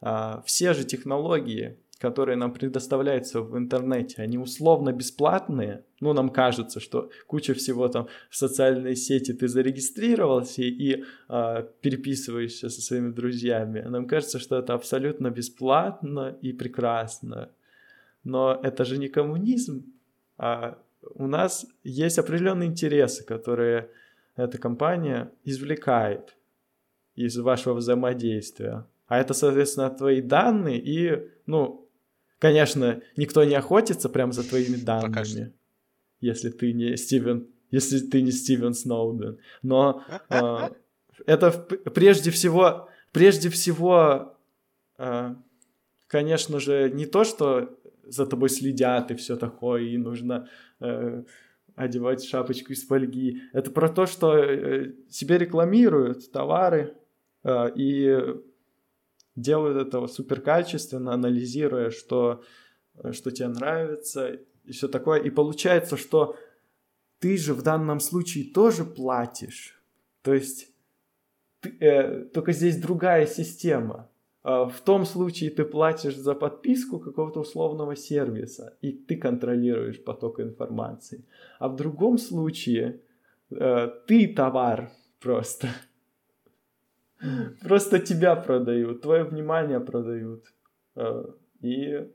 а, 0.00 0.42
все 0.42 0.74
же 0.74 0.84
технологии, 0.84 1.76
которые 1.98 2.36
нам 2.36 2.52
предоставляются 2.52 3.40
в 3.40 3.58
интернете, 3.58 4.22
они 4.22 4.38
условно 4.38 4.92
бесплатные. 4.92 5.84
Ну, 6.00 6.12
нам 6.12 6.30
кажется, 6.30 6.78
что 6.80 7.10
куча 7.26 7.54
всего 7.54 7.88
там 7.88 8.06
в 8.30 8.36
социальной 8.36 8.94
сети 8.94 9.32
ты 9.32 9.48
зарегистрировался 9.48 10.62
и 10.62 11.04
э, 11.28 11.66
переписываешься 11.80 12.68
со 12.68 12.80
своими 12.80 13.10
друзьями. 13.10 13.80
Нам 13.80 14.06
кажется, 14.06 14.38
что 14.38 14.58
это 14.58 14.74
абсолютно 14.74 15.30
бесплатно 15.30 16.38
и 16.40 16.52
прекрасно. 16.52 17.50
Но 18.22 18.58
это 18.62 18.84
же 18.84 18.98
не 18.98 19.08
коммунизм. 19.08 19.92
А 20.36 20.78
у 21.14 21.26
нас 21.26 21.66
есть 21.82 22.18
определенные 22.18 22.68
интересы, 22.68 23.24
которые 23.24 23.90
эта 24.36 24.56
компания 24.58 25.32
извлекает 25.44 26.36
из 27.16 27.36
вашего 27.38 27.74
взаимодействия. 27.74 28.86
А 29.08 29.18
это, 29.18 29.34
соответственно, 29.34 29.90
твои 29.90 30.20
данные 30.20 30.78
и, 30.78 31.28
ну, 31.46 31.77
Конечно, 32.38 33.02
никто 33.16 33.42
не 33.44 33.54
охотится 33.54 34.08
прямо 34.08 34.32
за 34.32 34.48
твоими 34.48 34.76
данными, 34.76 35.52
если 36.20 36.50
ты 36.50 36.72
не 36.72 36.96
Стивен, 36.96 37.48
если 37.70 37.98
ты 37.98 38.22
не 38.22 38.30
Стивен 38.30 38.74
Сноуден. 38.74 39.38
Но 39.62 40.04
э, 40.30 40.70
это 41.26 41.50
прежде 41.50 42.30
всего, 42.30 42.88
прежде 43.12 43.48
всего, 43.48 44.36
э, 44.98 45.34
конечно 46.06 46.60
же, 46.60 46.90
не 46.90 47.06
то, 47.06 47.24
что 47.24 47.76
за 48.04 48.24
тобой 48.24 48.48
следят 48.50 49.10
и 49.10 49.16
все 49.16 49.36
такое, 49.36 49.82
и 49.82 49.96
нужно 49.96 50.48
э, 50.80 51.24
одевать 51.74 52.24
шапочку 52.24 52.72
из 52.72 52.86
фольги. 52.86 53.42
Это 53.52 53.70
про 53.72 53.88
то, 53.88 54.06
что 54.06 54.36
э, 54.36 54.92
себе 55.10 55.38
рекламируют 55.38 56.30
товары 56.30 56.94
э, 57.42 57.70
и 57.74 58.16
делают 59.40 59.86
это 59.86 60.06
супер 60.06 60.40
качественно, 60.40 61.12
анализируя, 61.12 61.90
что, 61.90 62.42
э, 63.02 63.12
что 63.12 63.30
тебе 63.30 63.48
нравится 63.48 64.38
и 64.64 64.72
все 64.72 64.88
такое. 64.88 65.20
И 65.20 65.30
получается, 65.30 65.96
что 65.96 66.36
ты 67.18 67.36
же 67.36 67.54
в 67.54 67.62
данном 67.62 68.00
случае 68.00 68.52
тоже 68.52 68.84
платишь. 68.84 69.80
То 70.22 70.34
есть 70.34 70.72
ты, 71.60 71.76
э, 71.80 72.24
только 72.24 72.52
здесь 72.52 72.80
другая 72.80 73.26
система. 73.26 74.08
А 74.42 74.66
в 74.66 74.80
том 74.80 75.04
случае 75.04 75.50
ты 75.50 75.64
платишь 75.64 76.16
за 76.16 76.34
подписку 76.34 76.98
какого-то 76.98 77.40
условного 77.40 77.96
сервиса, 77.96 78.76
и 78.80 78.92
ты 78.92 79.16
контролируешь 79.16 80.02
поток 80.02 80.40
информации. 80.40 81.24
А 81.58 81.68
в 81.68 81.76
другом 81.76 82.18
случае 82.18 83.00
э, 83.50 83.88
ты 84.06 84.28
товар 84.28 84.90
просто. 85.20 85.68
Просто 87.62 87.98
тебя 87.98 88.36
продают, 88.36 89.02
твое 89.02 89.24
внимание 89.24 89.80
продают. 89.80 90.44
Э, 90.96 91.24
и, 91.60 92.08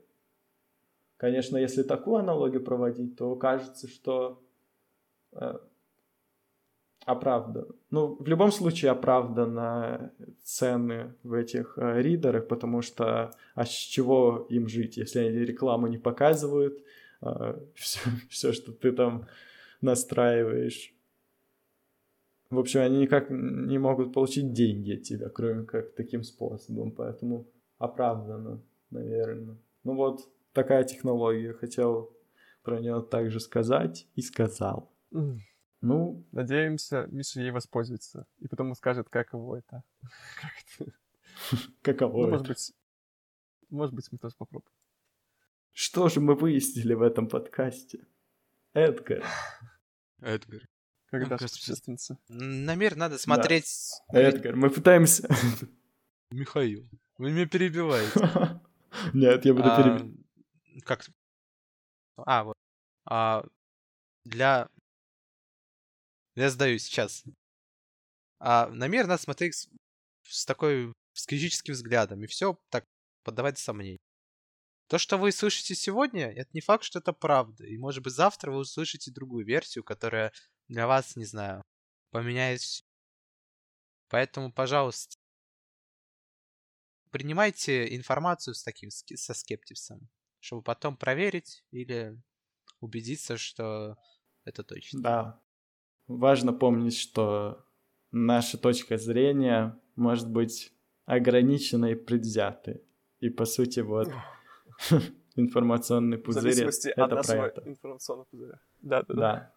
конечно, 1.16 1.56
если 1.56 1.82
такую 1.82 2.18
аналогию 2.18 2.62
проводить, 2.62 3.16
то 3.16 3.36
кажется, 3.36 3.88
что 3.88 4.42
э, 5.32 5.58
оправдан. 7.04 7.66
Ну, 7.90 8.16
в 8.18 8.26
любом 8.26 8.50
случае 8.50 8.92
оправданы 8.92 10.10
цены 10.42 11.14
в 11.22 11.34
этих 11.34 11.76
э, 11.76 12.00
ридерах, 12.00 12.48
потому 12.48 12.80
что 12.80 13.30
а 13.54 13.64
с 13.66 13.70
чего 13.70 14.46
им 14.48 14.68
жить, 14.68 14.96
если 14.96 15.20
они 15.20 15.38
рекламу 15.38 15.86
не 15.86 15.98
показывают, 15.98 16.82
все, 17.74 18.00
все, 18.28 18.52
что 18.52 18.72
ты 18.72 18.92
там 18.92 19.26
настраиваешь, 19.80 20.93
в 22.54 22.58
общем, 22.58 22.80
они 22.80 23.00
никак 23.00 23.30
не 23.30 23.78
могут 23.78 24.12
получить 24.12 24.52
деньги 24.52 24.94
от 24.94 25.02
тебя, 25.02 25.28
кроме 25.28 25.64
как 25.64 25.94
таким 25.94 26.22
способом. 26.22 26.92
Поэтому 26.92 27.46
оправданно, 27.78 28.62
наверное. 28.90 29.56
Ну 29.84 29.94
вот, 29.94 30.20
такая 30.52 30.84
технология. 30.84 31.52
Хотел 31.52 32.16
про 32.62 32.80
нее 32.80 33.02
также 33.02 33.40
сказать 33.40 34.08
и 34.14 34.22
сказал. 34.22 34.90
Mm. 35.12 35.38
Ну... 35.80 36.24
Надеемся, 36.32 37.06
Миша 37.10 37.40
ей 37.40 37.50
воспользуется. 37.50 38.26
И 38.38 38.48
потом 38.48 38.74
скажет, 38.74 39.08
каково 39.08 39.56
это. 39.56 39.82
Каково 41.82 42.22
ну, 42.22 42.28
Может 42.28 42.46
быть, 42.46 42.72
может 43.70 43.94
быть, 43.94 44.08
мы 44.12 44.18
тоже 44.18 44.34
попробуем. 44.38 44.72
Что 45.72 46.08
же 46.08 46.20
мы 46.20 46.36
выяснили 46.36 46.94
в 46.94 47.02
этом 47.02 47.28
подкасте? 47.28 48.06
Эдгар. 48.72 49.24
Эдгар. 50.20 50.62
Когда 51.20 51.36
путешественница? 51.38 52.18
Намер 52.28 52.96
надо 52.96 53.18
смотреть... 53.18 53.92
Да. 54.12 54.20
Эдгар, 54.20 54.56
мы 54.56 54.70
пытаемся... 54.70 55.28
Михаил, 56.30 56.88
вы 57.18 57.30
меня 57.30 57.46
перебиваете. 57.46 58.60
Нет, 59.12 59.44
я 59.44 59.54
буду 59.54 59.68
а, 59.70 59.76
перебивать. 59.76 60.84
Как? 60.84 61.06
А, 62.16 62.44
вот. 62.44 62.56
А, 63.04 63.44
для... 64.24 64.68
Я 66.34 66.50
сдаю 66.50 66.78
сейчас. 66.78 67.22
А, 68.40 68.68
намер 68.68 69.06
надо 69.06 69.22
смотреть 69.22 69.54
с, 69.54 69.68
с 70.24 70.44
такой 70.44 70.92
с 71.12 71.26
критическим 71.26 71.74
взглядом, 71.74 72.24
и 72.24 72.26
все 72.26 72.58
так 72.70 72.84
поддавать 73.22 73.58
сомнений. 73.58 74.00
То, 74.88 74.98
что 74.98 75.16
вы 75.16 75.32
слышите 75.32 75.74
сегодня, 75.74 76.30
это 76.30 76.50
не 76.52 76.60
факт, 76.60 76.84
что 76.84 76.98
это 76.98 77.12
правда. 77.12 77.64
И 77.64 77.78
может 77.78 78.02
быть 78.02 78.12
завтра 78.12 78.50
вы 78.50 78.58
услышите 78.58 79.10
другую 79.10 79.46
версию, 79.46 79.84
которая 79.84 80.32
для 80.68 80.86
вас, 80.86 81.16
не 81.16 81.24
знаю, 81.24 81.62
поменяет 82.10 82.60
Поэтому, 84.14 84.52
пожалуйста, 84.52 85.16
принимайте 87.10 87.96
информацию 87.96 88.54
с 88.54 88.62
таким, 88.62 88.90
со 88.90 89.34
скептисом, 89.34 90.08
чтобы 90.38 90.62
потом 90.62 90.96
проверить 90.96 91.64
или 91.72 92.16
убедиться, 92.80 93.36
что 93.36 93.96
это 94.44 94.62
точно. 94.62 95.02
Да. 95.02 95.40
Важно 96.06 96.52
помнить, 96.52 96.96
что 96.96 97.66
наша 98.12 98.58
точка 98.58 98.98
зрения 98.98 99.80
может 99.96 100.30
быть 100.30 100.72
ограниченной 101.06 101.92
и 101.92 101.96
предвзятой. 101.96 102.84
И, 103.20 103.30
по 103.30 103.46
сути, 103.46 103.80
вот 103.80 104.12
информационный 105.34 106.18
пузырь— 106.18 106.68
это 106.96 107.22
про 107.22 107.46
это. 107.48 107.68
информационного 107.68 108.26
пузыря. 108.26 108.60
Да, 108.80 109.02
да, 109.02 109.14
да. 109.14 109.14
да. 109.14 109.54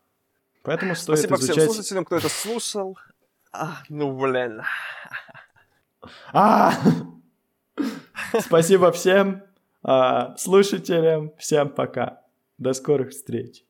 Поэтому 0.67 0.95
стоит 0.95 1.19
Спасибо 1.19 1.37
изучать... 1.37 1.55
всем 1.55 1.73
слушателям, 1.73 2.03
кто 2.03 2.17
это 2.17 2.27
слушал. 2.27 2.97
А, 3.53 3.83
ну, 3.87 4.11
блин. 4.11 4.63
А! 6.33 6.73
Спасибо 8.41 8.91
всем 8.91 9.43
а, 9.81 10.35
слушателям. 10.35 11.31
Всем 11.37 11.69
пока. 11.69 12.21
До 12.57 12.73
скорых 12.73 13.11
встреч. 13.11 13.63